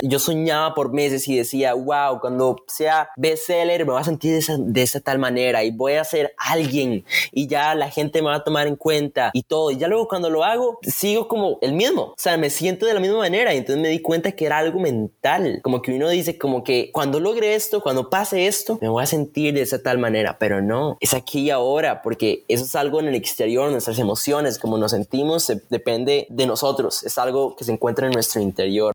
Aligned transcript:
Yo 0.00 0.20
soñaba 0.20 0.74
por 0.74 0.92
meses 0.92 1.26
y 1.26 1.36
decía, 1.36 1.74
wow, 1.74 2.20
cuando 2.20 2.62
sea 2.68 3.10
bestseller 3.16 3.84
me 3.84 3.90
voy 3.90 4.00
a 4.00 4.04
sentir 4.04 4.40
de 4.46 4.82
esa, 4.82 5.00
tal 5.00 5.18
manera 5.18 5.64
y 5.64 5.72
voy 5.72 5.94
a 5.94 6.04
ser 6.04 6.34
alguien 6.38 7.04
y 7.32 7.48
ya 7.48 7.74
la 7.74 7.90
gente 7.90 8.22
me 8.22 8.28
va 8.28 8.36
a 8.36 8.44
tomar 8.44 8.68
en 8.68 8.76
cuenta 8.76 9.30
y 9.32 9.42
todo. 9.42 9.72
Y 9.72 9.76
ya 9.76 9.88
luego 9.88 10.06
cuando 10.06 10.30
lo 10.30 10.44
hago, 10.44 10.78
sigo 10.82 11.26
como 11.26 11.58
el 11.62 11.72
mismo. 11.72 12.02
O 12.02 12.14
sea, 12.16 12.36
me 12.36 12.48
siento 12.48 12.86
de 12.86 12.94
la 12.94 13.00
misma 13.00 13.18
manera 13.18 13.52
y 13.52 13.56
entonces 13.56 13.82
me 13.82 13.88
di 13.88 14.00
cuenta 14.00 14.30
que 14.30 14.46
era 14.46 14.58
algo 14.58 14.78
mental. 14.78 15.58
Como 15.64 15.82
que 15.82 15.92
uno 15.92 16.08
dice 16.10 16.38
como 16.38 16.62
que 16.62 16.92
cuando 16.92 17.18
logre 17.18 17.56
esto, 17.56 17.80
cuando 17.80 18.08
pase 18.08 18.46
esto, 18.46 18.78
me 18.80 18.88
voy 18.88 19.02
a 19.02 19.06
sentir 19.06 19.52
de 19.54 19.62
esa 19.62 19.82
tal 19.82 19.98
manera. 19.98 20.38
Pero 20.38 20.62
no, 20.62 20.96
es 21.00 21.12
aquí 21.12 21.40
y 21.40 21.50
ahora 21.50 22.02
porque 22.02 22.44
eso 22.46 22.64
es 22.64 22.76
algo 22.76 23.00
en 23.00 23.08
el 23.08 23.16
exterior, 23.16 23.68
nuestras 23.72 23.98
emociones, 23.98 24.60
como 24.60 24.78
nos 24.78 24.92
sentimos, 24.92 25.52
depende 25.70 26.28
de 26.30 26.46
nosotros. 26.46 27.02
Es 27.02 27.18
algo 27.18 27.56
que 27.56 27.64
se 27.64 27.72
encuentra 27.72 28.06
en 28.06 28.12
nuestro 28.12 28.40
interior. 28.40 28.94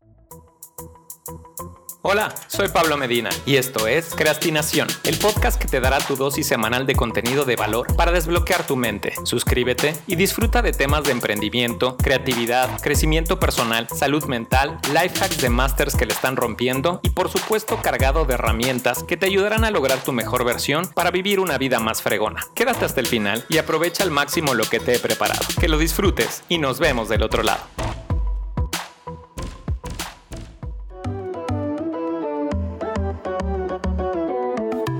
Hola, 2.06 2.34
soy 2.48 2.68
Pablo 2.68 2.98
Medina 2.98 3.30
y 3.46 3.56
esto 3.56 3.86
es 3.86 4.14
Creastinación, 4.14 4.88
el 5.04 5.16
podcast 5.16 5.58
que 5.58 5.66
te 5.66 5.80
dará 5.80 5.96
tu 6.00 6.16
dosis 6.16 6.46
semanal 6.46 6.84
de 6.84 6.94
contenido 6.94 7.46
de 7.46 7.56
valor 7.56 7.96
para 7.96 8.12
desbloquear 8.12 8.66
tu 8.66 8.76
mente. 8.76 9.14
Suscríbete 9.24 9.96
y 10.06 10.16
disfruta 10.16 10.60
de 10.60 10.72
temas 10.72 11.04
de 11.04 11.12
emprendimiento, 11.12 11.96
creatividad, 11.96 12.68
crecimiento 12.82 13.40
personal, 13.40 13.88
salud 13.88 14.22
mental, 14.26 14.78
life 14.92 15.18
hacks 15.18 15.40
de 15.40 15.48
masters 15.48 15.96
que 15.96 16.04
le 16.04 16.12
están 16.12 16.36
rompiendo 16.36 17.00
y 17.02 17.08
por 17.08 17.30
supuesto 17.30 17.80
cargado 17.80 18.26
de 18.26 18.34
herramientas 18.34 19.02
que 19.02 19.16
te 19.16 19.24
ayudarán 19.24 19.64
a 19.64 19.70
lograr 19.70 20.02
tu 20.04 20.12
mejor 20.12 20.44
versión 20.44 20.86
para 20.88 21.10
vivir 21.10 21.40
una 21.40 21.56
vida 21.56 21.80
más 21.80 22.02
fregona. 22.02 22.44
Quédate 22.54 22.84
hasta 22.84 23.00
el 23.00 23.06
final 23.06 23.46
y 23.48 23.56
aprovecha 23.56 24.04
al 24.04 24.10
máximo 24.10 24.52
lo 24.52 24.64
que 24.64 24.78
te 24.78 24.94
he 24.94 24.98
preparado. 24.98 25.40
Que 25.58 25.68
lo 25.68 25.78
disfrutes 25.78 26.42
y 26.50 26.58
nos 26.58 26.80
vemos 26.80 27.08
del 27.08 27.22
otro 27.22 27.42
lado. 27.42 27.62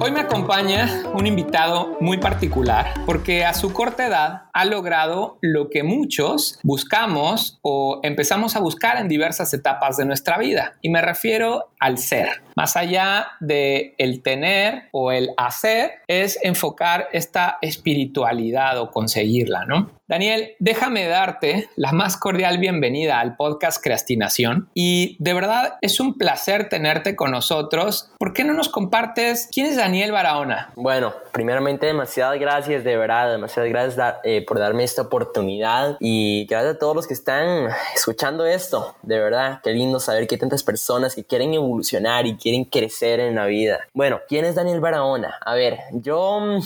Hoy 0.04 0.10
me 0.10 0.20
acompaña 0.20 1.02
un 1.14 1.26
invitado 1.26 1.96
muy 1.98 2.18
particular 2.18 2.92
porque 3.06 3.42
a 3.46 3.54
su 3.54 3.72
corta 3.72 4.06
edad 4.06 4.42
ha 4.52 4.66
logrado 4.66 5.38
lo 5.40 5.70
que 5.70 5.82
muchos 5.82 6.58
buscamos 6.62 7.58
o 7.62 8.00
empezamos 8.02 8.54
a 8.54 8.60
buscar 8.60 8.98
en 8.98 9.08
diversas 9.08 9.54
etapas 9.54 9.96
de 9.96 10.04
nuestra 10.04 10.36
vida. 10.36 10.74
Y 10.82 10.90
me 10.90 11.00
refiero 11.00 11.70
al 11.80 11.96
ser. 11.96 12.42
Más 12.54 12.76
allá 12.76 13.28
de 13.40 13.94
el 13.96 14.22
tener 14.22 14.84
o 14.92 15.10
el 15.10 15.30
hacer, 15.38 16.02
es 16.06 16.38
enfocar 16.42 17.08
esta 17.12 17.58
espiritualidad 17.62 18.78
o 18.78 18.90
conseguirla, 18.90 19.64
¿no? 19.64 19.90
Daniel, 20.06 20.52
déjame 20.60 21.06
darte 21.06 21.68
la 21.76 21.92
más 21.92 22.18
cordial 22.18 22.58
bienvenida 22.58 23.20
al 23.20 23.36
podcast 23.36 23.82
Creastinación 23.82 24.68
y 24.74 25.16
de 25.18 25.32
verdad 25.32 25.74
es 25.80 25.98
un 25.98 26.18
placer 26.18 26.68
tenerte 26.68 27.16
con 27.16 27.30
nosotros. 27.30 28.12
¿Por 28.18 28.34
qué 28.34 28.44
no 28.44 28.52
nos 28.52 28.68
compartes 28.68 29.48
quién 29.50 29.66
es 29.66 29.76
Daniel 29.76 29.93
Barahona? 29.94 30.72
Bueno, 30.74 31.14
primeramente 31.30 31.86
demasiadas 31.86 32.38
gracias, 32.40 32.82
de 32.82 32.96
verdad, 32.96 33.30
demasiadas 33.30 33.70
gracias 33.70 34.14
eh, 34.24 34.44
por 34.44 34.58
darme 34.58 34.82
esta 34.82 35.02
oportunidad 35.02 35.96
y 36.00 36.46
gracias 36.46 36.74
a 36.74 36.78
todos 36.78 36.96
los 36.96 37.06
que 37.06 37.14
están 37.14 37.68
escuchando 37.94 38.44
esto, 38.44 38.96
de 39.02 39.20
verdad, 39.20 39.60
qué 39.62 39.70
lindo 39.70 40.00
saber 40.00 40.26
que 40.26 40.34
hay 40.34 40.40
tantas 40.40 40.64
personas 40.64 41.14
que 41.14 41.24
quieren 41.24 41.54
evolucionar 41.54 42.26
y 42.26 42.36
quieren 42.36 42.64
crecer 42.64 43.20
en 43.20 43.36
la 43.36 43.46
vida. 43.46 43.80
Bueno, 43.92 44.20
¿quién 44.28 44.44
es 44.44 44.56
Daniel 44.56 44.80
Barahona? 44.80 45.38
A 45.40 45.54
ver, 45.54 45.78
yo, 45.92 46.58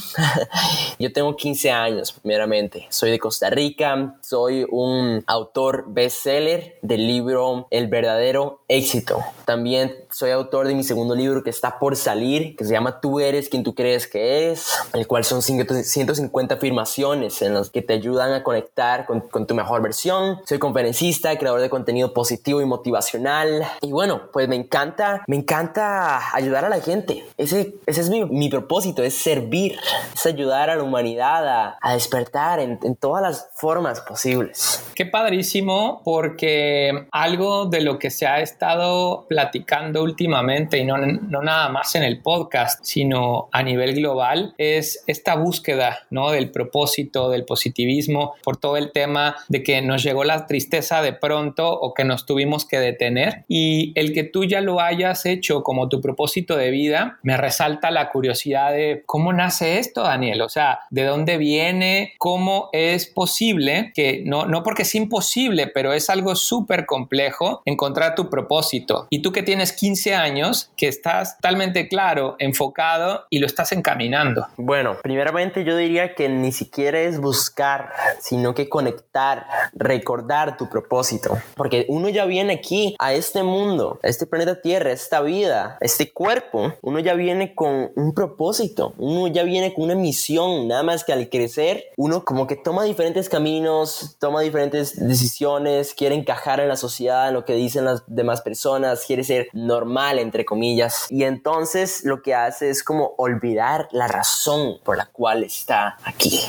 yo 0.98 1.12
tengo 1.12 1.36
15 1.36 1.70
años, 1.70 2.12
primeramente, 2.12 2.86
soy 2.88 3.10
de 3.10 3.18
Costa 3.18 3.50
Rica, 3.50 4.16
soy 4.22 4.66
un 4.70 5.22
autor 5.26 5.84
bestseller 5.88 6.78
del 6.80 7.06
libro 7.06 7.66
El 7.70 7.88
verdadero 7.88 8.62
éxito. 8.68 9.22
También 9.44 9.94
soy 10.10 10.30
autor 10.30 10.66
de 10.66 10.74
mi 10.74 10.84
segundo 10.84 11.14
libro 11.14 11.42
que 11.42 11.50
está 11.50 11.78
por 11.78 11.96
salir, 11.96 12.56
que 12.56 12.64
se 12.64 12.72
llama 12.72 13.00
Tú 13.00 13.20
eres 13.20 13.48
quien 13.48 13.62
tú 13.62 13.74
crees 13.74 14.06
que 14.06 14.50
es, 14.50 14.78
el 14.92 15.06
cual 15.06 15.24
son 15.24 15.42
150 15.42 16.54
afirmaciones 16.54 17.42
en 17.42 17.54
las 17.54 17.70
que 17.70 17.82
te 17.82 17.94
ayudan 17.94 18.32
a 18.32 18.42
conectar 18.42 19.06
con, 19.06 19.20
con 19.20 19.46
tu 19.46 19.54
mejor 19.54 19.82
versión. 19.82 20.40
Soy 20.46 20.58
conferencista, 20.58 21.36
creador 21.38 21.60
de 21.60 21.70
contenido 21.70 22.12
positivo 22.12 22.60
y 22.60 22.66
motivacional. 22.66 23.66
Y 23.82 23.92
bueno, 23.92 24.30
pues 24.32 24.48
me 24.48 24.56
encanta, 24.56 25.22
me 25.26 25.36
encanta 25.36 26.34
ayudar 26.34 26.64
a 26.64 26.68
la 26.68 26.80
gente. 26.80 27.24
Ese, 27.36 27.74
ese 27.86 28.00
es 28.00 28.10
mi, 28.10 28.24
mi 28.24 28.48
propósito, 28.48 29.02
es 29.02 29.14
servir, 29.14 29.78
es 30.14 30.26
ayudar 30.26 30.70
a 30.70 30.76
la 30.76 30.82
humanidad 30.82 31.46
a, 31.46 31.78
a 31.80 31.94
despertar 31.94 32.60
en, 32.60 32.78
en 32.82 32.96
todas 32.96 33.22
las 33.22 33.48
formas 33.54 34.00
posibles. 34.00 34.82
Qué 34.94 35.06
padrísimo, 35.06 36.02
porque 36.04 37.06
algo 37.12 37.66
de 37.66 37.80
lo 37.82 37.98
que 37.98 38.10
se 38.10 38.26
ha 38.26 38.40
estado 38.40 39.26
platicando 39.28 39.97
últimamente, 40.02 40.78
y 40.78 40.84
no, 40.84 40.96
no 40.98 41.42
nada 41.42 41.68
más 41.68 41.94
en 41.94 42.02
el 42.02 42.20
podcast, 42.20 42.84
sino 42.84 43.48
a 43.52 43.62
nivel 43.62 43.94
global, 43.94 44.54
es 44.58 45.02
esta 45.06 45.36
búsqueda 45.36 46.00
¿no? 46.10 46.30
del 46.30 46.50
propósito, 46.50 47.30
del 47.30 47.44
positivismo, 47.44 48.34
por 48.42 48.56
todo 48.56 48.76
el 48.76 48.92
tema 48.92 49.36
de 49.48 49.62
que 49.62 49.82
nos 49.82 50.02
llegó 50.02 50.24
la 50.24 50.46
tristeza 50.46 51.02
de 51.02 51.12
pronto 51.12 51.70
o 51.70 51.94
que 51.94 52.04
nos 52.04 52.26
tuvimos 52.26 52.64
que 52.64 52.78
detener. 52.78 53.44
Y 53.48 53.92
el 53.94 54.12
que 54.12 54.24
tú 54.24 54.44
ya 54.44 54.60
lo 54.60 54.80
hayas 54.80 55.26
hecho 55.26 55.62
como 55.62 55.88
tu 55.88 56.00
propósito 56.00 56.56
de 56.56 56.70
vida, 56.70 57.18
me 57.22 57.36
resalta 57.36 57.90
la 57.90 58.10
curiosidad 58.10 58.72
de 58.72 59.02
cómo 59.06 59.32
nace 59.32 59.78
esto, 59.78 60.02
Daniel. 60.02 60.42
O 60.42 60.48
sea, 60.48 60.80
¿de 60.90 61.04
dónde 61.04 61.36
viene? 61.38 62.14
¿Cómo 62.18 62.70
es 62.72 63.06
posible 63.06 63.92
que, 63.94 64.22
no, 64.24 64.46
no 64.46 64.62
porque 64.62 64.82
es 64.82 64.94
imposible, 64.94 65.66
pero 65.66 65.92
es 65.92 66.10
algo 66.10 66.34
súper 66.34 66.86
complejo 66.86 67.62
encontrar 67.64 68.14
tu 68.14 68.30
propósito? 68.30 69.06
Y 69.10 69.20
tú 69.20 69.32
que 69.32 69.42
tienes 69.42 69.72
15 69.72 69.87
años, 70.14 70.70
que 70.76 70.86
estás 70.86 71.36
totalmente 71.36 71.88
claro, 71.88 72.36
enfocado 72.38 73.24
y 73.30 73.38
lo 73.38 73.46
estás 73.46 73.72
encaminando. 73.72 74.46
Bueno, 74.56 74.96
primeramente 75.02 75.64
yo 75.64 75.76
diría 75.76 76.14
que 76.14 76.28
ni 76.28 76.52
siquiera 76.52 77.00
es 77.00 77.18
buscar, 77.18 77.90
sino 78.20 78.54
que 78.54 78.68
conectar, 78.68 79.46
recordar 79.72 80.56
tu 80.56 80.68
propósito. 80.68 81.38
Porque 81.56 81.86
uno 81.88 82.08
ya 82.08 82.26
viene 82.26 82.54
aquí 82.54 82.96
a 82.98 83.14
este 83.14 83.42
mundo, 83.42 83.98
a 84.02 84.08
este 84.08 84.26
planeta 84.26 84.60
Tierra, 84.60 84.90
a 84.90 84.92
esta 84.92 85.20
vida, 85.22 85.78
a 85.80 85.84
este 85.84 86.12
cuerpo. 86.12 86.74
Uno 86.82 86.98
ya 86.98 87.14
viene 87.14 87.54
con 87.54 87.90
un 87.96 88.12
propósito, 88.14 88.94
uno 88.98 89.28
ya 89.28 89.42
viene 89.42 89.72
con 89.74 89.84
una 89.84 89.94
misión. 89.94 90.68
Nada 90.68 90.82
más 90.82 91.04
que 91.04 91.12
al 91.12 91.28
crecer, 91.28 91.84
uno 91.96 92.24
como 92.24 92.46
que 92.46 92.56
toma 92.56 92.84
diferentes 92.84 93.28
caminos, 93.28 94.16
toma 94.18 94.42
diferentes 94.42 94.96
decisiones, 94.96 95.94
quiere 95.94 96.14
encajar 96.14 96.60
en 96.60 96.68
la 96.68 96.76
sociedad, 96.76 97.28
en 97.28 97.34
lo 97.34 97.44
que 97.44 97.54
dicen 97.54 97.84
las 97.84 98.02
demás 98.06 98.42
personas, 98.42 99.04
quiere 99.06 99.24
ser 99.24 99.48
normal, 99.78 100.18
entre 100.18 100.44
comillas. 100.44 101.06
Y 101.08 101.24
entonces 101.24 102.04
lo 102.04 102.22
que 102.22 102.34
hace 102.34 102.70
es 102.70 102.82
como 102.82 103.14
olvidar 103.16 103.88
la 103.92 104.08
razón 104.08 104.78
por 104.82 104.96
la 104.96 105.06
cual 105.06 105.44
está 105.44 105.96
aquí. 106.04 106.40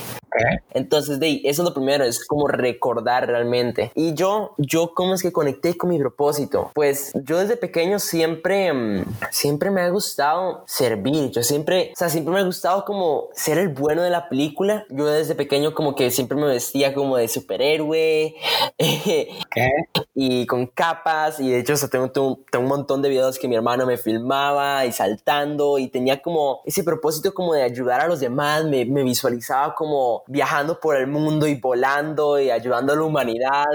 Entonces, 0.74 1.20
de 1.20 1.42
eso 1.44 1.64
es 1.64 1.68
lo 1.68 1.74
primero, 1.74 2.04
es 2.04 2.26
como 2.26 2.48
recordar 2.48 3.28
realmente. 3.28 3.92
Y 3.96 4.14
yo, 4.14 4.54
yo, 4.58 4.94
¿cómo 4.94 5.14
es 5.14 5.22
que 5.22 5.32
conecté 5.32 5.76
con 5.78 5.90
mi 5.90 6.00
propósito? 6.00 6.72
Pues 6.74 7.12
yo 7.16 7.40
desde 7.40 7.58
pequeño 7.58 8.00
siempre, 8.00 8.72
mm, 8.72 9.06
siempre 9.32 9.72
me 9.72 9.82
ha 9.82 9.90
gustado 9.90 10.64
servir. 10.68 11.32
Yo 11.32 11.44
siempre, 11.44 11.92
o 11.94 11.98
sea, 11.98 12.10
siempre 12.10 12.34
me 12.34 12.40
ha 12.40 12.44
gustado 12.44 12.86
como 12.86 13.30
ser 13.34 13.58
el 13.58 13.70
bueno 13.70 14.04
de 14.04 14.10
la 14.10 14.30
película. 14.30 14.86
Yo 14.90 15.08
desde 15.08 15.36
pequeño 15.36 15.74
como 15.74 15.96
que 15.96 16.12
siempre 16.12 16.38
me 16.38 16.46
vestía 16.46 16.94
como 16.94 17.18
de 17.18 17.28
superhéroe 17.28 18.36
y 20.14 20.46
con 20.46 20.68
capas. 20.68 21.40
Y 21.40 21.50
de 21.50 21.60
hecho, 21.60 21.76
tengo, 21.90 22.12
tengo, 22.12 22.40
tengo 22.52 22.64
un 22.64 22.70
montón 22.70 23.02
de 23.02 23.10
videos 23.10 23.19
que 23.40 23.48
mi 23.48 23.56
hermano 23.56 23.86
me 23.86 23.98
filmaba 23.98 24.86
y 24.86 24.92
saltando 24.92 25.78
y 25.78 25.88
tenía 25.88 26.22
como 26.22 26.62
ese 26.66 26.84
propósito 26.84 27.34
como 27.34 27.54
de 27.54 27.64
ayudar 27.64 28.02
a 28.02 28.08
los 28.08 28.20
demás. 28.20 28.66
Me, 28.66 28.86
me 28.86 29.04
visualizaba 29.04 29.76
como 29.76 30.24
viajando 30.28 30.80
por 30.80 30.96
el 30.96 31.08
mundo 31.08 31.48
y 31.48 31.56
volando 31.56 32.40
y 32.40 32.50
ayudando 32.50 32.94
a 32.94 32.96
la 32.96 33.04
humanidad. 33.04 33.66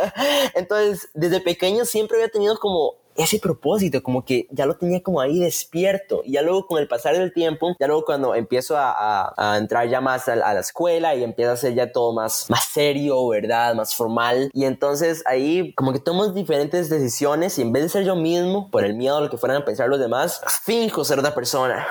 Entonces, 0.54 1.08
desde 1.14 1.40
pequeño 1.40 1.84
siempre 1.84 2.18
había 2.18 2.28
tenido 2.28 2.58
como 2.58 2.94
ese 3.18 3.40
propósito, 3.40 4.02
como 4.02 4.24
que 4.24 4.46
ya 4.50 4.64
lo 4.64 4.76
tenía 4.76 5.02
como 5.02 5.20
ahí 5.20 5.40
despierto. 5.40 6.22
Y 6.24 6.32
ya 6.32 6.42
luego 6.42 6.66
con 6.66 6.80
el 6.80 6.88
pasar 6.88 7.18
del 7.18 7.32
tiempo, 7.32 7.74
ya 7.78 7.86
luego 7.86 8.04
cuando 8.04 8.34
empiezo 8.34 8.76
a, 8.78 9.34
a, 9.36 9.58
entrar 9.58 9.88
ya 9.88 10.00
más 10.00 10.28
a, 10.28 10.34
a, 10.34 10.54
la 10.54 10.60
escuela 10.60 11.14
y 11.14 11.24
empieza 11.24 11.52
a 11.52 11.56
ser 11.56 11.74
ya 11.74 11.90
todo 11.90 12.12
más, 12.12 12.46
más 12.48 12.64
serio, 12.64 13.26
¿verdad? 13.28 13.74
Más 13.74 13.94
formal. 13.94 14.50
Y 14.54 14.64
entonces 14.64 15.22
ahí 15.26 15.74
como 15.74 15.92
que 15.92 15.98
tomo 15.98 16.28
diferentes 16.28 16.88
decisiones 16.88 17.58
y 17.58 17.62
en 17.62 17.72
vez 17.72 17.82
de 17.82 17.88
ser 17.88 18.04
yo 18.04 18.14
mismo, 18.14 18.70
por 18.70 18.84
el 18.84 18.94
miedo 18.94 19.16
a 19.16 19.20
lo 19.20 19.30
que 19.30 19.36
fueran 19.36 19.62
a 19.62 19.64
pensar 19.64 19.88
los 19.88 19.98
demás, 19.98 20.40
finjo 20.62 21.04
ser 21.04 21.18
otra 21.18 21.34
persona. 21.34 21.86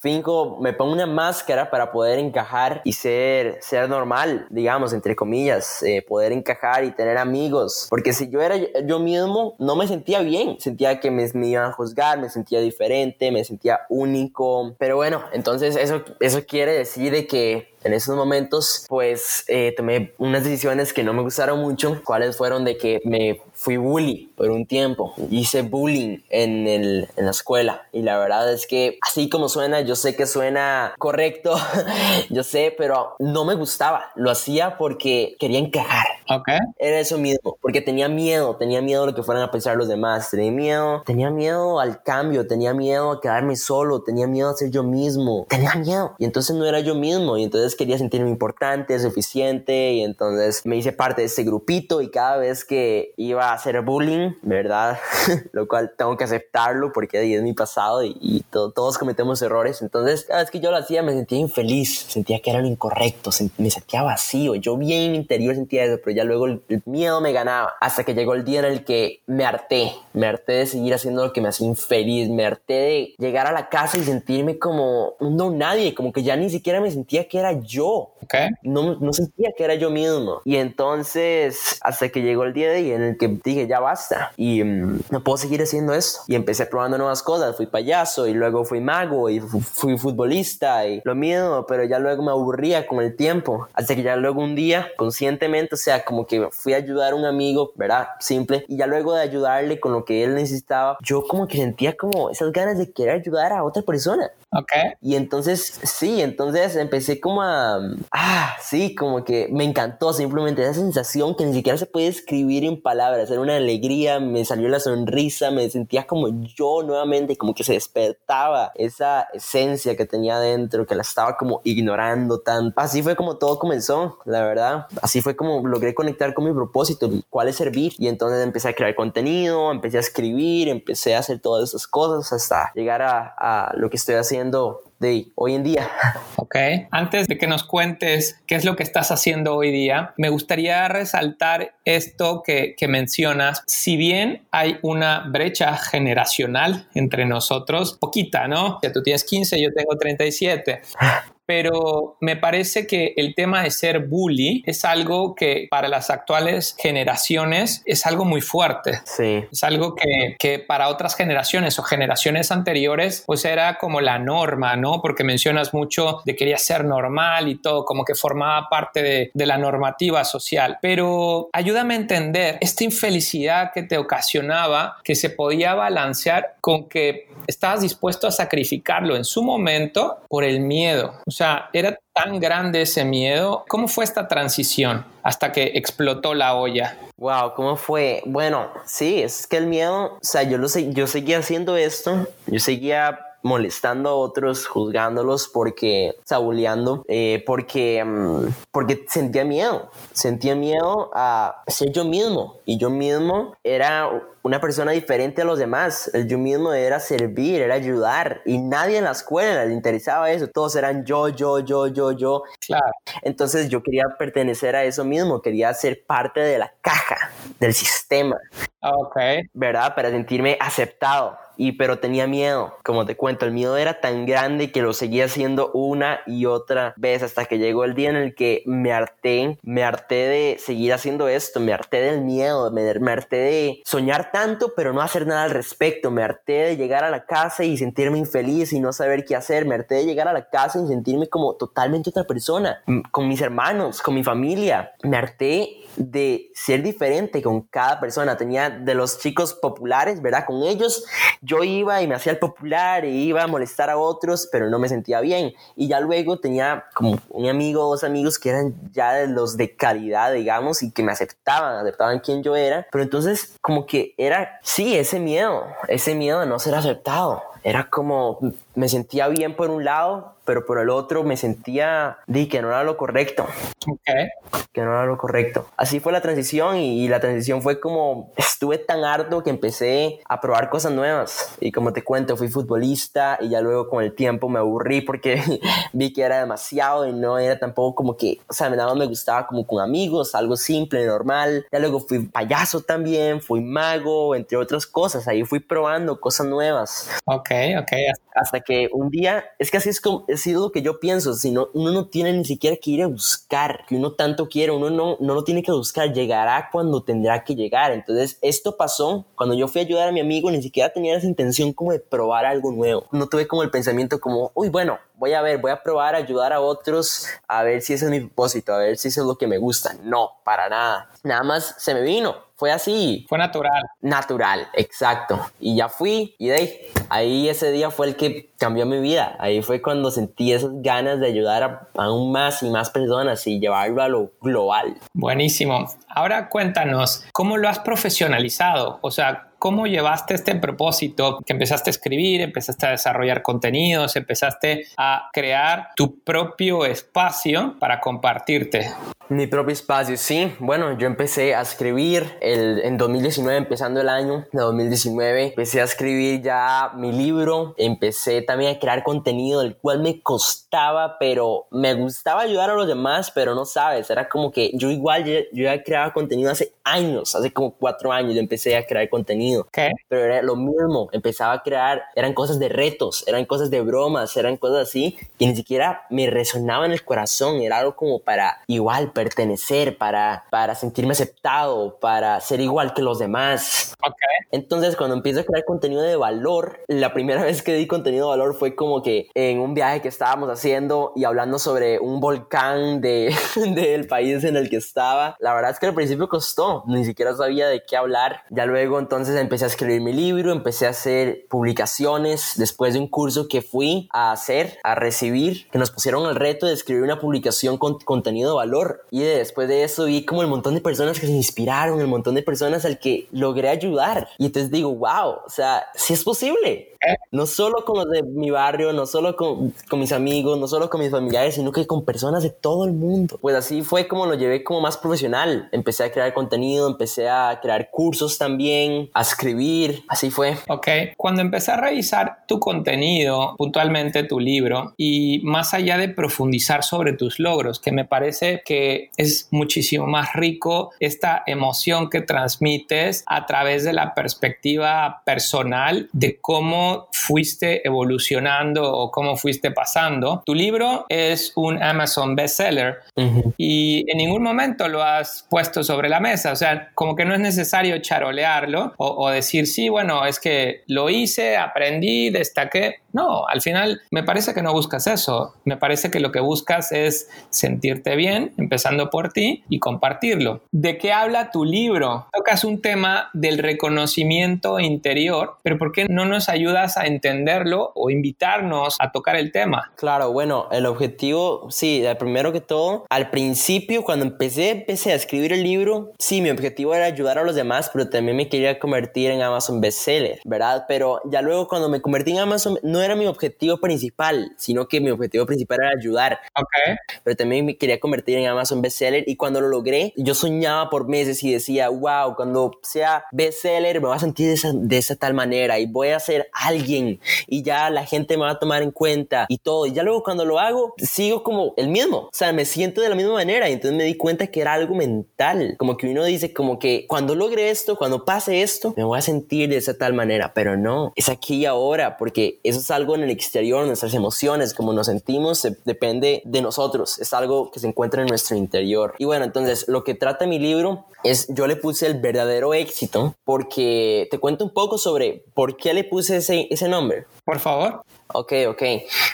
Finjo, 0.00 0.56
me 0.60 0.72
pongo 0.72 0.92
una 0.92 1.06
máscara 1.06 1.70
para 1.70 1.92
poder 1.92 2.18
encajar 2.18 2.80
y 2.84 2.94
ser, 2.94 3.58
ser 3.60 3.88
normal, 3.88 4.46
digamos, 4.48 4.94
entre 4.94 5.14
comillas, 5.14 5.82
eh, 5.82 6.02
poder 6.06 6.32
encajar 6.32 6.84
y 6.84 6.92
tener 6.92 7.18
amigos. 7.18 7.86
Porque 7.90 8.14
si 8.14 8.30
yo 8.30 8.40
era 8.40 8.56
yo 8.86 8.98
mismo, 8.98 9.56
no 9.58 9.76
me 9.76 9.86
sentía 9.86 10.20
bien 10.20 10.56
sentía 10.70 11.00
que 11.00 11.10
me, 11.10 11.28
me 11.34 11.48
iban 11.48 11.64
a 11.64 11.72
juzgar, 11.72 12.20
me 12.20 12.30
sentía 12.30 12.60
diferente, 12.60 13.32
me 13.32 13.44
sentía 13.44 13.80
único. 13.88 14.74
Pero 14.78 14.96
bueno, 14.96 15.24
entonces 15.32 15.76
eso, 15.76 16.02
eso 16.20 16.46
quiere 16.46 16.72
decir 16.72 17.12
de 17.12 17.26
que 17.26 17.70
en 17.82 17.92
esos 17.92 18.14
momentos 18.14 18.84
pues 18.88 19.44
eh, 19.48 19.72
tomé 19.76 20.12
unas 20.18 20.44
decisiones 20.44 20.92
que 20.92 21.02
no 21.02 21.12
me 21.12 21.22
gustaron 21.22 21.60
mucho, 21.60 22.00
cuáles 22.04 22.36
fueron 22.36 22.64
de 22.64 22.76
que 22.76 23.00
me 23.04 23.40
fui 23.52 23.76
bully 23.78 24.30
por 24.36 24.50
un 24.50 24.66
tiempo, 24.66 25.14
hice 25.30 25.62
bullying 25.62 26.18
en, 26.28 26.66
el, 26.66 27.08
en 27.16 27.24
la 27.24 27.30
escuela 27.30 27.88
y 27.92 28.02
la 28.02 28.18
verdad 28.18 28.52
es 28.52 28.66
que 28.66 28.98
así 29.00 29.28
como 29.28 29.48
suena, 29.48 29.80
yo 29.80 29.96
sé 29.96 30.14
que 30.14 30.26
suena 30.26 30.94
correcto, 30.98 31.56
yo 32.30 32.44
sé, 32.44 32.74
pero 32.76 33.16
no 33.18 33.44
me 33.44 33.54
gustaba, 33.54 34.10
lo 34.14 34.30
hacía 34.30 34.76
porque 34.76 35.36
quería 35.38 35.58
encajar. 35.58 36.06
Ok. 36.32 36.46
Era 36.78 37.00
eso 37.00 37.18
mismo, 37.18 37.58
porque 37.60 37.80
tenía 37.80 38.08
miedo, 38.08 38.54
tenía 38.54 38.80
miedo 38.80 39.02
a 39.02 39.06
lo 39.06 39.14
que 39.16 39.24
fueran 39.24 39.42
a 39.42 39.50
pensar 39.50 39.76
los 39.76 39.88
demás, 39.88 40.30
tenía 40.30 40.52
miedo, 40.52 41.02
tenía 41.04 41.28
miedo 41.28 41.80
al 41.80 42.04
cambio, 42.04 42.46
tenía 42.46 42.72
miedo 42.72 43.10
a 43.10 43.20
quedarme 43.20 43.56
solo, 43.56 44.02
tenía 44.02 44.28
miedo 44.28 44.48
a 44.48 44.54
ser 44.54 44.70
yo 44.70 44.84
mismo, 44.84 45.46
tenía 45.48 45.74
miedo 45.74 46.14
y 46.18 46.24
entonces 46.24 46.54
no 46.54 46.64
era 46.66 46.78
yo 46.78 46.94
mismo 46.94 47.36
y 47.36 47.42
entonces 47.42 47.74
quería 47.74 47.98
sentirme 47.98 48.30
importante, 48.30 48.96
suficiente 49.00 49.94
y 49.94 50.02
entonces 50.02 50.64
me 50.64 50.76
hice 50.76 50.92
parte 50.92 51.22
de 51.22 51.26
ese 51.26 51.42
grupito 51.42 52.00
y 52.00 52.10
cada 52.10 52.36
vez 52.36 52.64
que 52.64 53.12
iba 53.16 53.50
a 53.50 53.54
hacer 53.54 53.80
bullying, 53.82 54.34
¿verdad? 54.42 55.00
Lo 55.52 55.66
cual 55.66 55.94
tengo 55.98 56.16
que 56.16 56.22
aceptarlo 56.22 56.92
porque 56.92 57.34
es 57.34 57.42
mi 57.42 57.54
pasado 57.54 58.04
y, 58.04 58.44
todos 58.50 58.98
cometemos 58.98 59.40
errores. 59.42 59.80
Entonces 59.82 60.24
cada 60.24 60.40
vez 60.40 60.50
que 60.50 60.60
yo 60.60 60.70
lo 60.70 60.76
hacía 60.76 61.02
me 61.02 61.12
sentía 61.12 61.38
infeliz, 61.38 62.06
sentía 62.08 62.40
que 62.40 62.50
era 62.50 62.60
lo 62.60 62.66
incorrecto, 62.66 63.30
me 63.58 63.70
sentía 63.70 64.02
vacío. 64.02 64.54
Yo 64.54 64.76
bien 64.76 65.02
en 65.02 65.12
mi 65.12 65.18
interior 65.18 65.54
sentía 65.54 65.84
eso, 65.84 66.00
pero 66.02 66.16
ya 66.16 66.19
luego 66.24 66.46
el, 66.46 66.62
miedo 66.84 67.20
me 67.20 67.32
ganaba 67.32 67.74
hasta 67.80 68.04
que 68.04 68.14
llegó 68.14 68.34
el 68.34 68.44
día 68.44 68.60
en 68.60 68.66
el 68.66 68.84
que 68.84 69.20
me 69.26 69.44
harté, 69.44 69.92
me 70.12 70.26
harté 70.26 70.52
de 70.52 70.66
seguir 70.66 70.94
haciendo 70.94 71.24
lo 71.24 71.32
que 71.32 71.40
me 71.40 71.48
hacía 71.48 71.66
infeliz, 71.66 72.28
me 72.28 72.46
harté 72.46 72.74
de 72.74 73.14
llegar 73.18 73.46
a 73.46 73.52
la 73.52 73.68
casa 73.68 73.98
y 73.98 74.02
sentirme 74.02 74.58
como 74.58 75.14
no 75.20 75.50
nadie, 75.50 75.94
como 75.94 76.12
que 76.12 76.22
ya 76.22 76.36
ni 76.36 76.50
siquiera 76.50 76.80
me 76.80 76.90
sentía 76.90 77.28
que 77.28 77.38
era 77.38 77.52
yo 77.60 78.14
no, 78.62 78.96
no 78.96 79.12
sentía 79.12 79.50
que 79.56 79.64
era 79.64 79.74
yo 79.74 79.90
mismo. 79.90 80.40
Y 80.44 80.56
entonces, 80.56 81.78
hasta 81.82 82.08
que 82.08 82.22
llegó 82.22 82.44
el 82.44 82.52
día 82.52 82.76
en 82.76 83.02
el 83.02 83.18
que 83.18 83.28
dije, 83.42 83.66
ya 83.66 83.80
basta. 83.80 84.32
Y 84.36 84.62
mm, 84.62 85.00
no 85.10 85.22
puedo 85.22 85.38
seguir 85.38 85.62
haciendo 85.62 85.94
esto. 85.94 86.20
Y 86.26 86.34
empecé 86.34 86.66
probando 86.66 86.98
nuevas 86.98 87.22
cosas. 87.22 87.56
Fui 87.56 87.66
payaso 87.66 88.26
y 88.26 88.34
luego 88.34 88.64
fui 88.64 88.80
mago 88.80 89.28
y 89.30 89.40
fui 89.40 89.98
futbolista 89.98 90.86
y 90.86 91.00
lo 91.04 91.14
mismo, 91.14 91.66
pero 91.66 91.84
ya 91.84 91.98
luego 91.98 92.22
me 92.22 92.30
aburría 92.30 92.86
con 92.86 93.00
el 93.02 93.16
tiempo. 93.16 93.68
Hasta 93.74 93.94
que 93.94 94.02
ya 94.02 94.16
luego 94.16 94.42
un 94.42 94.54
día, 94.54 94.88
conscientemente, 94.96 95.74
o 95.74 95.78
sea, 95.78 96.04
como 96.10 96.26
que 96.26 96.48
fui 96.50 96.74
a 96.74 96.78
ayudar 96.78 97.12
a 97.12 97.14
un 97.14 97.24
amigo, 97.24 97.72
¿verdad? 97.76 98.08
Simple. 98.18 98.64
Y 98.68 98.76
ya 98.76 98.86
luego 98.86 99.14
de 99.14 99.22
ayudarle 99.22 99.78
con 99.78 99.92
lo 99.92 100.04
que 100.04 100.24
él 100.24 100.34
necesitaba, 100.34 100.98
yo 101.02 101.22
como 101.26 101.46
que 101.46 101.58
sentía 101.58 101.96
como 101.96 102.30
esas 102.30 102.50
ganas 102.52 102.78
de 102.78 102.92
querer 102.92 103.14
ayudar 103.20 103.52
a 103.52 103.62
otra 103.62 103.82
persona. 103.82 104.30
Ok. 104.52 104.72
Y 105.00 105.14
entonces, 105.14 105.78
sí, 105.84 106.20
entonces 106.20 106.74
empecé 106.74 107.20
como 107.20 107.42
a, 107.42 107.78
ah, 108.10 108.56
sí, 108.60 108.96
como 108.96 109.24
que 109.24 109.48
me 109.52 109.62
encantó 109.62 110.12
simplemente 110.12 110.62
esa 110.62 110.74
sensación 110.74 111.36
que 111.36 111.44
ni 111.44 111.54
siquiera 111.54 111.78
se 111.78 111.86
puede 111.86 112.08
escribir 112.08 112.64
en 112.64 112.82
palabras, 112.82 113.30
era 113.30 113.40
una 113.40 113.56
alegría, 113.56 114.18
me 114.18 114.44
salió 114.44 114.68
la 114.68 114.80
sonrisa, 114.80 115.52
me 115.52 115.70
sentía 115.70 116.08
como 116.08 116.28
yo 116.56 116.82
nuevamente, 116.82 117.36
como 117.36 117.54
que 117.54 117.62
se 117.62 117.74
despertaba 117.74 118.72
esa 118.74 119.28
esencia 119.32 119.96
que 119.96 120.04
tenía 120.04 120.40
dentro, 120.40 120.84
que 120.84 120.96
la 120.96 121.02
estaba 121.02 121.36
como 121.36 121.60
ignorando 121.62 122.40
tanto. 122.40 122.80
Así 122.80 123.04
fue 123.04 123.14
como 123.14 123.36
todo 123.36 123.60
comenzó, 123.60 124.18
la 124.24 124.42
verdad. 124.42 124.86
Así 125.00 125.22
fue 125.22 125.36
como 125.36 125.66
logré 125.66 125.94
conectar 126.00 126.32
con 126.32 126.46
mi 126.46 126.52
propósito, 126.52 127.10
cuál 127.28 127.48
es 127.48 127.56
servir. 127.56 127.92
Y 127.98 128.08
entonces 128.08 128.42
empecé 128.42 128.68
a 128.68 128.72
crear 128.72 128.94
contenido, 128.94 129.70
empecé 129.70 129.98
a 129.98 130.00
escribir, 130.00 130.68
empecé 130.68 131.14
a 131.14 131.18
hacer 131.18 131.40
todas 131.40 131.68
esas 131.68 131.86
cosas 131.86 132.32
hasta 132.32 132.72
llegar 132.74 133.02
a, 133.02 133.34
a 133.36 133.76
lo 133.76 133.90
que 133.90 133.96
estoy 133.96 134.14
haciendo 134.14 134.82
de 134.98 135.32
hoy 135.34 135.54
en 135.54 135.64
día. 135.64 135.90
Ok, 136.36 136.56
antes 136.90 137.28
de 137.28 137.36
que 137.36 137.46
nos 137.46 137.64
cuentes 137.64 138.40
qué 138.46 138.54
es 138.54 138.64
lo 138.64 138.74
que 138.74 138.82
estás 138.82 139.10
haciendo 139.10 139.54
hoy 139.54 139.70
día, 139.70 140.14
me 140.16 140.30
gustaría 140.30 140.88
resaltar 140.88 141.74
esto 141.84 142.42
que, 142.42 142.74
que 142.76 142.88
mencionas. 142.88 143.62
Si 143.66 143.96
bien 143.96 144.46
hay 144.50 144.78
una 144.82 145.26
brecha 145.28 145.76
generacional 145.76 146.88
entre 146.94 147.26
nosotros, 147.26 147.98
poquita, 148.00 148.48
¿no? 148.48 148.78
Si 148.82 148.90
tú 148.90 149.02
tienes 149.02 149.22
15, 149.24 149.60
yo 149.60 149.68
tengo 149.72 149.96
37 149.98 150.80
pero 151.50 152.16
me 152.20 152.36
parece 152.36 152.86
que 152.86 153.12
el 153.16 153.34
tema 153.34 153.64
de 153.64 153.72
ser 153.72 154.06
bully 154.06 154.62
es 154.66 154.84
algo 154.84 155.34
que 155.34 155.66
para 155.68 155.88
las 155.88 156.08
actuales 156.08 156.76
generaciones 156.78 157.82
es 157.86 158.06
algo 158.06 158.24
muy 158.24 158.40
fuerte. 158.40 159.00
Sí. 159.04 159.44
Es 159.50 159.64
algo 159.64 159.96
que, 159.96 160.36
que, 160.38 160.60
para 160.60 160.88
otras 160.88 161.16
generaciones 161.16 161.76
o 161.80 161.82
generaciones 161.82 162.52
anteriores 162.52 163.24
pues 163.26 163.44
era 163.44 163.78
como 163.78 164.00
la 164.00 164.20
norma, 164.20 164.76
¿no? 164.76 165.02
Porque 165.02 165.24
mencionas 165.24 165.74
mucho 165.74 166.20
de 166.24 166.36
quería 166.36 166.56
ser 166.56 166.84
normal 166.84 167.48
y 167.48 167.56
todo, 167.56 167.84
como 167.84 168.04
que 168.04 168.14
formaba 168.14 168.68
parte 168.68 169.02
de, 169.02 169.30
de 169.34 169.46
la 169.46 169.58
normativa 169.58 170.22
social. 170.22 170.78
Pero 170.80 171.48
ayúdame 171.52 171.94
a 171.94 171.96
entender 171.96 172.58
esta 172.60 172.84
infelicidad 172.84 173.72
que 173.74 173.82
te 173.82 173.98
ocasionaba, 173.98 174.98
que 175.02 175.16
se 175.16 175.30
podía 175.30 175.74
balancear 175.74 176.54
con 176.60 176.88
que 176.88 177.26
estabas 177.48 177.80
dispuesto 177.80 178.28
a 178.28 178.30
sacrificarlo 178.30 179.16
en 179.16 179.24
su 179.24 179.42
momento 179.42 180.18
por 180.28 180.44
el 180.44 180.60
miedo. 180.60 181.14
O 181.26 181.30
sea, 181.30 181.39
era 181.72 181.98
tan 182.12 182.40
grande 182.40 182.82
ese 182.82 183.04
miedo. 183.04 183.64
¿Cómo 183.68 183.88
fue 183.88 184.04
esta 184.04 184.28
transición 184.28 185.04
hasta 185.22 185.52
que 185.52 185.72
explotó 185.74 186.34
la 186.34 186.54
olla? 186.54 186.96
Wow, 187.16 187.54
¿cómo 187.54 187.76
fue? 187.76 188.22
Bueno, 188.26 188.68
sí, 188.84 189.22
es 189.22 189.46
que 189.46 189.58
el 189.58 189.66
miedo, 189.66 190.14
o 190.14 190.18
sea, 190.22 190.42
yo, 190.42 190.58
lo 190.58 190.68
sé, 190.68 190.92
yo 190.92 191.06
seguía 191.06 191.38
haciendo 191.38 191.76
esto, 191.76 192.26
yo 192.46 192.60
seguía 192.60 193.18
molestando 193.42 194.10
a 194.10 194.14
otros, 194.14 194.66
juzgándolos 194.66 195.48
porque, 195.48 196.16
sabuleando, 196.24 197.04
eh, 197.08 197.42
porque, 197.46 198.04
mm, 198.04 198.46
porque 198.70 199.04
sentía 199.08 199.44
miedo, 199.44 199.90
sentía 200.12 200.54
miedo 200.54 201.10
a 201.14 201.62
ser 201.66 201.92
yo 201.92 202.04
mismo 202.04 202.56
y 202.64 202.78
yo 202.78 202.90
mismo 202.90 203.54
era 203.64 204.10
una 204.42 204.60
persona 204.60 204.92
diferente 204.92 205.42
a 205.42 205.44
los 205.44 205.58
demás, 205.58 206.10
el 206.14 206.26
yo 206.26 206.38
mismo 206.38 206.72
era 206.72 206.98
servir, 206.98 207.60
era 207.60 207.74
ayudar 207.74 208.40
y 208.46 208.58
nadie 208.58 208.98
en 208.98 209.04
la 209.04 209.10
escuela 209.10 209.64
le 209.64 209.74
interesaba 209.74 210.30
eso, 210.30 210.48
todos 210.48 210.76
eran 210.76 211.04
yo, 211.04 211.28
yo, 211.28 211.60
yo, 211.60 211.88
yo, 211.88 212.12
yo. 212.12 212.42
Claro. 212.66 212.92
Entonces 213.22 213.68
yo 213.68 213.82
quería 213.82 214.04
pertenecer 214.18 214.76
a 214.76 214.84
eso 214.84 215.04
mismo, 215.04 215.42
quería 215.42 215.72
ser 215.74 216.04
parte 216.06 216.40
de 216.40 216.58
la 216.58 216.72
caja, 216.80 217.30
del 217.58 217.74
sistema. 217.74 218.36
Ok. 218.80 219.16
¿Verdad? 219.52 219.94
Para 219.94 220.10
sentirme 220.10 220.56
aceptado 220.58 221.36
y 221.60 221.72
pero 221.72 221.98
tenía 221.98 222.26
miedo, 222.26 222.78
como 222.82 223.04
te 223.04 223.18
cuento, 223.18 223.44
el 223.44 223.52
miedo 223.52 223.76
era 223.76 224.00
tan 224.00 224.24
grande 224.24 224.72
que 224.72 224.80
lo 224.80 224.94
seguía 224.94 225.26
haciendo 225.26 225.70
una 225.72 226.20
y 226.26 226.46
otra 226.46 226.94
vez 226.96 227.22
hasta 227.22 227.44
que 227.44 227.58
llegó 227.58 227.84
el 227.84 227.94
día 227.94 228.08
en 228.08 228.16
el 228.16 228.34
que 228.34 228.62
me 228.64 228.94
harté, 228.94 229.58
me 229.62 229.84
harté 229.84 230.14
de 230.14 230.56
seguir 230.58 230.94
haciendo 230.94 231.28
esto, 231.28 231.60
me 231.60 231.74
harté 231.74 232.00
del 232.00 232.22
miedo, 232.22 232.70
me, 232.70 232.94
me 232.94 233.12
harté 233.12 233.36
de 233.36 233.82
soñar 233.84 234.30
tanto 234.32 234.72
pero 234.74 234.94
no 234.94 235.02
hacer 235.02 235.26
nada 235.26 235.42
al 235.42 235.50
respecto, 235.50 236.10
me 236.10 236.22
harté 236.22 236.52
de 236.52 236.76
llegar 236.78 237.04
a 237.04 237.10
la 237.10 237.26
casa 237.26 237.62
y 237.62 237.76
sentirme 237.76 238.16
infeliz 238.16 238.72
y 238.72 238.80
no 238.80 238.94
saber 238.94 239.26
qué 239.26 239.36
hacer, 239.36 239.66
me 239.66 239.74
harté 239.74 239.96
de 239.96 240.06
llegar 240.06 240.28
a 240.28 240.32
la 240.32 240.48
casa 240.48 240.80
y 240.82 240.86
sentirme 240.86 241.28
como 241.28 241.56
totalmente 241.56 242.08
otra 242.08 242.24
persona, 242.24 242.82
con 243.10 243.28
mis 243.28 243.42
hermanos, 243.42 244.00
con 244.00 244.14
mi 244.14 244.24
familia, 244.24 244.92
me 245.02 245.18
harté 245.18 245.80
de 245.96 246.50
ser 246.54 246.82
diferente 246.82 247.42
con 247.42 247.62
cada 247.62 248.00
persona. 248.00 248.36
Tenía 248.36 248.70
de 248.70 248.94
los 248.94 249.18
chicos 249.18 249.54
populares, 249.54 250.22
¿verdad? 250.22 250.44
Con 250.46 250.62
ellos 250.62 251.04
yo 251.50 251.64
iba 251.64 252.00
y 252.00 252.06
me 252.06 252.14
hacía 252.14 252.30
el 252.30 252.38
popular 252.38 253.04
y 253.04 253.24
iba 253.24 253.42
a 253.42 253.48
molestar 253.48 253.90
a 253.90 253.98
otros, 253.98 254.48
pero 254.52 254.70
no 254.70 254.78
me 254.78 254.88
sentía 254.88 255.20
bien. 255.20 255.52
Y 255.74 255.88
ya 255.88 255.98
luego 255.98 256.38
tenía 256.38 256.84
como 256.94 257.18
un 257.28 257.48
amigo 257.48 257.84
dos 257.90 258.04
amigos 258.04 258.38
que 258.38 258.50
eran 258.50 258.74
ya 258.92 259.26
los 259.26 259.56
de 259.56 259.74
calidad, 259.74 260.32
digamos, 260.32 260.84
y 260.84 260.92
que 260.92 261.02
me 261.02 261.10
aceptaban, 261.10 261.76
aceptaban 261.78 262.20
quién 262.20 262.44
yo 262.44 262.54
era. 262.54 262.86
Pero 262.92 263.02
entonces 263.02 263.56
como 263.60 263.84
que 263.84 264.14
era, 264.16 264.60
sí, 264.62 264.96
ese 264.96 265.18
miedo, 265.18 265.66
ese 265.88 266.14
miedo 266.14 266.38
de 266.38 266.46
no 266.46 266.60
ser 266.60 266.76
aceptado. 266.76 267.42
Era 267.64 267.90
como, 267.90 268.38
me 268.74 268.88
sentía 268.88 269.26
bien 269.28 269.54
por 269.56 269.70
un 269.70 269.84
lado, 269.84 270.36
pero 270.50 270.66
por 270.66 270.80
el 270.80 270.90
otro 270.90 271.22
me 271.22 271.36
sentía 271.36 272.18
di 272.26 272.48
que 272.48 272.60
no 272.60 272.70
era 272.70 272.82
lo 272.82 272.96
correcto. 272.96 273.46
Okay. 273.86 274.30
Que 274.72 274.80
no 274.80 274.90
era 274.90 275.06
lo 275.06 275.16
correcto. 275.16 275.68
Así 275.76 276.00
fue 276.00 276.10
la 276.10 276.20
transición 276.20 276.76
y, 276.76 277.06
la 277.06 277.20
transición 277.20 277.62
fue 277.62 277.78
como 277.78 278.32
estuve 278.36 278.78
tan 278.78 279.04
harto 279.04 279.44
que 279.44 279.50
empecé 279.50 280.18
a 280.28 280.40
probar 280.40 280.68
cosas 280.68 280.90
nuevas. 280.90 281.54
Y 281.60 281.70
como 281.70 281.92
te 281.92 282.02
cuento, 282.02 282.36
fui 282.36 282.48
futbolista 282.48 283.38
y 283.40 283.50
ya 283.50 283.60
luego 283.60 283.88
con 283.88 284.02
el 284.02 284.12
tiempo 284.12 284.48
me 284.48 284.58
aburrí 284.58 285.02
porque 285.02 285.40
vi 285.92 286.12
que 286.12 286.22
era 286.22 286.40
demasiado 286.40 287.06
y 287.06 287.12
no 287.12 287.38
era 287.38 287.56
tampoco 287.56 287.94
como 287.94 288.16
que, 288.16 288.40
o 288.48 288.52
sea, 288.52 288.68
nada 288.70 288.86
más 288.88 288.96
me 288.96 289.06
gustaba 289.06 289.46
como 289.46 289.64
con 289.64 289.80
amigos, 289.80 290.34
algo 290.34 290.56
simple, 290.56 291.06
normal. 291.06 291.64
Ya 291.70 291.78
luego 291.78 292.00
fui 292.00 292.26
payaso 292.26 292.80
también, 292.80 293.40
fui 293.40 293.60
mago, 293.60 294.34
entre 294.34 294.56
otras 294.56 294.84
cosas. 294.84 295.28
Ahí 295.28 295.44
fui 295.44 295.60
probando 295.60 296.20
cosas 296.20 296.48
nuevas. 296.48 297.08
Ok. 297.24 297.50
Ok. 297.78 297.92
Hasta 298.34 298.60
que 298.60 298.88
un 298.92 299.10
día, 299.10 299.44
es 299.60 299.70
que 299.70 299.76
así 299.76 299.90
es 299.90 300.00
como, 300.00 300.24
ha 300.28 300.39
sido 300.40 300.62
lo 300.62 300.72
que 300.72 300.82
yo 300.82 301.00
pienso, 301.00 301.34
si 301.34 301.50
no, 301.50 301.68
uno 301.72 301.92
no 301.92 302.06
tiene 302.06 302.32
ni 302.32 302.44
siquiera 302.44 302.76
que 302.76 302.90
ir 302.90 303.02
a 303.02 303.06
buscar, 303.06 303.84
que 303.86 303.96
uno 303.96 304.12
tanto 304.12 304.48
quiere, 304.48 304.72
uno 304.72 304.90
no, 304.90 305.16
no 305.20 305.34
lo 305.34 305.44
tiene 305.44 305.62
que 305.62 305.72
buscar, 305.72 306.12
llegará 306.12 306.68
cuando 306.72 307.02
tendrá 307.02 307.44
que 307.44 307.54
llegar. 307.54 307.92
Entonces, 307.92 308.38
esto 308.42 308.76
pasó 308.76 309.26
cuando 309.36 309.54
yo 309.54 309.68
fui 309.68 309.80
a 309.80 309.84
ayudar 309.84 310.08
a 310.08 310.12
mi 310.12 310.20
amigo, 310.20 310.50
ni 310.50 310.62
siquiera 310.62 310.92
tenía 310.92 311.16
esa 311.16 311.26
intención 311.26 311.72
como 311.72 311.92
de 311.92 312.00
probar 312.00 312.44
algo 312.44 312.72
nuevo. 312.72 313.06
No 313.12 313.28
tuve 313.28 313.46
como 313.46 313.62
el 313.62 313.70
pensamiento 313.70 314.20
como, 314.20 314.50
uy, 314.54 314.68
bueno, 314.68 314.98
voy 315.14 315.34
a 315.34 315.42
ver, 315.42 315.58
voy 315.58 315.70
a 315.70 315.82
probar 315.82 316.14
a 316.14 316.18
ayudar 316.18 316.52
a 316.52 316.60
otros 316.60 317.26
a 317.46 317.62
ver 317.62 317.82
si 317.82 317.92
ese 317.92 318.06
es 318.06 318.10
mi 318.10 318.20
propósito, 318.20 318.72
a 318.72 318.78
ver 318.78 318.96
si 318.96 319.08
eso 319.08 319.20
es 319.20 319.26
lo 319.26 319.36
que 319.36 319.46
me 319.46 319.58
gusta. 319.58 319.94
No, 320.02 320.30
para 320.44 320.68
nada. 320.68 321.10
Nada 321.22 321.42
más 321.42 321.74
se 321.78 321.94
me 321.94 322.00
vino. 322.00 322.49
Fue 322.60 322.70
así. 322.70 323.24
Fue 323.26 323.38
natural. 323.38 323.82
Natural, 324.02 324.68
exacto. 324.74 325.40
Y 325.58 325.76
ya 325.76 325.88
fui 325.88 326.34
y 326.38 326.48
de 326.48 326.54
ahí, 326.54 326.80
ahí 327.08 327.48
ese 327.48 327.72
día 327.72 327.90
fue 327.90 328.08
el 328.08 328.16
que 328.16 328.50
cambió 328.58 328.84
mi 328.84 329.00
vida. 329.00 329.34
Ahí 329.38 329.62
fue 329.62 329.80
cuando 329.80 330.10
sentí 330.10 330.52
esas 330.52 330.70
ganas 330.82 331.20
de 331.20 331.28
ayudar 331.28 331.62
a 331.62 331.88
aún 331.96 332.32
más 332.32 332.62
y 332.62 332.68
más 332.68 332.90
personas 332.90 333.46
y 333.46 333.60
llevarlo 333.60 334.02
a 334.02 334.08
lo 334.08 334.32
global. 334.42 334.98
Buenísimo. 335.14 335.86
Ahora 336.10 336.50
cuéntanos, 336.50 337.24
¿cómo 337.32 337.56
lo 337.56 337.66
has 337.66 337.78
profesionalizado? 337.78 338.98
O 339.00 339.10
sea, 339.10 339.49
¿cómo 339.60 339.86
llevaste 339.86 340.34
este 340.34 340.56
propósito? 340.56 341.38
Que 341.46 341.52
empezaste 341.52 341.90
a 341.90 341.92
escribir, 341.92 342.40
empezaste 342.40 342.86
a 342.86 342.90
desarrollar 342.90 343.42
contenidos, 343.42 344.16
empezaste 344.16 344.86
a 344.96 345.28
crear 345.32 345.90
tu 345.94 346.18
propio 346.20 346.84
espacio 346.84 347.76
para 347.78 348.00
compartirte. 348.00 348.90
Mi 349.30 349.46
propio 349.46 349.72
espacio, 349.72 350.16
sí. 350.16 350.52
Bueno, 350.58 350.98
yo 350.98 351.06
empecé 351.06 351.54
a 351.54 351.60
escribir 351.60 352.36
el, 352.40 352.80
en 352.80 352.98
2019, 352.98 353.58
empezando 353.58 354.00
el 354.00 354.08
año 354.08 354.44
de 354.52 354.60
2019. 354.60 355.44
Empecé 355.50 355.80
a 355.80 355.84
escribir 355.84 356.42
ya 356.42 356.90
mi 356.96 357.12
libro. 357.12 357.76
Empecé 357.78 358.42
también 358.42 358.74
a 358.74 358.80
crear 358.80 359.04
contenido, 359.04 359.60
del 359.60 359.76
cual 359.76 360.00
me 360.00 360.20
costaba, 360.20 361.16
pero 361.20 361.68
me 361.70 361.94
gustaba 361.94 362.40
ayudar 362.40 362.70
a 362.70 362.74
los 362.74 362.88
demás, 362.88 363.30
pero 363.30 363.54
no 363.54 363.66
sabes. 363.66 364.10
Era 364.10 364.28
como 364.28 364.50
que 364.50 364.72
yo 364.74 364.90
igual, 364.90 365.24
yo, 365.24 365.38
yo 365.52 365.62
ya 365.62 365.80
creaba 365.84 366.12
contenido 366.12 366.50
hace 366.50 366.72
años, 366.82 367.32
hace 367.36 367.52
como 367.52 367.70
cuatro 367.70 368.10
años 368.10 368.34
yo 368.34 368.40
empecé 368.40 368.76
a 368.76 368.84
crear 368.84 369.08
contenido. 369.08 369.49
¿Qué? 369.72 369.90
Pero 370.08 370.24
era 370.24 370.42
lo 370.42 370.56
mismo. 370.56 371.08
Empezaba 371.12 371.52
a 371.52 371.62
crear, 371.62 372.02
eran 372.14 372.34
cosas 372.34 372.58
de 372.58 372.68
retos, 372.68 373.24
eran 373.26 373.44
cosas 373.44 373.70
de 373.70 373.80
bromas, 373.80 374.36
eran 374.36 374.56
cosas 374.56 374.88
así 374.88 375.16
que 375.38 375.46
ni 375.46 375.56
siquiera 375.56 376.02
me 376.10 376.28
resonaban 376.28 376.86
en 376.86 376.92
el 376.92 377.04
corazón. 377.04 377.60
Era 377.60 377.78
algo 377.78 377.96
como 377.96 378.20
para 378.20 378.58
igual 378.66 379.12
pertenecer, 379.12 379.96
para, 379.96 380.44
para 380.50 380.74
sentirme 380.74 381.12
aceptado, 381.12 381.98
para 382.00 382.40
ser 382.40 382.60
igual 382.60 382.94
que 382.94 383.02
los 383.02 383.18
demás. 383.18 383.94
Okay. 384.00 384.30
Entonces, 384.52 384.96
cuando 384.96 385.14
empiezo 385.16 385.40
a 385.40 385.44
crear 385.44 385.64
contenido 385.64 386.02
de 386.02 386.16
valor, 386.16 386.80
la 386.88 387.12
primera 387.12 387.42
vez 387.44 387.62
que 387.62 387.74
di 387.74 387.86
contenido 387.86 388.26
de 388.26 388.38
valor 388.38 388.54
fue 388.54 388.74
como 388.74 389.02
que 389.02 389.28
en 389.34 389.60
un 389.60 389.74
viaje 389.74 390.00
que 390.00 390.08
estábamos 390.08 390.48
haciendo 390.48 391.12
y 391.16 391.24
hablando 391.24 391.58
sobre 391.58 391.98
un 391.98 392.20
volcán 392.20 393.00
de, 393.00 393.34
del 393.56 394.06
país 394.06 394.44
en 394.44 394.56
el 394.56 394.70
que 394.70 394.76
estaba. 394.76 395.36
La 395.40 395.54
verdad 395.54 395.70
es 395.70 395.78
que 395.78 395.86
al 395.86 395.94
principio 395.94 396.28
costó, 396.28 396.84
ni 396.86 397.04
siquiera 397.04 397.34
sabía 397.34 397.68
de 397.68 397.82
qué 397.84 397.96
hablar. 397.96 398.42
Ya 398.50 398.66
luego 398.66 398.98
entonces 398.98 399.36
empecé 399.40 399.64
a 399.64 399.68
escribir 399.68 400.00
mi 400.00 400.12
libro, 400.12 400.52
empecé 400.52 400.86
a 400.86 400.90
hacer 400.90 401.46
publicaciones 401.48 402.54
después 402.56 402.94
de 402.94 403.00
un 403.00 403.08
curso 403.08 403.48
que 403.48 403.62
fui 403.62 404.08
a 404.12 404.32
hacer, 404.32 404.78
a 404.84 404.94
recibir, 404.94 405.68
que 405.70 405.78
nos 405.78 405.90
pusieron 405.90 406.28
el 406.28 406.36
reto 406.36 406.66
de 406.66 406.74
escribir 406.74 407.02
una 407.02 407.20
publicación 407.20 407.78
con 407.78 407.98
contenido 407.98 408.50
de 408.50 408.56
valor. 408.56 409.06
Y 409.10 409.20
después 409.20 409.68
de 409.68 409.84
eso 409.84 410.04
vi 410.04 410.24
como 410.24 410.42
el 410.42 410.48
montón 410.48 410.74
de 410.74 410.80
personas 410.80 411.18
que 411.18 411.26
se 411.26 411.32
inspiraron, 411.32 412.00
el 412.00 412.06
montón 412.06 412.34
de 412.34 412.42
personas 412.42 412.84
al 412.84 412.98
que 412.98 413.28
logré 413.32 413.68
ayudar. 413.68 414.28
Y 414.38 414.46
entonces 414.46 414.70
digo, 414.70 414.94
wow, 414.94 415.38
o 415.46 415.50
sea, 415.50 415.86
sí 415.94 416.14
es 416.14 416.24
posible. 416.24 416.90
No 417.30 417.46
solo 417.46 417.84
con 417.84 417.98
los 417.98 418.10
de 418.10 418.22
mi 418.22 418.50
barrio, 418.50 418.92
no 418.92 419.06
solo 419.06 419.36
con, 419.36 419.72
con, 419.88 420.00
mis 420.00 420.12
amigos, 420.12 420.58
no 420.58 420.68
solo 420.68 420.90
con 420.90 421.00
mis 421.00 421.10
familiares, 421.10 421.54
sino 421.54 421.72
que 421.72 421.86
con 421.86 422.04
personas 422.04 422.42
de 422.42 422.50
todo 422.50 422.84
el 422.84 422.92
mundo. 422.92 423.38
Pues 423.40 423.56
así 423.56 423.82
fue 423.82 424.06
como 424.06 424.26
lo 424.26 424.34
llevé 424.34 424.62
como 424.64 424.80
más 424.80 424.96
profesional. 424.96 425.68
Empecé 425.72 426.04
a 426.04 426.12
crear 426.12 426.32
contenido, 426.34 426.88
empecé 426.88 427.28
a 427.28 427.58
crear 427.62 427.90
cursos 427.90 428.38
también, 428.38 429.10
a 429.14 429.22
escribir, 429.22 430.04
así 430.08 430.30
fue. 430.30 430.56
Ok, 430.68 430.88
cuando 431.16 431.40
empecé 431.40 431.72
a 431.72 431.76
revisar 431.76 432.44
tu 432.46 432.60
contenido, 432.60 433.54
puntualmente 433.56 434.24
tu 434.24 434.40
libro, 434.40 434.94
y 434.96 435.40
más 435.44 435.74
allá 435.74 435.96
de 435.98 436.08
profundizar 436.08 436.84
sobre 436.84 437.12
tus 437.12 437.38
logros, 437.38 437.80
que 437.80 437.92
me 437.92 438.04
parece 438.04 438.62
que 438.64 439.10
es 439.16 439.48
muchísimo 439.50 440.06
más 440.06 440.34
rico 440.34 440.90
esta 441.00 441.42
emoción 441.46 442.10
que 442.10 442.20
transmites 442.20 443.24
a 443.26 443.46
través 443.46 443.84
de 443.84 443.92
la 443.92 444.14
perspectiva 444.14 445.22
personal 445.24 446.08
de 446.12 446.38
cómo 446.40 446.89
fuiste 447.12 447.86
evolucionando 447.86 448.90
o 448.92 449.10
cómo 449.10 449.36
fuiste 449.36 449.70
pasando. 449.70 450.42
Tu 450.44 450.54
libro 450.54 451.06
es 451.08 451.52
un 451.56 451.82
Amazon 451.82 452.36
bestseller 452.36 452.98
uh 453.16 453.22
-huh. 453.22 453.54
y 453.56 454.04
en 454.10 454.18
ningún 454.18 454.42
momento 454.42 454.88
lo 454.88 455.02
has 455.02 455.46
puesto 455.50 455.82
sobre 455.82 456.08
la 456.08 456.20
mesa. 456.20 456.52
O 456.52 456.56
sea, 456.56 456.90
como 456.94 457.14
que 457.14 457.24
no 457.24 457.34
es 457.34 457.40
necesario 457.40 457.98
charolearlo 457.98 458.94
o, 458.96 459.24
o 459.24 459.30
decir, 459.30 459.66
sí, 459.66 459.88
bueno, 459.88 460.26
es 460.26 460.38
que 460.40 460.82
lo 460.86 461.10
hice, 461.10 461.56
aprendí, 461.56 462.30
destaqué. 462.30 463.00
No, 463.12 463.46
al 463.46 463.60
final 463.60 464.00
me 464.10 464.22
parece 464.22 464.54
que 464.54 464.62
no 464.62 464.72
buscas 464.72 465.06
eso. 465.06 465.54
Me 465.64 465.76
parece 465.76 466.10
que 466.10 466.20
lo 466.20 466.32
que 466.32 466.40
buscas 466.40 466.92
es 466.92 467.28
sentirte 467.50 468.16
bien, 468.16 468.52
empezando 468.56 469.10
por 469.10 469.32
ti 469.32 469.64
y 469.68 469.78
compartirlo. 469.78 470.62
¿De 470.70 470.98
qué 470.98 471.12
habla 471.12 471.50
tu 471.50 471.64
libro? 471.64 472.28
Tocas 472.32 472.64
un 472.64 472.80
tema 472.80 473.30
del 473.32 473.58
reconocimiento 473.58 474.80
interior, 474.80 475.56
pero 475.62 475.78
¿por 475.78 475.92
qué 475.92 476.06
no 476.08 476.24
nos 476.24 476.48
ayudas 476.48 476.96
a 476.96 477.06
entenderlo 477.06 477.92
o 477.94 478.10
invitarnos 478.10 478.96
a 478.98 479.12
tocar 479.12 479.36
el 479.36 479.52
tema? 479.52 479.92
Claro, 479.96 480.32
bueno, 480.32 480.68
el 480.70 480.86
objetivo, 480.86 481.70
sí, 481.70 482.04
primero 482.18 482.52
que 482.52 482.60
todo, 482.60 483.06
al 483.10 483.30
principio, 483.30 484.02
cuando 484.02 484.24
empecé, 484.24 484.70
empecé 484.70 485.12
a 485.12 485.14
escribir 485.14 485.52
el 485.52 485.62
libro, 485.62 486.12
sí, 486.18 486.40
mi 486.40 486.50
objetivo 486.50 486.94
era 486.94 487.06
ayudar 487.06 487.38
a 487.38 487.44
los 487.44 487.54
demás, 487.54 487.90
pero 487.92 488.08
también 488.08 488.36
me 488.36 488.48
quería 488.48 488.78
convertir 488.78 489.30
en 489.30 489.42
Amazon 489.42 489.80
bestseller, 489.80 490.40
¿verdad? 490.44 490.84
Pero 490.88 491.20
ya 491.30 491.42
luego 491.42 491.68
cuando 491.68 491.88
me 491.88 492.00
convertí 492.00 492.32
en 492.32 492.38
Amazon, 492.38 492.78
no 492.82 492.99
era 493.02 493.16
mi 493.16 493.26
objetivo 493.26 493.78
principal, 493.78 494.52
sino 494.56 494.88
que 494.88 495.00
mi 495.00 495.10
objetivo 495.10 495.46
principal 495.46 495.78
era 495.82 495.98
ayudar. 495.98 496.40
Ok. 496.54 496.98
Pero 497.24 497.36
también 497.36 497.66
me 497.66 497.76
quería 497.76 498.00
convertir 498.00 498.38
en 498.38 498.46
Amazon 498.46 498.82
bestseller 498.82 499.24
y 499.26 499.36
cuando 499.36 499.60
lo 499.60 499.68
logré, 499.68 500.12
yo 500.16 500.34
soñaba 500.34 500.90
por 500.90 501.08
meses 501.08 501.42
y 501.42 501.52
decía, 501.52 501.88
wow, 501.88 502.34
cuando 502.36 502.78
sea 502.82 503.24
bestseller 503.32 504.00
me 504.00 504.08
voy 504.08 504.16
a 504.16 504.20
sentir 504.20 504.48
de 504.48 504.54
esa, 504.54 504.72
de 504.72 504.98
esa 504.98 505.16
tal 505.16 505.34
manera 505.34 505.78
y 505.78 505.86
voy 505.86 506.08
a 506.08 506.20
ser 506.20 506.48
alguien 506.52 507.20
y 507.46 507.62
ya 507.62 507.90
la 507.90 508.04
gente 508.04 508.36
me 508.36 508.44
va 508.44 508.52
a 508.52 508.58
tomar 508.58 508.82
en 508.82 508.90
cuenta 508.90 509.46
y 509.48 509.58
todo. 509.58 509.86
Y 509.86 509.92
ya 509.92 510.02
luego 510.02 510.22
cuando 510.22 510.44
lo 510.44 510.58
hago, 510.58 510.94
sigo 510.98 511.42
como 511.42 511.74
el 511.76 511.88
mismo. 511.88 512.18
O 512.18 512.30
sea, 512.32 512.52
me 512.52 512.64
siento 512.64 513.00
de 513.00 513.08
la 513.08 513.14
misma 513.14 513.34
manera 513.34 513.68
y 513.68 513.74
entonces 513.74 513.96
me 513.96 514.04
di 514.04 514.16
cuenta 514.16 514.46
que 514.46 514.60
era 514.60 514.72
algo 514.72 514.94
mental. 514.94 515.74
Como 515.78 515.96
que 515.96 516.08
uno 516.08 516.24
dice 516.24 516.52
como 516.52 516.78
que 516.78 517.06
cuando 517.06 517.34
logre 517.34 517.70
esto, 517.70 517.96
cuando 517.96 518.24
pase 518.24 518.62
esto, 518.62 518.94
me 518.96 519.04
voy 519.04 519.18
a 519.18 519.22
sentir 519.22 519.68
de 519.68 519.76
esa 519.76 519.96
tal 519.96 520.14
manera. 520.14 520.52
Pero 520.54 520.76
no, 520.76 521.12
es 521.16 521.28
aquí 521.28 521.56
y 521.56 521.66
ahora 521.66 522.16
porque 522.16 522.60
eso 522.62 522.78
es 522.78 522.89
algo 522.90 523.14
en 523.14 523.22
el 523.22 523.30
exterior, 523.30 523.86
nuestras 523.86 524.14
emociones, 524.14 524.74
como 524.74 524.92
nos 524.92 525.06
sentimos, 525.06 525.58
se, 525.58 525.76
depende 525.84 526.42
de 526.44 526.62
nosotros. 526.62 527.18
Es 527.18 527.32
algo 527.32 527.70
que 527.70 527.80
se 527.80 527.88
encuentra 527.88 528.22
en 528.22 528.28
nuestro 528.28 528.56
interior. 528.56 529.14
Y 529.18 529.24
bueno, 529.24 529.44
entonces 529.44 529.86
lo 529.88 530.04
que 530.04 530.14
trata 530.14 530.46
mi 530.46 530.58
libro 530.58 531.06
es, 531.24 531.46
yo 531.48 531.66
le 531.66 531.76
puse 531.76 532.06
el 532.06 532.20
verdadero 532.20 532.74
éxito 532.74 533.34
porque 533.44 534.28
te 534.30 534.38
cuento 534.38 534.64
un 534.64 534.70
poco 534.70 534.98
sobre 534.98 535.44
por 535.54 535.76
qué 535.76 535.94
le 535.94 536.04
puse 536.04 536.38
ese, 536.38 536.66
ese 536.70 536.88
nombre. 536.88 537.26
Por 537.44 537.58
favor. 537.58 538.02
Ok, 538.32 538.52
ok. 538.68 538.82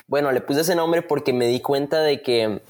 Bueno, 0.06 0.32
le 0.32 0.40
puse 0.40 0.60
ese 0.60 0.74
nombre 0.74 1.02
porque 1.02 1.32
me 1.32 1.46
di 1.46 1.60
cuenta 1.60 2.00
de 2.00 2.22
que 2.22 2.60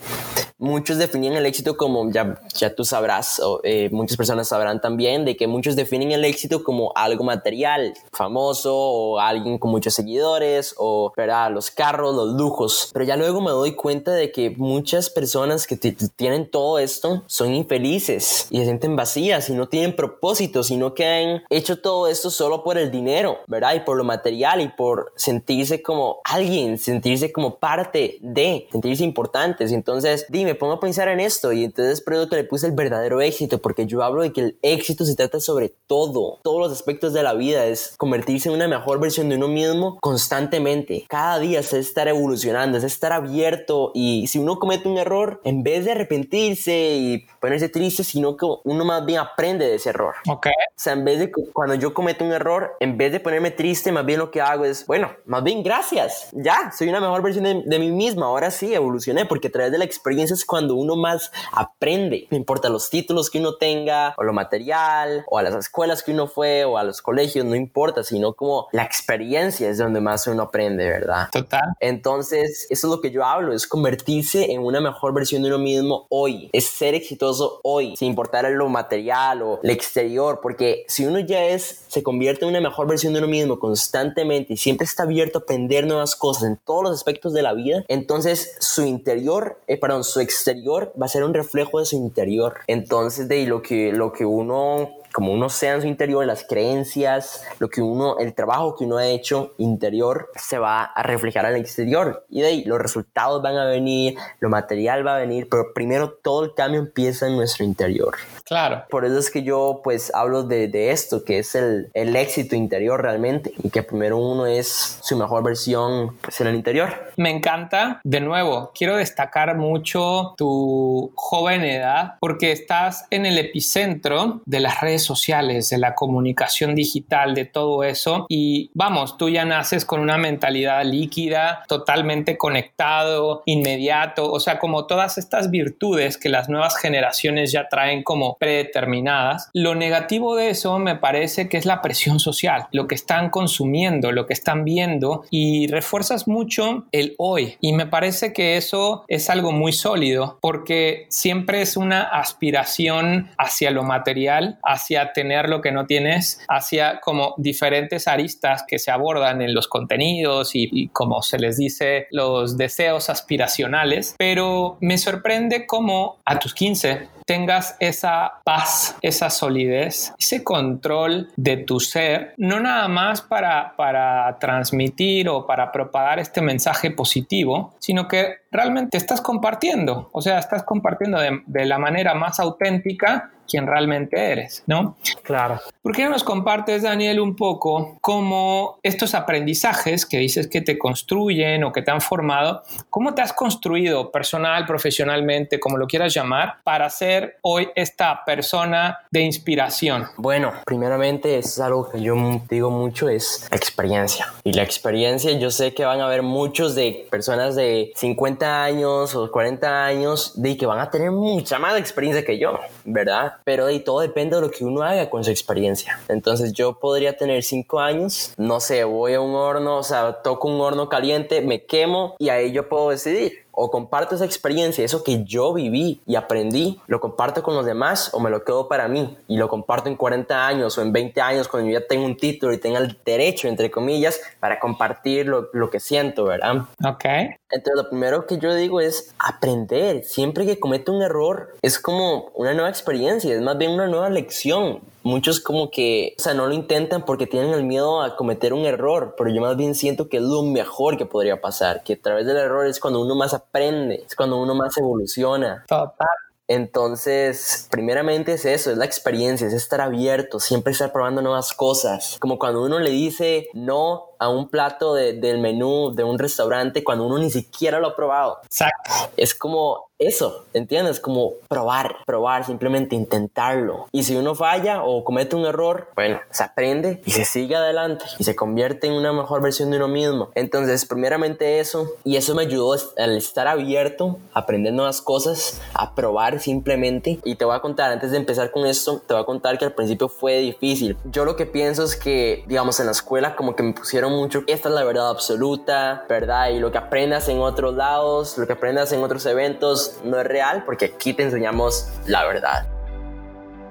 muchos 0.59 0.97
definían 0.99 1.35
el 1.35 1.47
éxito 1.47 1.77
como, 1.77 2.11
ya, 2.11 2.41
ya 2.55 2.75
tú 2.75 2.85
sabrás, 2.85 3.41
o 3.41 3.61
eh, 3.63 3.91
muchas 3.93 4.17
personas 4.17 4.49
sabrán 4.49 4.81
también, 4.81 5.25
de 5.25 5.37
que 5.37 5.47
muchos 5.47 5.77
definen 5.77 6.13
el 6.13 6.25
éxito 6.25 6.65
como 6.65 6.93
algo 6.95 7.25
material, 7.25 7.95
famoso, 8.13 8.75
o 8.75 9.21
alguien 9.21 9.59
con 9.59 9.71
muchos 9.71 9.95
seguidores, 9.95 10.75
o 10.79 11.13
¿verdad? 11.17 11.51
los 11.51 11.71
carros, 11.71 12.15
los 12.15 12.35
lujos. 12.35 12.91
Pero 12.93 13.05
ya 13.05 13.17
luego 13.17 13.41
me 13.41 13.51
doy 13.51 13.75
cuenta 13.75 14.13
de 14.13 14.33
que 14.33 14.51
muchas 14.51 15.11
personas 15.11 15.67
que 15.67 15.77
tienen 15.77 16.51
todo 16.51 16.79
esto 16.79 17.23
son 17.27 17.55
infelices 17.55 18.47
y 18.51 18.59
se 18.59 18.65
sienten 18.65 18.97
vacías 18.97 19.49
y 19.51 19.53
no 19.53 19.69
tienen 19.69 19.95
propósito, 19.95 20.63
sino 20.63 20.95
que 20.95 21.07
han 21.07 21.43
hecho 21.51 21.81
todo 21.81 22.09
esto 22.09 22.31
solo 22.31 22.65
por 22.65 22.79
el 22.79 22.91
dinero, 22.91 23.39
¿verdad? 23.47 23.75
Y 23.75 23.81
por 23.81 23.97
lo 23.97 24.05
material 24.05 24.61
y 24.61 24.69
por 24.69 25.13
sentirse 25.17 25.83
como 25.83 26.16
alguien, 26.25 26.79
sentirse 26.79 27.33
como 27.33 27.59
parte 27.59 28.19
de, 28.21 28.69
sentirse 28.71 29.05
importantes. 29.05 29.73
Entonces, 29.73 30.27
dime, 30.29 30.47
me 30.47 30.55
pongo 30.55 30.75
a 30.75 30.81
pensar 30.81 31.09
en 31.09 31.19
esto 31.21 31.53
y 31.53 31.65
entonces 31.65 32.03
creo 32.05 32.29
que 32.29 32.37
le 32.37 32.45
puse 32.45 32.67
el 32.69 32.73
verdadero 32.73 33.21
éxito 33.21 33.59
porque 33.59 33.87
yo 33.87 34.03
hablo 34.03 34.23
de 34.23 34.33
que 34.33 34.41
el 34.41 34.59
éxito 34.63 35.05
se 35.05 35.17
trata 35.17 35.41
sobre 35.41 35.75
todo, 35.87 36.39
todos 36.43 36.61
los 36.61 36.73
aspectos 36.73 37.13
de 37.13 37.23
la 37.23 37.35
vida, 37.35 37.67
es 37.67 37.95
convertirse 37.99 38.49
en 38.49 38.55
una 38.55 38.69
mejor 38.69 39.01
versión 39.01 39.29
de 39.29 39.37
uno 39.37 39.49
mismo 39.49 39.99
constantemente. 40.01 41.05
Cada 41.09 41.41
día 41.41 41.61
es 41.61 41.73
estar 41.73 42.07
evolucionando, 42.07 42.79
es 42.79 42.85
estar 42.85 43.13
abierto 43.13 43.91
y 43.93 44.29
si 44.29 44.39
uno 44.39 44.59
comete 44.59 44.89
un 44.89 44.99
error, 44.99 45.41
en 45.45 45.65
vez 45.65 45.85
de 45.85 45.93
arrepentirse 45.93 46.97
y 46.97 47.27
ponerse 47.41 47.69
triste, 47.69 48.05
sino 48.05 48.37
que 48.37 48.47
uno 48.65 48.85
más 48.85 49.05
bien 49.05 49.19
aprende 49.19 49.67
de 49.67 49.75
ese 49.75 49.91
error. 49.91 50.15
Ok. 50.29 50.47
O 50.47 50.51
sea, 50.77 50.93
en 50.93 51.05
vez 51.05 51.19
de 51.19 51.33
cuando 51.53 51.75
yo 51.75 51.93
cometo 51.93 52.25
un 52.25 52.33
error, 52.33 52.77
en 52.81 52.97
vez 52.97 53.13
de 53.13 53.21
ponerme 53.21 53.51
triste, 53.51 53.93
más 53.93 54.07
bien 54.07 54.19
lo 54.19 54.31
que 54.31 54.41
hago 54.41 54.65
es, 54.65 54.87
bueno, 54.87 55.11
más 55.25 55.43
bien 55.43 55.63
gracias, 55.63 56.06
ya, 56.33 56.73
soy 56.77 56.89
una 56.89 57.01
mejor 57.01 57.23
versión 57.23 57.45
de, 57.45 57.63
de 57.65 57.79
mí 57.79 57.91
mismo, 57.91 58.25
ahora 58.25 58.51
sí, 58.51 58.75
evolucioné, 58.75 59.27
porque 59.27 59.49
a 59.49 59.53
través 59.53 59.73
de 59.73 59.79
la 59.79 59.85
experiencia 59.85 60.35
es 60.35 60.45
cuando 60.45 60.75
uno 60.75 60.97
más 60.97 61.31
aprende, 61.53 62.27
no 62.31 62.37
importa 62.37 62.69
los 62.69 62.91
títulos 62.91 63.31
que 63.31 63.39
uno 63.39 63.57
tenga, 63.57 64.15
o 64.17 64.25
lo 64.25 64.33
material, 64.33 65.25
o 65.29 65.39
a 65.39 65.43
las 65.43 65.55
escuelas 65.55 66.03
que 66.03 66.13
uno 66.13 66.27
fue, 66.27 66.65
o 66.65 66.79
a 66.79 66.85
los 66.85 67.03
colegios, 67.03 67.45
no 67.45 67.55
importa, 67.55 68.03
sino 68.03 68.35
como 68.35 68.69
la 68.73 68.83
experiencia 68.83 69.69
es 69.69 69.79
donde 69.79 70.01
más 70.01 70.27
uno 70.27 70.45
aprende, 70.45 70.89
¿verdad? 70.89 71.29
Total. 71.33 71.75
Entonces, 71.81 72.67
eso 72.71 72.87
es 72.87 72.91
lo 72.91 73.01
que 73.01 73.11
yo 73.11 73.25
hablo, 73.25 73.53
es 73.53 73.67
convertirse 73.67 74.53
en 74.53 74.61
una 74.63 74.81
mejor 74.81 75.15
versión 75.15 75.43
de 75.43 75.49
uno 75.49 75.59
mismo 75.59 76.07
hoy, 76.11 76.51
es 76.53 76.67
ser 76.67 76.95
exitoso 76.95 77.61
hoy, 77.63 77.97
sin 77.97 78.09
importar 78.09 78.47
lo 78.51 78.69
material 78.69 79.43
o 79.43 79.61
el 79.63 79.71
exterior, 79.71 80.41
porque 80.43 80.85
si 80.89 81.07
uno 81.07 81.19
ya 81.21 81.45
es, 81.45 81.85
se 81.89 82.03
convierte 82.03 82.45
en 82.45 82.51
una 82.51 82.61
mejor 82.61 82.87
versión 82.87 83.13
de 83.13 83.21
uno 83.21 83.29
mismo 83.29 83.59
constantemente 83.59 84.53
y 84.53 84.57
siempre 84.57 84.85
está 84.85 85.05
abierto 85.05 85.39
a 85.39 85.43
aprender 85.43 85.87
nuevas 85.97 86.17
cosas 86.17 86.45
en 86.45 86.57
todos 86.57 86.85
los 86.85 86.93
aspectos 86.93 87.33
de 87.33 87.43
la 87.43 87.55
vida, 87.55 87.85
entonces 87.89 88.57
su 88.61 88.85
interior, 88.85 89.61
eh, 89.67 89.79
perdón, 89.79 90.05
su 90.05 90.21
exterior 90.21 90.93
va 91.01 91.07
a 91.07 91.09
ser 91.09 91.25
un 91.25 91.35
reflejo 91.35 91.79
de 91.79 91.87
su 91.87 91.97
interior. 91.97 92.61
Entonces, 92.67 93.29
de 93.29 93.47
lo 93.47 93.63
que, 93.63 93.93
lo 93.93 94.13
que 94.13 94.25
uno 94.25 94.91
como 95.17 95.33
uno 95.33 95.49
sea 95.49 95.73
en 95.73 95.81
su 95.81 95.87
interior, 95.87 96.27
las 96.27 96.45
creencias, 96.45 97.43
lo 97.59 97.71
que 97.71 97.81
uno, 97.81 98.19
el 98.19 98.35
trabajo 98.35 98.77
que 98.77 98.85
uno 98.85 98.99
ha 98.99 99.07
hecho 99.07 99.55
interior 99.57 100.29
se 100.35 100.59
va 100.59 100.85
a 100.85 101.03
reflejar 101.03 101.47
el 101.47 101.57
exterior 101.57 102.27
y 102.29 102.43
de 102.43 102.49
ahí 102.49 102.65
los 102.65 102.79
resultados 102.79 103.41
van 103.43 103.57
a 103.57 103.65
venir, 103.65 104.19
lo 104.41 104.51
material 104.51 105.07
va 105.07 105.17
a 105.17 105.19
venir, 105.19 105.49
pero 105.51 105.73
primero 105.73 106.11
todo 106.23 106.45
el 106.45 106.53
cambio 106.53 106.81
empieza 106.81 107.29
en 107.29 107.37
nuestro 107.37 107.65
interior. 107.65 108.15
Claro. 108.45 108.85
Por 108.91 109.07
eso 109.07 109.19
es 109.19 109.31
que 109.31 109.43
yo 109.43 109.81
pues 109.83 110.15
hablo 110.15 110.43
de, 110.43 110.69
de 110.69 110.91
esto, 110.91 111.25
que 111.25 111.39
es 111.39 111.55
el, 111.55 111.91
el, 111.95 112.15
éxito 112.15 112.55
interior 112.55 113.01
realmente 113.01 113.55
y 113.65 113.71
que 113.71 113.83
primero 113.83 114.19
uno 114.19 114.45
es 114.45 114.99
su 115.03 115.17
mejor 115.17 115.43
versión 115.43 116.15
pues, 116.21 116.43
en 116.43 116.49
el 116.49 116.57
interior. 116.57 117.11
Me 117.17 117.31
encanta, 117.31 118.03
de 118.05 118.21
nuevo, 118.21 118.71
quiero 118.75 118.97
destacar 118.97 119.57
mucho 119.57 120.35
tu 120.37 121.11
joven 121.15 121.63
edad 121.65 122.17
porque 122.21 122.53
estás 122.53 123.07
en 123.11 123.25
el 123.25 123.39
epicentro 123.39 124.43
de 124.45 124.61
las 124.61 124.79
redes 124.83 125.06
sociales, 125.07 125.71
de 125.71 125.79
la 125.79 125.95
comunicación 125.95 126.75
digital, 126.75 127.35
de 127.35 127.45
todo 127.45 127.85
eso 127.85 128.27
y 128.29 128.71
vamos, 128.75 129.17
tú 129.17 129.29
ya 129.29 129.45
naces 129.45 129.85
con 129.85 130.01
una 130.01 130.19
mentalidad 130.19 130.85
líquida, 130.85 131.65
totalmente 131.69 132.37
conectado, 132.37 133.43
inmediato, 133.47 134.31
o 134.31 134.41
sea, 134.41 134.59
como 134.59 134.87
todas 134.87 135.19
estas 135.19 135.51
virtudes 135.51 136.19
que 136.19 136.29
las 136.29 136.49
nuevas 136.49 136.77
generaciones 136.77 137.53
ya 137.53 137.69
traen 137.69 138.03
como 138.03 138.37
predeterminadas. 138.39 139.51
Lo 139.53 139.75
negativo 139.75 140.37
de 140.37 140.51
eso 140.51 140.79
me 140.79 140.97
parece 140.97 141.49
que 141.49 141.57
es 141.57 141.67
la 141.67 141.83
presión 141.83 142.21
social, 142.21 142.67
lo 142.73 142.87
que 142.87 142.95
están 142.95 143.31
consumiendo, 143.31 144.13
lo 144.13 144.27
que 144.27 144.33
están 144.33 144.65
viendo 144.65 145.25
y 145.31 145.67
refuerzas 145.69 146.29
mucho 146.29 146.87
el 146.93 147.15
hoy. 147.19 147.57
Y 147.61 147.73
me 147.73 147.87
parece 147.87 148.33
que 148.33 148.57
eso 148.57 149.05
es 149.09 149.31
algo 149.31 149.53
muy 149.53 149.73
sólido 149.73 150.39
porque 150.41 151.07
siempre 151.11 151.63
es 151.63 151.77
una 151.77 152.03
aspiración 152.03 153.31
hacia 153.39 153.71
lo 153.71 153.83
material, 153.83 154.59
hacia 154.63 154.86
tener 155.13 155.49
lo 155.49 155.61
que 155.61 155.73
no 155.73 155.87
tienes, 155.87 156.41
hacia 156.49 157.01
como 157.01 157.35
diferentes 157.37 158.09
aristas 158.09 158.65
que 158.67 158.79
se 158.79 158.91
abordan 158.91 159.43
en 159.43 159.55
los 159.55 159.69
contenidos 159.69 160.55
y, 160.55 160.69
y 160.73 160.89
como 160.89 161.23
se 161.23 161.39
les 161.39 161.57
dice, 161.57 162.07
los 162.11 162.57
deseos 162.57 163.11
aspiracionales. 163.11 164.15
Pero 164.19 164.77
me 164.81 164.99
sorprende 164.99 165.67
cómo 165.67 166.19
a 166.25 166.39
tus 166.39 166.55
15 166.55 167.16
tengas 167.27 167.77
esa 167.81 168.41
paz, 168.45 168.97
esa 169.03 169.29
solidez, 169.29 170.15
ese 170.19 170.43
control 170.43 171.29
de 171.37 171.59
tu 171.59 171.81
ser, 171.81 172.35
no 172.39 172.61
nada 172.61 172.89
más 172.89 173.21
para, 173.21 173.75
para 173.77 174.39
transmitir 174.39 175.29
o 175.29 175.47
para 175.47 175.73
propagar 175.73 176.19
este 176.19 176.41
mensaje 176.41 176.91
positivo, 176.93 177.75
sino 177.79 178.09
que 178.09 178.37
realmente 178.51 178.97
estás 178.97 179.21
compartiendo, 179.21 180.09
o 180.13 180.23
sea, 180.23 180.39
estás 180.39 180.63
compartiendo 180.63 181.19
de, 181.19 181.43
de 181.47 181.67
la 181.67 181.79
manera 181.79 182.15
más 182.15 182.41
auténtica 182.41 183.33
quien 183.47 183.67
realmente 183.67 184.33
eres, 184.33 184.63
¿no? 184.67 184.97
Claro. 185.23 185.61
¿Por 185.83 185.95
qué 185.95 186.05
no 186.05 186.11
nos 186.11 186.25
compartes, 186.25 186.83
Daniel, 186.83 187.21
un 187.21 187.37
poco 187.37 187.97
cómo 188.01 188.79
estos 188.83 189.15
aprendizajes 189.15 190.05
que 190.05 190.19
dices 190.19 190.49
que 190.49 190.61
te 190.61 190.79
construyen 190.79 191.65
o 191.65 191.73
que 191.73 191.83
te 191.83 191.91
han 191.91 192.01
formado, 192.01 192.63
cómo 192.91 193.15
te 193.15 193.23
has 193.23 193.33
construido 193.33 194.11
personal, 194.11 194.67
profesionalmente, 194.67 195.61
como 195.61 195.77
lo 195.77 195.87
quieras 195.87 196.13
llamar, 196.13 196.57
para 196.65 196.91
ser 196.91 197.16
hoy 197.43 197.69
esta 197.75 198.25
persona 198.25 198.99
de 199.11 199.21
inspiración? 199.21 200.07
Bueno, 200.17 200.53
primeramente 200.65 201.39
es 201.39 201.59
algo 201.61 201.89
que 201.91 202.01
yo 202.01 202.15
digo 202.49 202.71
mucho, 202.71 203.09
es 203.09 203.49
experiencia. 203.51 204.33
Y 204.45 204.53
la 204.53 204.63
experiencia, 204.63 205.33
yo 205.33 205.51
sé 205.51 205.75
que 205.75 205.85
van 205.85 206.01
a 206.01 206.07
haber 206.07 206.23
muchos 206.23 206.75
de 206.75 207.07
personas 207.11 207.57
de 207.57 207.93
50 207.95 208.65
años 208.65 209.15
o 209.15 209.31
40 209.31 209.85
años 209.85 210.33
de 210.41 210.57
que 210.57 210.67
van 210.67 210.81
a 210.81 210.91
tener 210.91 211.11
mucha 211.11 211.59
más 211.59 211.79
experiencia 211.79 212.25
que 212.25 212.39
yo, 212.39 212.59
¿verdad? 212.85 213.35
pero 213.45 213.67
de 213.67 213.81
todo 213.81 214.01
depende 214.01 214.37
de 214.37 214.43
lo 214.43 214.51
que 214.51 214.65
uno 214.65 214.83
haga 214.83 215.09
con 215.09 215.25
su 215.25 215.31
experiencia. 215.31 216.01
Entonces 216.09 216.53
yo 216.53 216.79
podría 216.79 217.17
tener 217.17 217.43
cinco 217.43 217.81
años, 217.81 218.33
no 218.37 218.61
sé, 218.61 218.85
voy 218.85 219.15
a 219.15 219.21
un 219.21 219.35
horno, 219.35 219.79
o 219.79 219.83
sea, 219.83 220.21
toco 220.23 220.49
un 220.49 220.61
horno 220.61 220.89
caliente, 220.89 221.41
me 221.41 221.65
quemo 221.65 222.17
y 222.19 222.29
ahí 222.29 222.53
yo 222.53 222.69
puedo 222.69 222.91
decidir 222.91 223.46
o 223.57 223.71
comparto 223.71 224.15
esa 224.15 224.27
experiencia, 224.27 224.85
eso 224.85 225.03
que 225.03 225.25
yo 225.25 225.55
viví 225.55 226.03
y 226.07 226.15
aprendí, 226.15 226.79
lo 226.87 227.01
comparto 227.01 227.43
con 227.43 227.55
los 227.55 227.65
demás 227.65 228.11
o 228.13 228.21
me 228.21 228.31
lo 228.31 228.45
quedo 228.45 228.69
para 228.69 228.87
mí 228.87 229.17
y 229.27 229.39
lo 229.39 229.49
comparto 229.49 229.89
en 229.89 229.97
40 229.97 230.47
años 230.47 230.77
o 230.77 230.83
en 230.83 230.93
20 230.93 231.21
años 231.23 231.49
cuando 231.49 231.71
yo 231.71 231.81
ya 231.81 231.87
tengo 231.87 232.05
un 232.05 232.19
título 232.19 232.53
y 232.53 232.59
tenga 232.59 232.79
el 232.79 232.99
derecho, 233.05 233.49
entre 233.49 233.71
comillas, 233.71 234.21
para 234.41 234.61
compartir 234.61 235.27
lo, 235.27 235.49
lo 235.55 235.71
que 235.71 235.81
siento, 235.81 236.25
¿verdad? 236.25 236.67
Ok. 236.85 237.05
Entonces 237.51 237.83
lo 237.83 237.89
primero 237.89 238.27
que 238.27 238.39
yo 238.39 238.55
digo 238.55 238.81
es 238.81 239.15
aprender. 239.19 240.05
Siempre 240.05 240.45
que 240.45 240.61
cometo 240.61 240.93
un 240.93 241.03
error 241.03 241.55
es 241.63 241.79
como 241.79 242.31
una 242.35 242.53
nueva 242.53 242.69
experiencia, 242.69 243.35
es 243.35 243.41
más 243.41 243.57
bien 243.57 243.71
una 243.71 243.87
nueva 243.87 244.11
lección 244.11 244.81
muchos 245.07 245.41
como 245.41 245.71
que, 245.71 246.15
o 246.19 246.23
sea, 246.23 246.35
no 246.35 246.47
lo 246.47 246.53
intentan 246.53 247.05
porque 247.05 247.27
tienen 247.27 247.55
el 247.55 247.63
miedo 247.63 248.03
a 248.03 248.17
cometer 248.17 248.53
un 248.53 248.67
error, 248.67 249.15
pero 249.17 249.31
yo 249.33 249.41
más 249.41 249.57
bien 249.57 249.75
siento 249.75 250.09
que 250.09 250.19
es 250.19 250.23
lo 250.23 250.43
mejor 250.43 250.99
que 250.99 251.07
podría 251.07 251.41
pasar, 251.41 251.85
que 251.85 251.95
a 251.95 252.03
través 252.03 252.27
del 252.27 252.37
error 252.37 252.67
es 252.67 252.81
cuando 252.81 253.01
uno 253.01 253.15
más 253.15 253.33
aprende, 253.33 254.05
es 254.07 254.17
cuando 254.17 254.41
uno 254.41 254.55
más 254.55 254.77
evoluciona. 254.77 255.65
Total. 255.69 256.09
Entonces, 256.49 257.67
primeramente 257.71 258.35
es 258.35 258.45
eso, 258.45 258.71
es 258.71 258.79
la 258.79 258.85
experiencia, 258.85 259.47
es 259.47 259.53
estar 259.53 259.81
abierto, 259.81 260.39
siempre 260.39 260.73
estar 260.73 260.93
probando 260.93 261.21
nuevas 261.21 261.53
cosas. 261.53 262.17
Como 262.21 262.39
cuando 262.39 262.63
uno 262.65 262.79
le 262.79 262.91
dice 262.91 263.49
no 263.53 264.11
a 264.19 264.29
un 264.29 264.49
plato 264.49 264.95
de, 264.95 265.15
del 265.15 265.41
menú 265.41 265.93
de 265.95 266.05
un 266.05 266.19
restaurante 266.19 266.85
cuando 266.85 267.05
uno 267.07 267.19
ni 267.19 267.31
siquiera 267.31 267.81
lo 267.81 267.89
ha 267.89 267.97
probado. 267.97 268.39
Exacto. 268.45 268.91
Es 269.17 269.35
como 269.35 269.86
eso, 269.99 270.45
¿entiendes? 270.53 271.01
Como 271.01 271.35
probar, 271.49 271.97
probar, 272.07 272.45
simplemente 272.45 272.95
intentarlo. 272.95 273.87
Y 273.93 274.03
si 274.03 274.17
uno 274.17 274.35
falla 274.35 274.83
o 274.85 275.05
comete 275.05 275.37
un 275.37 275.47
error, 275.47 275.89
bueno, 275.95 276.21
se 276.31 276.43
aprende 276.43 277.01
y 277.05 277.13
se 277.13 277.25
sigue 277.25 277.57
adelante 277.57 278.05
y 278.19 278.25
se 278.25 278.37
convierte 278.37 278.87
en 278.87 278.93
una 278.93 279.13
mejor 279.13 279.41
versión 279.43 279.71
de 279.71 279.79
uno 279.79 279.89
mismo. 279.89 280.31
Entonces, 280.35 280.85
primeramente 280.85 281.61
eso, 281.61 281.93
y 282.05 282.17
eso 282.17 282.35
me 282.35 282.43
ayudó 282.43 282.77
al 282.99 283.17
estar 283.17 283.49
abierto, 283.49 284.19
a 284.35 284.41
aprender 284.41 284.73
nuevas 284.73 285.01
cosas, 285.01 285.61
a 285.75 285.95
probar 285.95 286.41
simplemente. 286.41 287.21
Y 287.25 287.37
te 287.37 287.45
voy 287.45 287.57
a 287.57 287.61
contar, 287.61 287.91
antes 287.91 288.11
de 288.11 288.19
empezar 288.19 288.51
con 288.51 288.67
esto, 288.67 289.01
te 289.07 289.15
voy 289.15 289.23
a 289.23 289.27
contar 289.27 289.59
que 289.59 289.65
al 289.65 289.73
principio 289.73 290.09
fue 290.09 290.39
difícil. 290.39 290.97
Yo 291.05 291.25
lo 291.25 291.37
que 291.37 291.47
pienso 291.47 291.85
es 291.85 291.97
que, 291.97 292.45
digamos, 292.47 292.81
en 292.81 292.87
la 292.87 292.93
escuela 292.93 293.37
como 293.37 293.57
que 293.57 293.63
me 293.63 293.73
pusieron 293.73 294.13
mucho, 294.13 294.43
esta 294.47 294.69
es 294.69 294.75
la 294.75 294.85
verdad 294.85 295.09
absoluta, 295.09 296.05
¿verdad? 296.09 296.51
Y 296.51 296.59
lo 296.59 296.71
que 296.71 296.79
aprendas 296.79 297.29
en 297.29 297.41
otros 297.41 297.75
lados, 297.75 298.37
lo 298.37 298.47
que 298.47 298.53
aprendas 298.53 298.93
en 298.93 299.03
otros 299.03 299.25
eventos, 299.27 299.86
no 300.05 300.19
es 300.21 300.27
real 300.27 300.65
porque 300.65 300.87
aquí 300.87 301.13
te 301.13 301.23
enseñamos 301.23 301.89
la 302.07 302.25
verdad. 302.25 302.67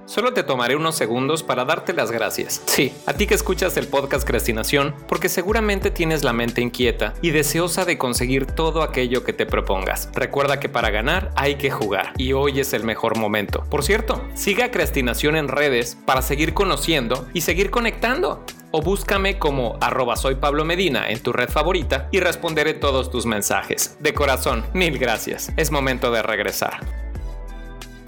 Solo 0.08 0.34
te 0.34 0.44
tomaré 0.44 0.76
unos 0.76 0.96
segundos 0.96 1.42
para 1.42 1.66
darte 1.66 1.92
las 1.92 2.12
gracias. 2.12 2.62
Sí, 2.68 2.94
a 3.08 3.14
ti 3.14 3.26
que 3.26 3.34
escuchas 3.34 3.76
el 3.76 3.88
podcast 3.88 4.26
Crestinación, 4.26 4.94
porque 5.08 5.30
seguramente 5.30 5.90
tienes 5.90 6.24
la 6.24 6.32
mente 6.32 6.62
inquieta 6.62 7.16
y 7.24 7.32
deseosa 7.32 7.86
de 7.86 7.98
conseguir 7.98 8.46
todo 8.46 8.84
aquello 8.84 9.24
que 9.24 9.34
te 9.34 9.48
propongas. 9.48 10.10
Recuerda 10.14 10.60
que 10.60 10.70
para 10.70 10.92
ganar 10.92 11.32
hay 11.36 11.56
que 11.56 11.72
jugar 11.72 12.14
y 12.18 12.34
hoy 12.34 12.60
es 12.60 12.74
el 12.74 12.84
mejor 12.84 13.18
momento. 13.18 13.64
Por 13.70 13.84
cierto, 13.84 14.22
siga 14.36 14.70
Crestinación 14.70 15.36
en 15.36 15.48
redes 15.48 15.98
para 16.06 16.22
seguir 16.22 16.54
conociendo 16.54 17.28
y 17.34 17.42
seguir 17.42 17.72
conectando. 17.72 18.44
o 18.72 18.82
búscame 18.82 19.40
como 19.40 19.78
arroba 19.80 20.18
soy 20.18 20.36
Pablo 20.36 20.66
Medina 20.66 21.10
en 21.10 21.24
tu 21.24 21.32
red 21.32 21.50
favorita 21.50 22.10
y 22.12 22.20
responderé 22.20 22.74
todos 22.74 23.10
tus 23.10 23.26
mensajes. 23.26 23.96
De 24.02 24.14
corazón, 24.14 24.66
mil 24.74 25.00
gracias. 25.00 25.50
Es 25.56 25.72
momento 25.72 26.12
de 26.12 26.22
regresar. 26.22 27.05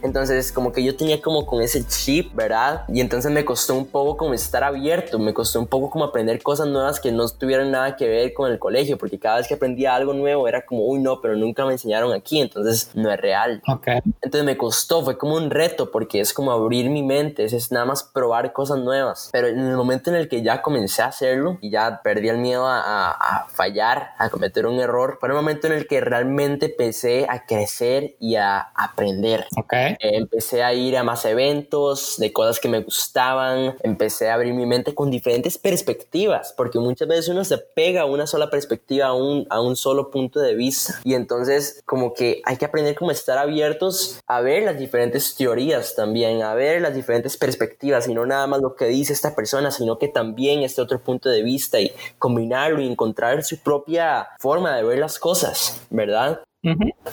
Entonces, 0.07 0.51
como 0.53 0.71
que 0.71 0.83
yo 0.83 0.95
tenía 0.95 1.21
como 1.21 1.45
con 1.45 1.61
ese 1.61 1.85
chip, 1.85 2.33
¿verdad? 2.33 2.85
Y 2.87 3.01
entonces 3.01 3.29
me 3.29 3.43
costó 3.43 3.75
un 3.75 3.85
poco 3.85 4.15
como 4.15 4.33
estar 4.33 4.63
abierto, 4.63 5.19
me 5.19 5.33
costó 5.33 5.59
un 5.59 5.67
poco 5.67 5.89
como 5.89 6.05
aprender 6.05 6.41
cosas 6.41 6.67
nuevas 6.67 7.01
que 7.01 7.11
no 7.11 7.27
tuvieran 7.27 7.71
nada 7.71 7.97
que 7.97 8.07
ver 8.07 8.33
con 8.33 8.49
el 8.49 8.57
colegio, 8.57 8.97
porque 8.97 9.19
cada 9.19 9.37
vez 9.37 9.47
que 9.47 9.55
aprendía 9.55 9.93
algo 9.93 10.13
nuevo 10.13 10.47
era 10.47 10.65
como, 10.65 10.85
uy, 10.85 10.99
no, 10.99 11.19
pero 11.21 11.35
nunca 11.35 11.65
me 11.65 11.73
enseñaron 11.73 12.13
aquí, 12.13 12.39
entonces 12.39 12.91
no 12.95 13.11
es 13.11 13.19
real. 13.19 13.61
Okay. 13.67 13.99
Entonces 14.21 14.45
me 14.45 14.55
costó, 14.55 15.03
fue 15.03 15.17
como 15.17 15.35
un 15.35 15.49
reto, 15.49 15.91
porque 15.91 16.21
es 16.21 16.33
como 16.33 16.51
abrir 16.51 16.89
mi 16.89 17.03
mente, 17.03 17.43
es, 17.43 17.71
nada 17.71 17.85
más 17.85 18.03
probar 18.03 18.53
cosas 18.53 18.79
nuevas. 18.79 19.29
Pero 19.33 19.47
en 19.47 19.59
el 19.59 19.75
momento 19.75 20.09
en 20.09 20.15
el 20.15 20.29
que 20.29 20.41
ya 20.41 20.61
comencé 20.61 21.01
a 21.01 21.07
hacerlo 21.07 21.57
y 21.61 21.69
ya 21.69 21.99
perdí 22.01 22.29
el 22.29 22.37
miedo 22.37 22.65
a, 22.65 23.11
a 23.11 23.47
fallar, 23.49 24.11
a 24.17 24.29
cometer 24.29 24.65
un 24.67 24.79
error, 24.79 25.17
fue 25.19 25.27
el 25.27 25.35
momento 25.35 25.67
en 25.67 25.73
el 25.73 25.85
que 25.85 25.99
realmente 25.99 26.67
empecé 26.67 27.27
a 27.29 27.45
crecer 27.45 28.15
y 28.19 28.35
a 28.35 28.59
aprender. 28.73 29.45
Okay. 29.57 29.96
Eh, 29.99 30.17
empecé 30.17 30.63
a 30.63 30.73
ir 30.73 30.97
a 30.97 31.03
más 31.03 31.25
eventos 31.25 32.15
de 32.17 32.31
cosas 32.33 32.59
que 32.59 32.69
me 32.69 32.81
gustaban, 32.81 33.75
empecé 33.83 34.29
a 34.29 34.35
abrir 34.35 34.53
mi 34.53 34.65
mente 34.65 34.93
con 34.93 35.11
diferentes 35.11 35.57
perspectivas, 35.57 36.53
porque 36.55 36.79
muchas 36.79 37.07
veces 37.07 37.29
uno 37.29 37.43
se 37.43 37.57
pega 37.57 38.01
a 38.01 38.05
una 38.05 38.27
sola 38.27 38.49
perspectiva, 38.49 39.07
a 39.07 39.13
un, 39.13 39.45
a 39.49 39.61
un 39.61 39.75
solo 39.75 40.11
punto 40.11 40.39
de 40.39 40.55
vista. 40.55 40.99
Y 41.03 41.13
entonces 41.13 41.81
como 41.85 42.13
que 42.13 42.41
hay 42.45 42.57
que 42.57 42.65
aprender 42.65 42.95
como 42.95 43.11
estar 43.11 43.37
abiertos 43.37 44.19
a 44.27 44.41
ver 44.41 44.63
las 44.63 44.79
diferentes 44.79 45.35
teorías 45.35 45.95
también, 45.95 46.41
a 46.41 46.53
ver 46.53 46.81
las 46.81 46.93
diferentes 46.93 47.37
perspectivas 47.37 48.07
y 48.07 48.13
no 48.13 48.25
nada 48.25 48.47
más 48.47 48.61
lo 48.61 48.75
que 48.75 48.85
dice 48.85 49.13
esta 49.13 49.35
persona, 49.35 49.71
sino 49.71 49.97
que 49.97 50.07
también 50.07 50.63
este 50.63 50.81
otro 50.81 50.99
punto 50.99 51.29
de 51.29 51.43
vista 51.43 51.79
y 51.79 51.91
combinarlo 52.19 52.81
y 52.81 52.87
encontrar 52.87 53.43
su 53.43 53.57
propia 53.59 54.29
forma 54.39 54.75
de 54.75 54.83
ver 54.83 54.99
las 54.99 55.19
cosas, 55.19 55.81
¿verdad? 55.89 56.41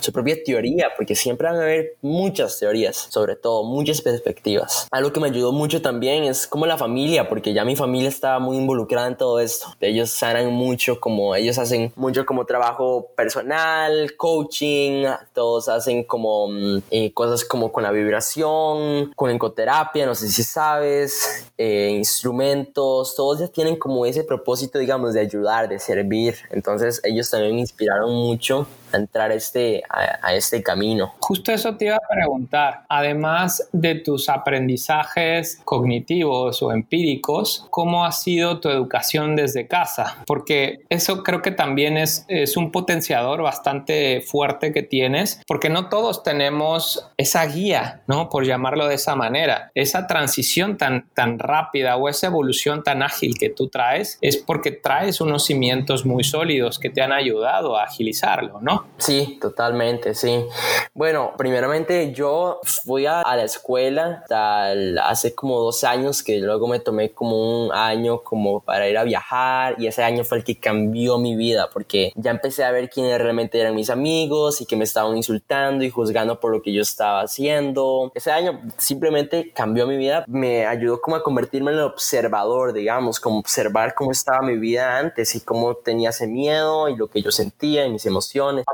Su 0.00 0.12
propia 0.12 0.36
teoría, 0.44 0.88
porque 0.96 1.14
siempre 1.14 1.48
van 1.48 1.56
a 1.56 1.62
haber 1.62 1.96
muchas 2.02 2.58
teorías, 2.58 3.08
sobre 3.10 3.36
todo 3.36 3.64
muchas 3.64 4.00
perspectivas. 4.00 4.88
Algo 4.90 5.12
que 5.12 5.20
me 5.20 5.28
ayudó 5.28 5.52
mucho 5.52 5.80
también 5.82 6.24
es 6.24 6.46
como 6.46 6.66
la 6.66 6.76
familia, 6.76 7.28
porque 7.28 7.52
ya 7.52 7.64
mi 7.64 7.76
familia 7.76 8.08
estaba 8.08 8.38
muy 8.38 8.56
involucrada 8.56 9.08
en 9.08 9.16
todo 9.16 9.40
esto. 9.40 9.68
Ellos 9.80 10.10
sanan 10.10 10.52
mucho, 10.52 11.00
como 11.00 11.34
ellos 11.34 11.58
hacen 11.58 11.92
mucho 11.96 12.26
como 12.26 12.44
trabajo 12.44 13.08
personal, 13.16 14.16
coaching, 14.16 15.06
todos 15.32 15.68
hacen 15.68 16.04
como 16.04 16.48
mm, 16.48 16.82
eh, 16.90 17.12
cosas 17.12 17.44
como 17.44 17.72
con 17.72 17.82
la 17.82 17.90
vibración, 17.90 19.12
con 19.14 19.30
encoterapia, 19.30 20.06
no 20.06 20.14
sé 20.14 20.28
si 20.28 20.42
sabes, 20.42 21.46
eh, 21.56 21.90
instrumentos, 21.94 23.14
todos 23.14 23.40
ya 23.40 23.48
tienen 23.48 23.76
como 23.76 24.06
ese 24.06 24.24
propósito, 24.24 24.78
digamos, 24.78 25.14
de 25.14 25.20
ayudar, 25.20 25.68
de 25.68 25.78
servir. 25.78 26.36
Entonces 26.50 27.00
ellos 27.04 27.30
también 27.30 27.54
me 27.54 27.60
inspiraron 27.60 28.12
mucho 28.12 28.66
entrar 28.96 29.32
este, 29.32 29.82
a, 29.88 30.34
este 30.34 30.62
camino. 30.62 31.14
Justo 31.20 31.52
eso 31.52 31.76
te 31.76 31.86
iba 31.86 31.96
a 31.96 32.08
preguntar. 32.08 32.84
Además 32.88 33.68
de 33.72 33.96
tus 33.96 34.28
aprendizajes 34.28 35.60
cognitivos 35.64 36.62
o 36.62 36.72
empíricos, 36.72 37.66
¿cómo 37.70 38.04
ha 38.04 38.12
sido 38.12 38.60
tu 38.60 38.68
educación 38.68 39.36
desde 39.36 39.66
casa? 39.66 40.22
Porque 40.26 40.84
eso 40.88 41.22
creo 41.22 41.42
que 41.42 41.50
también 41.50 41.96
es, 41.96 42.24
es 42.28 42.56
un 42.56 42.70
potenciador 42.70 43.42
bastante 43.42 44.20
fuerte 44.20 44.72
que 44.72 44.82
tienes, 44.82 45.40
porque 45.46 45.70
no 45.70 45.88
todos 45.88 46.22
tenemos 46.22 47.10
esa 47.16 47.44
guía, 47.46 48.02
¿no? 48.06 48.28
Por 48.28 48.44
llamarlo 48.44 48.86
de 48.86 48.96
esa 48.96 49.14
manera. 49.14 49.70
Esa 49.74 50.06
transición 50.06 50.76
tan, 50.76 51.08
tan 51.14 51.38
rápida 51.38 51.96
o 51.96 52.08
esa 52.08 52.26
evolución 52.26 52.82
tan 52.82 53.02
ágil 53.02 53.36
que 53.38 53.50
tú 53.50 53.68
traes 53.68 54.18
es 54.20 54.36
porque 54.36 54.70
traes 54.70 55.20
unos 55.20 55.44
cimientos 55.44 56.04
muy 56.06 56.24
sólidos 56.24 56.78
que 56.78 56.90
te 56.90 57.02
han 57.02 57.12
ayudado 57.12 57.76
a 57.76 57.84
agilizarlo, 57.84 58.60
¿no? 58.60 58.83
Sí, 58.96 59.38
totalmente, 59.40 60.14
sí. 60.14 60.46
Bueno, 60.94 61.32
primeramente 61.36 62.12
yo 62.12 62.60
fui 62.62 63.06
a, 63.06 63.22
la 63.22 63.42
escuela 63.42 64.24
tal, 64.28 64.98
hace 64.98 65.34
como 65.34 65.58
dos 65.58 65.82
años 65.84 66.22
que 66.22 66.38
luego 66.38 66.68
me 66.68 66.78
tomé 66.78 67.10
como 67.10 67.66
un 67.66 67.72
año 67.72 68.22
como 68.22 68.60
para 68.60 68.88
ir 68.88 68.96
a 68.96 69.04
viajar 69.04 69.74
y 69.78 69.88
ese 69.88 70.04
año 70.04 70.24
fue 70.24 70.38
el 70.38 70.44
que 70.44 70.58
cambió 70.58 71.18
mi 71.18 71.34
vida 71.34 71.68
porque 71.72 72.12
ya 72.14 72.30
empecé 72.30 72.64
a 72.64 72.70
ver 72.70 72.88
quiénes 72.88 73.18
realmente 73.18 73.60
eran 73.60 73.74
mis 73.74 73.90
amigos 73.90 74.60
y 74.60 74.66
que 74.66 74.76
me 74.76 74.84
estaban 74.84 75.16
insultando 75.16 75.84
y 75.84 75.90
juzgando 75.90 76.38
por 76.38 76.52
lo 76.52 76.62
que 76.62 76.72
yo 76.72 76.82
estaba 76.82 77.22
haciendo. 77.22 78.12
Ese 78.14 78.30
año 78.30 78.62
simplemente 78.78 79.52
cambió 79.52 79.86
mi 79.86 79.96
vida, 79.96 80.24
me 80.28 80.66
ayudó 80.66 81.00
como 81.00 81.16
a 81.16 81.22
convertirme 81.22 81.72
en 81.72 81.80
observador, 81.80 82.72
digamos, 82.72 83.18
como 83.18 83.40
observar 83.40 83.94
cómo 83.94 84.12
estaba 84.12 84.42
mi 84.42 84.56
vida 84.56 84.98
antes 84.98 85.34
y 85.34 85.40
cómo 85.40 85.74
tenía 85.74 86.10
ese 86.10 86.26
miedo 86.26 86.88
y 86.88 86.96
lo 86.96 87.08
que 87.08 87.20
yo 87.20 87.32
sentía 87.32 87.84
y 87.86 87.90
mis 87.90 88.06
emociones. 88.06 88.64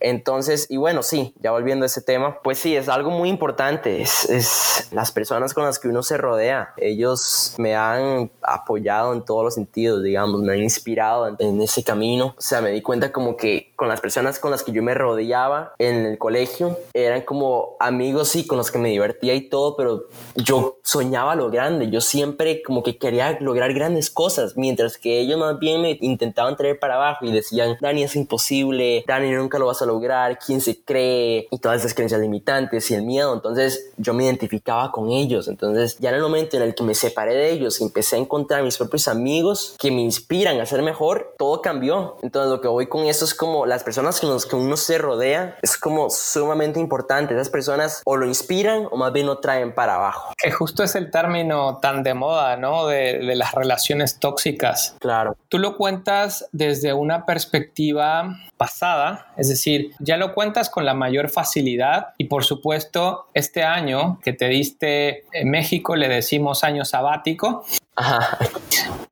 Entonces, 0.00 0.66
y 0.70 0.76
bueno, 0.76 1.02
sí, 1.02 1.34
ya 1.40 1.50
volviendo 1.50 1.84
a 1.84 1.86
ese 1.86 2.02
tema, 2.02 2.40
pues 2.42 2.58
sí, 2.58 2.76
es 2.76 2.88
algo 2.88 3.10
muy 3.10 3.28
importante. 3.28 4.02
Es, 4.02 4.88
las 4.92 5.12
personas 5.12 5.54
con 5.54 5.64
las 5.64 5.78
que 5.78 5.88
uno 5.88 6.02
se 6.02 6.16
rodea. 6.16 6.72
Ellos 6.76 7.54
me 7.58 7.74
han 7.74 8.30
apoyado 8.42 9.12
en 9.12 9.24
todos 9.24 9.44
los 9.44 9.54
sentidos, 9.54 10.02
digamos, 10.02 10.40
me 10.40 10.52
han 10.52 10.60
inspirado 10.60 11.36
en, 11.38 11.60
ese 11.60 11.82
camino. 11.82 12.34
O 12.38 12.40
sea, 12.40 12.60
me 12.60 12.70
di 12.70 12.82
cuenta 12.82 13.12
como 13.12 13.36
que 13.36 13.72
con 13.76 13.88
las 13.88 14.00
personas 14.00 14.38
con 14.38 14.50
las 14.50 14.62
que 14.62 14.72
yo 14.72 14.82
me 14.82 14.94
rodeaba 14.94 15.74
en 15.78 16.06
el 16.06 16.18
colegio 16.18 16.78
eran 16.94 17.22
como 17.22 17.76
amigos, 17.80 18.28
sí, 18.28 18.46
con 18.46 18.58
los 18.58 18.70
que 18.70 18.78
me 18.78 18.88
divertía 18.88 19.34
y 19.34 19.48
todo, 19.48 19.76
pero 19.76 20.04
yo 20.36 20.78
soñaba 20.82 21.34
lo 21.34 21.50
grande. 21.50 21.90
Yo 21.90 22.00
siempre 22.00 22.62
como 22.62 22.82
que 22.82 22.98
quería 22.98 23.38
lograr 23.40 23.72
grandes 23.74 24.10
cosas, 24.10 24.56
mientras 24.56 24.98
que 24.98 25.20
ellos 25.20 25.38
más 25.38 25.58
bien 25.58 25.82
me 25.82 25.98
intentaban 26.00 26.56
traer 26.56 26.78
para 26.78 26.94
abajo 26.94 27.24
y 27.24 27.32
decían, 27.32 27.76
Dani, 27.80 28.04
es 28.04 28.16
imposible, 28.16 29.04
Dani, 29.06 29.30
nunca 29.38 29.58
lo 29.58 29.66
vas 29.66 29.82
a 29.82 29.86
lograr, 29.86 30.38
quién 30.38 30.60
se 30.60 30.82
cree 30.82 31.48
y 31.50 31.58
todas 31.58 31.80
esas 31.80 31.94
creencias 31.94 32.20
limitantes 32.20 32.90
y 32.90 32.94
el 32.94 33.02
miedo. 33.02 33.34
Entonces 33.34 33.90
yo 33.96 34.14
me 34.14 34.24
identificaba 34.24 34.92
con 34.92 35.10
ellos. 35.10 35.48
Entonces 35.48 35.96
ya 35.98 36.10
en 36.10 36.16
el 36.16 36.22
momento 36.22 36.56
en 36.56 36.62
el 36.62 36.74
que 36.74 36.82
me 36.82 36.94
separé 36.94 37.34
de 37.34 37.50
ellos 37.50 37.80
y 37.80 37.84
empecé 37.84 38.16
a 38.16 38.18
encontrar 38.18 38.62
mis 38.62 38.76
propios 38.76 39.08
amigos 39.08 39.74
que 39.78 39.90
me 39.90 40.02
inspiran 40.02 40.60
a 40.60 40.66
ser 40.66 40.82
mejor, 40.82 41.34
todo 41.38 41.62
cambió. 41.62 42.16
Entonces 42.22 42.50
lo 42.50 42.60
que 42.60 42.68
voy 42.68 42.86
con 42.86 43.06
eso 43.06 43.24
es 43.24 43.34
como 43.34 43.66
las 43.66 43.84
personas 43.84 44.20
con 44.20 44.30
las 44.32 44.46
que 44.46 44.56
uno 44.56 44.76
se 44.76 44.98
rodea 44.98 45.56
es 45.62 45.76
como 45.76 46.10
sumamente 46.10 46.80
importante. 46.80 47.34
Esas 47.34 47.50
personas 47.50 48.02
o 48.04 48.16
lo 48.16 48.26
inspiran 48.26 48.86
o 48.90 48.96
más 48.96 49.12
bien 49.12 49.26
lo 49.26 49.38
traen 49.38 49.74
para 49.74 49.96
abajo. 49.96 50.32
Que 50.36 50.50
justo 50.50 50.82
es 50.82 50.94
el 50.94 51.10
término 51.10 51.78
tan 51.78 52.02
de 52.02 52.14
moda, 52.14 52.56
¿no? 52.56 52.86
De, 52.86 53.18
de 53.18 53.36
las 53.36 53.52
relaciones 53.52 54.18
tóxicas. 54.18 54.96
Claro. 54.98 55.36
Tú 55.48 55.58
lo 55.58 55.76
cuentas 55.76 56.46
desde 56.52 56.92
una 56.92 57.26
perspectiva 57.26 58.36
pasada, 58.56 59.32
es 59.38 59.48
decir, 59.48 59.92
ya 60.00 60.16
lo 60.16 60.34
cuentas 60.34 60.68
con 60.68 60.84
la 60.84 60.94
mayor 60.94 61.30
facilidad 61.30 62.08
y 62.18 62.24
por 62.24 62.44
supuesto 62.44 63.26
este 63.34 63.62
año 63.62 64.18
que 64.22 64.32
te 64.32 64.48
diste 64.48 65.24
en 65.32 65.50
México 65.50 65.96
le 65.96 66.08
decimos 66.08 66.64
año 66.64 66.84
sabático. 66.84 67.64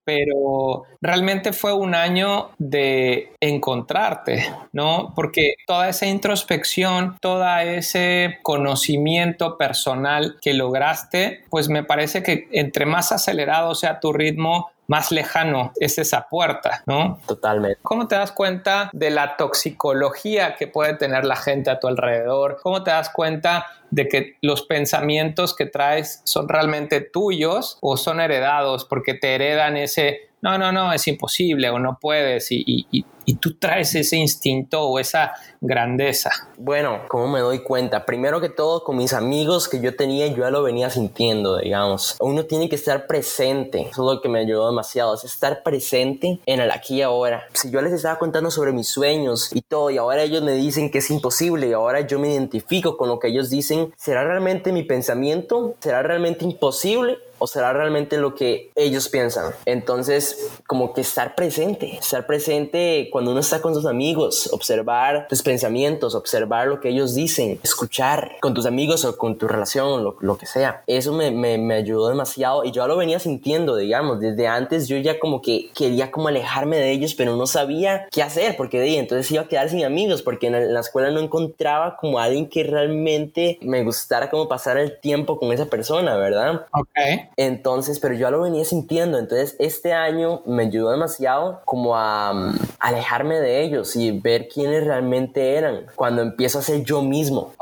Pero 0.05 0.85
realmente 1.01 1.53
fue 1.53 1.73
un 1.73 1.97
año 1.97 2.51
de 2.59 3.33
encontrarte, 3.41 4.49
¿no? 4.73 5.13
Porque 5.17 5.55
toda 5.67 5.89
esa 5.89 6.07
introspección, 6.07 7.17
todo 7.21 7.45
ese 7.59 8.39
conocimiento 8.43 9.59
personal 9.59 10.37
que 10.41 10.55
lograste, 10.55 11.43
pues 11.51 11.69
me 11.69 11.83
parece 11.83 12.23
que 12.23 12.49
entre 12.53 12.87
más 12.87 13.11
acelerado 13.11 13.75
sea 13.75 13.99
tu 13.99 14.13
ritmo, 14.13 14.71
más 14.87 15.11
lejano 15.11 15.73
es 15.81 15.99
esa 15.99 16.29
puerta, 16.29 16.83
¿no? 16.87 17.19
Totalmente. 17.27 17.79
¿Cómo 17.83 18.07
te 18.09 18.15
das 18.15 18.33
cuenta 18.33 18.91
de 18.93 19.11
la 19.11 19.37
toxicología 19.37 20.57
que 20.57 20.67
puede 20.67 20.95
tener 20.95 21.25
la 21.25 21.37
gente 21.37 21.71
a 21.71 21.81
tu 21.81 21.89
alrededor? 21.89 22.59
¿Cómo 22.63 22.83
te 22.83 22.91
das 22.91 23.11
cuenta 23.11 23.67
de 23.91 24.09
que 24.09 24.37
los 24.41 24.63
pensamientos 24.63 25.55
que 25.55 25.67
traes 25.67 26.21
son 26.25 26.49
realmente 26.49 27.01
tuyos 27.01 27.79
o 27.81 27.97
son 27.97 28.21
heredados 28.21 28.85
porque 28.85 29.15
te 29.15 29.35
heredan 29.35 29.77
ese, 29.77 30.26
no, 30.43 30.59
no, 30.59 30.73
no, 30.73 30.93
es 30.93 31.07
imposible 31.09 31.71
o 31.71 31.79
no 31.79 31.99
puedes 32.01 32.53
y, 32.53 32.65
y, 32.67 33.05
y 33.27 33.35
tú 33.35 33.59
traes 33.59 33.95
ese 33.95 34.17
instinto 34.17 34.83
o 34.83 34.99
esa 34.99 35.33
grandeza? 35.61 36.31
Bueno, 36.57 37.01
¿cómo 37.09 37.29
me 37.29 37.41
doy 37.41 37.63
cuenta? 37.63 38.07
Primero 38.07 38.41
que 38.41 38.49
todo, 38.49 38.85
con 38.85 38.97
mis 38.97 39.13
amigos 39.13 39.69
que 39.69 39.81
yo 39.81 39.97
tenía, 39.97 40.29
yo 40.29 40.39
ya 40.39 40.51
lo 40.51 40.63
venía 40.63 40.89
sintiendo, 40.89 41.59
digamos. 41.59 42.17
Uno 42.21 42.45
tiene 42.45 42.69
que 42.69 42.77
estar 42.77 43.07
presente. 43.07 43.83
Eso 43.91 44.09
es 44.09 44.15
lo 44.15 44.23
que 44.23 44.29
me 44.29 44.39
ayudó 44.39 44.69
demasiado, 44.69 45.15
es 45.15 45.25
estar 45.25 45.63
presente 45.63 46.41
en 46.47 46.61
el 46.61 46.71
aquí 46.71 46.97
y 46.97 47.03
ahora. 47.03 47.45
Si 47.53 47.71
yo 47.71 47.83
les 47.83 47.93
estaba 47.93 48.19
contando 48.19 48.51
sobre 48.51 48.73
mis 48.73 48.89
sueños 48.89 49.51
y 49.53 49.61
todo, 49.61 49.91
y 49.91 49.99
ahora 49.99 50.23
ellos 50.23 50.43
me 50.43 50.53
dicen 50.53 50.91
que 50.91 50.99
es 50.99 51.11
imposible, 51.11 51.69
y 51.69 51.73
ahora 51.73 52.03
yo 52.03 52.21
me 52.21 52.33
identifico 52.33 52.97
con 52.97 53.09
lo 53.09 53.19
que 53.19 53.29
ellos 53.29 53.51
dicen, 53.51 53.93
¿será 53.97 54.25
realmente 54.25 54.71
mi 54.73 54.85
pensamiento? 54.85 55.75
¿Será 55.81 56.03
realmente 56.03 56.45
imposible? 56.45 57.19
Observar 57.39 57.77
realmente 57.77 58.17
lo 58.17 58.35
que 58.35 58.71
ellos 58.75 59.09
piensan. 59.09 59.53
Entonces, 59.65 60.51
como 60.67 60.93
que 60.93 61.03
estar 61.03 61.35
presente, 61.35 61.97
estar 61.97 62.27
presente 62.27 63.09
cuando 63.13 63.31
uno 63.31 63.41
está 63.41 63.61
con 63.61 63.75
sus 63.75 63.87
amigos, 63.87 64.49
observar 64.53 65.27
tus 65.29 65.43
pensamientos, 65.43 66.15
observar 66.15 66.69
lo 66.69 66.81
que 66.81 66.89
ellos 66.89 67.15
dicen, 67.15 67.59
escuchar 67.63 68.33
con 68.41 68.55
tus 68.55 68.67
amigos 68.67 69.05
o 69.05 69.17
con 69.17 69.37
tu 69.37 69.47
relación, 69.47 70.03
lo, 70.03 70.17
lo 70.21 70.39
que 70.39 70.47
sea. 70.47 70.83
Eso 70.87 71.13
me, 71.13 71.31
me, 71.31 71.59
me, 71.59 71.75
ayudó 71.75 72.09
demasiado 72.09 72.65
y 72.65 72.73
yo 72.73 72.87
lo 72.89 72.97
venía 72.97 73.19
sintiendo, 73.19 73.77
digamos, 73.77 74.21
desde 74.21 74.49
antes 74.49 74.89
yo 74.89 74.97
ya 74.97 75.19
como 75.19 75.43
que 75.43 75.71
quería 75.75 76.11
como 76.11 76.29
alejarme 76.29 76.79
de 76.79 76.91
ellos, 76.91 77.15
pero 77.15 77.37
no 77.37 77.47
sabía 77.47 78.09
qué 78.11 78.23
hacer 78.23 78.57
porque 78.57 78.81
de 78.81 78.87
entonces 78.99 79.31
iba 79.31 79.43
a 79.43 79.49
quedar 79.49 79.69
sin 79.69 79.85
amigos 79.85 80.23
porque 80.23 80.47
en 80.47 80.73
la 80.73 80.81
escuela 80.81 81.11
no 81.11 81.21
encontraba 81.21 81.97
como 81.97 82.19
alguien 82.19 82.49
que 82.49 82.63
realmente 82.65 83.59
me 83.63 83.83
gustara 83.85 84.31
como 84.31 84.49
pasar 84.49 84.79
el 84.79 84.99
tiempo 85.01 85.39
con 85.39 85.53
esa 85.53 85.67
persona, 85.67 86.17
¿verdad? 86.17 86.67
Ok. 86.73 87.26
Entonces, 87.37 88.01
pero 88.01 88.15
yo 88.15 88.31
lo 88.31 88.43
venía 88.43 88.65
sintiendo, 88.65 89.19
entonces 89.19 89.57
este 89.59 89.93
año 89.93 90.43
me 90.47 90.65
ayudó 90.65 90.91
demasiado 90.91 91.61
como 91.65 91.97
a 91.97 92.33
um, 92.33 92.55
alejarme 92.79 93.41
de 93.41 93.63
ellos 93.63 93.95
y 93.97 94.11
ver 94.13 94.49
quiénes 94.49 94.85
realmente 94.85 95.55
eran 95.55 95.87
cuando 95.95 96.23
empiezo 96.23 96.59
a 96.59 96.63
ser 96.63 96.83
yo 96.83 97.03
mismo. 97.03 97.55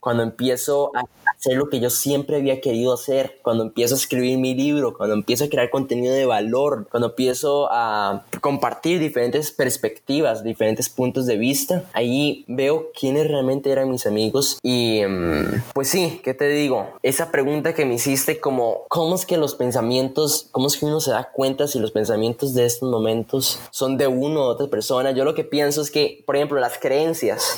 Cuando 0.00 0.22
empiezo 0.22 0.92
a 0.94 1.02
hacer 1.46 1.58
lo 1.58 1.68
que 1.68 1.78
yo 1.78 1.90
siempre 1.90 2.36
había 2.36 2.60
querido 2.60 2.92
hacer, 2.92 3.38
cuando 3.42 3.62
empiezo 3.62 3.94
a 3.94 3.98
escribir 3.98 4.38
mi 4.38 4.54
libro, 4.54 4.94
cuando 4.96 5.14
empiezo 5.14 5.44
a 5.44 5.48
crear 5.48 5.70
contenido 5.70 6.12
de 6.12 6.26
valor, 6.26 6.88
cuando 6.90 7.10
empiezo 7.10 7.68
a 7.70 8.24
compartir 8.40 8.98
diferentes 8.98 9.52
perspectivas, 9.52 10.42
diferentes 10.42 10.88
puntos 10.88 11.26
de 11.26 11.36
vista, 11.36 11.84
ahí 11.92 12.44
veo 12.48 12.90
quiénes 12.98 13.28
realmente 13.28 13.70
eran 13.70 13.90
mis 13.90 14.06
amigos 14.06 14.58
y 14.62 15.02
mm, 15.06 15.62
pues 15.72 15.88
sí, 15.88 16.20
¿qué 16.24 16.34
te 16.34 16.48
digo? 16.48 16.88
Esa 17.02 17.30
pregunta 17.30 17.74
que 17.74 17.84
me 17.84 17.94
hiciste 17.94 18.40
como, 18.40 18.84
¿cómo 18.88 19.14
es 19.14 19.24
que 19.24 19.36
los 19.36 19.54
pensamientos, 19.54 20.48
cómo 20.50 20.66
es 20.66 20.76
que 20.76 20.86
uno 20.86 21.00
se 21.00 21.12
da 21.12 21.30
cuenta 21.32 21.68
si 21.68 21.78
los 21.78 21.92
pensamientos 21.92 22.54
de 22.54 22.66
estos 22.66 22.90
momentos 22.90 23.60
son 23.70 23.96
de 23.96 24.08
uno 24.08 24.42
o 24.42 24.48
otra 24.48 24.66
persona? 24.66 25.12
Yo 25.12 25.24
lo 25.24 25.34
que 25.34 25.44
pienso 25.44 25.82
es 25.82 25.90
que, 25.90 26.24
por 26.26 26.34
ejemplo, 26.34 26.58
las 26.58 26.78
creencias. 26.78 27.56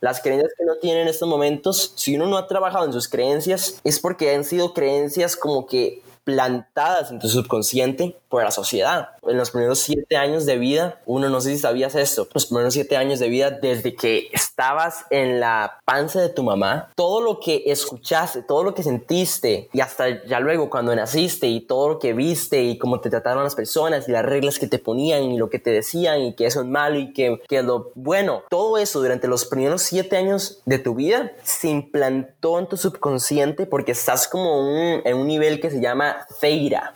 Las 0.00 0.20
creencias 0.20 0.52
que 0.56 0.64
uno 0.64 0.76
tiene 0.80 1.02
en 1.02 1.08
estos 1.08 1.28
momentos, 1.28 1.92
si 1.96 2.16
uno 2.16 2.26
no 2.26 2.36
ha 2.36 2.46
trabajado 2.46 2.86
en 2.86 2.92
sus 2.92 3.08
creencias, 3.08 3.80
es 3.84 4.00
porque 4.00 4.34
han 4.34 4.44
sido 4.44 4.72
creencias 4.72 5.36
como 5.36 5.66
que 5.66 6.02
plantadas 6.24 7.10
en 7.10 7.18
tu 7.18 7.28
subconsciente 7.28 8.16
por 8.28 8.42
la 8.42 8.50
sociedad. 8.50 9.10
En 9.22 9.36
los 9.36 9.50
primeros 9.50 9.80
siete 9.80 10.16
años 10.16 10.46
de 10.46 10.56
vida, 10.56 11.00
uno 11.04 11.28
no 11.28 11.40
sé 11.40 11.50
si 11.50 11.58
sabías 11.58 11.94
esto, 11.94 12.26
los 12.32 12.46
primeros 12.46 12.72
siete 12.72 12.96
años 12.96 13.18
de 13.18 13.28
vida 13.28 13.50
desde 13.50 13.94
que 13.94 14.28
estabas 14.32 15.04
en 15.10 15.38
la 15.38 15.80
panza 15.84 16.20
de 16.20 16.30
tu 16.30 16.42
mamá, 16.42 16.90
todo 16.96 17.20
lo 17.20 17.40
que 17.40 17.64
escuchaste, 17.66 18.42
todo 18.42 18.64
lo 18.64 18.74
que 18.74 18.82
sentiste 18.82 19.68
y 19.72 19.80
hasta 19.80 20.24
ya 20.24 20.40
luego 20.40 20.70
cuando 20.70 20.96
naciste 20.96 21.46
y 21.48 21.60
todo 21.60 21.90
lo 21.90 21.98
que 21.98 22.14
viste 22.14 22.62
y 22.62 22.78
cómo 22.78 23.00
te 23.00 23.10
trataron 23.10 23.44
las 23.44 23.54
personas 23.54 24.08
y 24.08 24.12
las 24.12 24.24
reglas 24.24 24.58
que 24.58 24.66
te 24.66 24.78
ponían 24.78 25.24
y 25.24 25.36
lo 25.36 25.50
que 25.50 25.58
te 25.58 25.70
decían 25.70 26.22
y 26.22 26.34
que 26.34 26.46
eso 26.46 26.60
es 26.60 26.66
malo 26.66 26.98
y 26.98 27.12
que, 27.12 27.42
que 27.48 27.62
lo 27.62 27.92
bueno, 27.94 28.44
todo 28.48 28.78
eso 28.78 29.00
durante 29.00 29.28
los 29.28 29.44
primeros 29.44 29.82
siete 29.82 30.16
años 30.16 30.62
de 30.64 30.78
tu 30.78 30.94
vida 30.94 31.32
se 31.42 31.68
implantó 31.68 32.58
en 32.58 32.66
tu 32.66 32.76
subconsciente 32.76 33.66
porque 33.66 33.92
estás 33.92 34.26
como 34.26 34.70
en 35.04 35.16
un 35.16 35.26
nivel 35.26 35.60
que 35.60 35.70
se 35.70 35.80
llama 35.80 36.11
feira. 36.38 36.94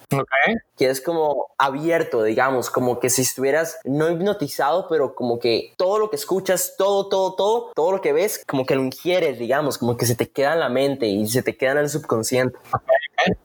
Que 0.76 0.90
es 0.90 1.00
como 1.00 1.48
abierto, 1.58 2.22
digamos, 2.22 2.70
como 2.70 3.00
que 3.00 3.10
si 3.10 3.22
estuvieras 3.22 3.78
no 3.84 4.10
hipnotizado, 4.10 4.86
pero 4.88 5.14
como 5.14 5.38
que 5.38 5.72
todo 5.76 5.98
lo 5.98 6.10
que 6.10 6.16
escuchas, 6.16 6.74
todo, 6.76 7.08
todo, 7.08 7.34
todo, 7.34 7.72
todo 7.74 7.92
lo 7.92 8.00
que 8.00 8.12
ves, 8.12 8.42
como 8.46 8.66
que 8.66 8.76
lo 8.76 8.82
ingieres, 8.82 9.38
digamos, 9.38 9.78
como 9.78 9.96
que 9.96 10.06
se 10.06 10.14
te 10.14 10.28
queda 10.28 10.54
en 10.54 10.60
la 10.60 10.68
mente 10.68 11.06
y 11.06 11.26
se 11.28 11.42
te 11.42 11.56
queda 11.56 11.72
en 11.72 11.78
el 11.78 11.88
subconsciente. 11.88 12.58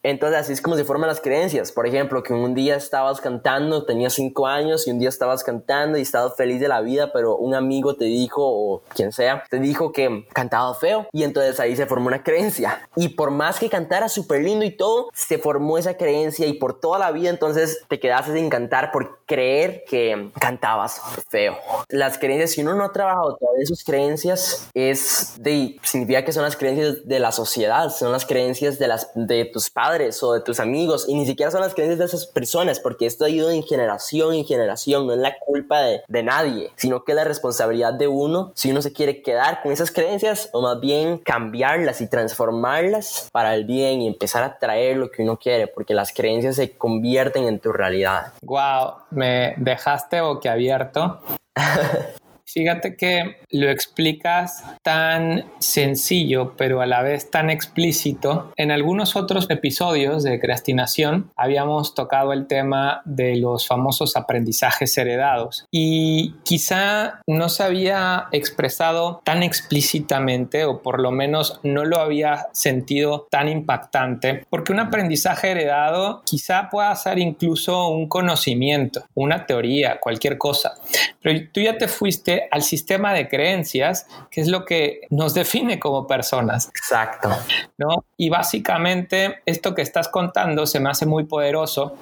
Entonces 0.04 0.40
así 0.40 0.54
es 0.54 0.62
como 0.62 0.76
se 0.76 0.84
forman 0.84 1.08
las 1.08 1.22
creencias. 1.22 1.72
Por 1.72 1.88
ejemplo, 1.88 2.24
que 2.24 2.34
un 2.34 2.54
día 2.54 2.76
estabas 2.76 3.22
cantando, 3.22 3.86
tenías 3.86 4.14
cinco 4.14 4.48
años 4.48 4.88
y 4.88 4.92
un 4.92 5.00
día 5.00 5.10
estabas 5.10 5.44
cantando 5.44 5.98
y 5.98 6.02
estabas 6.02 6.36
feliz 6.36 6.60
de 6.60 6.68
la 6.68 6.82
vida, 6.82 7.12
pero 7.14 7.38
un 7.38 7.56
amigo 7.56 7.96
te 7.96 8.06
dijo, 8.06 8.42
o 8.44 8.82
quien 8.96 9.12
sea, 9.12 9.44
te 9.50 9.60
dijo 9.60 9.92
que 9.92 10.26
cantaba 10.34 10.74
feo 10.76 11.08
y 11.12 11.24
entonces 11.24 11.60
ahí 11.60 11.76
se 11.76 11.86
formó 11.86 12.08
una 12.08 12.24
creencia. 12.24 12.88
Y 12.96 13.10
por 13.10 13.32
más 13.32 13.60
que 13.60 13.70
cantara 13.70 14.10
súper 14.10 14.44
lindo 14.44 14.66
y 14.66 14.72
todo, 14.72 15.10
se 15.14 15.38
formó 15.38 15.78
esa 15.78 15.96
creencia 15.96 16.48
y 16.48 16.54
por 16.54 16.80
toda 16.80 17.00
la 17.00 17.12
vida 17.12 17.30
entonces 17.30 17.84
te 17.88 18.00
quedaste 18.00 18.34
sin 18.34 18.50
cantar 18.50 18.92
por 18.92 19.20
creer 19.26 19.84
que 19.88 20.32
cantabas 20.40 21.02
feo. 21.30 21.58
Las 21.90 22.18
creencias, 22.18 22.52
si 22.52 22.62
uno 22.62 22.76
no 22.76 22.84
ha 22.84 22.92
trabajado 22.92 23.38
todas 23.38 23.68
sus 23.68 23.84
creencias, 23.84 24.70
es 24.74 25.36
de, 25.40 25.78
significa 25.84 26.26
que 26.26 26.34
son 26.34 26.44
las 26.44 26.58
creencias 26.58 27.08
de 27.08 27.20
la 27.20 27.32
sociedad, 27.32 27.90
son 27.90 28.12
las 28.12 28.26
creencias 28.26 28.80
de, 28.80 28.88
las, 28.88 29.10
de 29.16 29.46
tus 29.46 29.61
padres 29.70 30.22
o 30.24 30.34
de 30.34 30.42
tus 30.42 30.60
amigos 30.60 31.06
y 31.08 31.14
ni 31.14 31.26
siquiera 31.26 31.52
son 31.52 31.62
las 31.62 31.74
creencias 31.74 32.00
de 32.00 32.06
esas 32.06 32.26
personas 32.26 32.80
porque 32.80 33.06
esto 33.06 33.26
ha 33.26 33.30
ido 33.30 33.52
en 33.52 33.64
generación 33.64 34.34
en 34.34 34.46
generación, 34.46 35.08
no 35.08 35.14
es 35.14 35.20
la 35.20 35.38
culpa 35.40 35.82
de, 35.82 36.02
de 36.08 36.24
nadie, 36.24 36.72
sino 36.76 37.04
que 37.04 37.12
es 37.12 37.16
la 37.16 37.24
responsabilidad 37.24 37.94
de 37.94 38.08
uno 38.08 38.52
si 38.56 38.72
uno 38.72 38.82
se 38.82 38.94
quiere 38.94 39.22
quedar 39.22 39.62
con 39.62 39.72
esas 39.72 39.92
creencias 39.92 40.50
o 40.54 40.62
más 40.62 40.80
bien 40.80 41.18
cambiarlas 41.20 42.02
y 42.02 42.08
transformarlas 42.08 43.30
para 43.32 43.54
el 43.56 43.66
bien 43.66 44.02
y 44.02 44.08
empezar 44.08 44.44
a 44.44 44.58
traer 44.60 44.98
lo 44.98 45.12
que 45.12 45.24
uno 45.24 45.38
quiere 45.38 45.68
porque 45.68 45.94
las 45.94 46.14
creencias 46.14 46.56
se 46.56 46.78
convierten 46.78 47.46
en 47.46 47.60
tu 47.60 47.72
realidad. 47.72 48.34
Wow, 48.42 48.94
me 49.12 49.54
dejaste 49.58 50.22
boquiabierto. 50.22 51.20
Fíjate 52.54 52.98
que 52.98 53.38
lo 53.50 53.70
explicas 53.70 54.64
tan 54.84 55.46
sencillo, 55.60 56.54
pero 56.58 56.82
a 56.82 56.86
la 56.86 57.02
vez 57.02 57.32
tan 57.32 57.50
explícito. 57.50 58.52
En 58.58 58.72
algunos 58.72 59.16
otros 59.16 59.50
episodios 59.50 60.24
de 60.24 60.40
Creastinación 60.40 61.32
habíamos 61.38 61.96
tocado 61.96 62.34
el 62.34 62.48
tema 62.48 63.02
de 63.06 63.38
los 63.38 63.68
famosos 63.68 64.18
aprendizajes 64.18 64.98
heredados 64.98 65.66
y 65.72 66.34
quizá 66.44 67.22
no 67.26 67.48
se 67.48 67.64
había 67.64 68.28
expresado 68.34 69.22
tan 69.24 69.44
explícitamente 69.44 70.66
o 70.66 70.82
por 70.82 71.00
lo 71.00 71.12
menos 71.12 71.62
no 71.64 71.86
lo 71.86 72.00
había 72.00 72.48
sentido 72.52 73.28
tan 73.32 73.48
impactante 73.48 74.46
porque 74.50 74.74
un 74.74 74.80
aprendizaje 74.82 75.52
heredado 75.52 76.22
quizá 76.26 76.70
pueda 76.70 76.94
ser 76.96 77.18
incluso 77.20 77.88
un 77.88 78.10
conocimiento, 78.10 79.06
una 79.14 79.46
teoría, 79.46 80.00
cualquier 80.02 80.38
cosa. 80.38 80.74
Pero 81.22 81.48
tú 81.54 81.62
ya 81.62 81.78
te 81.78 81.88
fuiste 81.88 82.41
al 82.50 82.64
sistema 82.64 83.14
de 83.14 83.28
creencias, 83.28 84.08
que 84.30 84.42
es 84.42 84.48
lo 84.48 84.66
que 84.66 85.02
nos 85.10 85.34
define 85.34 85.80
como 85.80 86.08
personas. 86.08 86.70
Exacto. 86.70 87.30
¿no? 87.78 88.06
Y 88.18 88.30
básicamente 88.30 89.42
esto 89.46 89.76
que 89.76 89.82
estás 89.82 90.08
contando 90.08 90.66
se 90.66 90.80
me 90.80 90.90
hace 90.90 91.06
muy 91.06 91.26
poderoso 91.26 91.96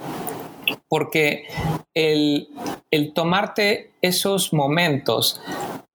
porque 0.88 1.48
el, 1.94 2.50
el 2.92 3.14
tomarte 3.14 3.92
esos 4.02 4.54
momentos 4.54 5.42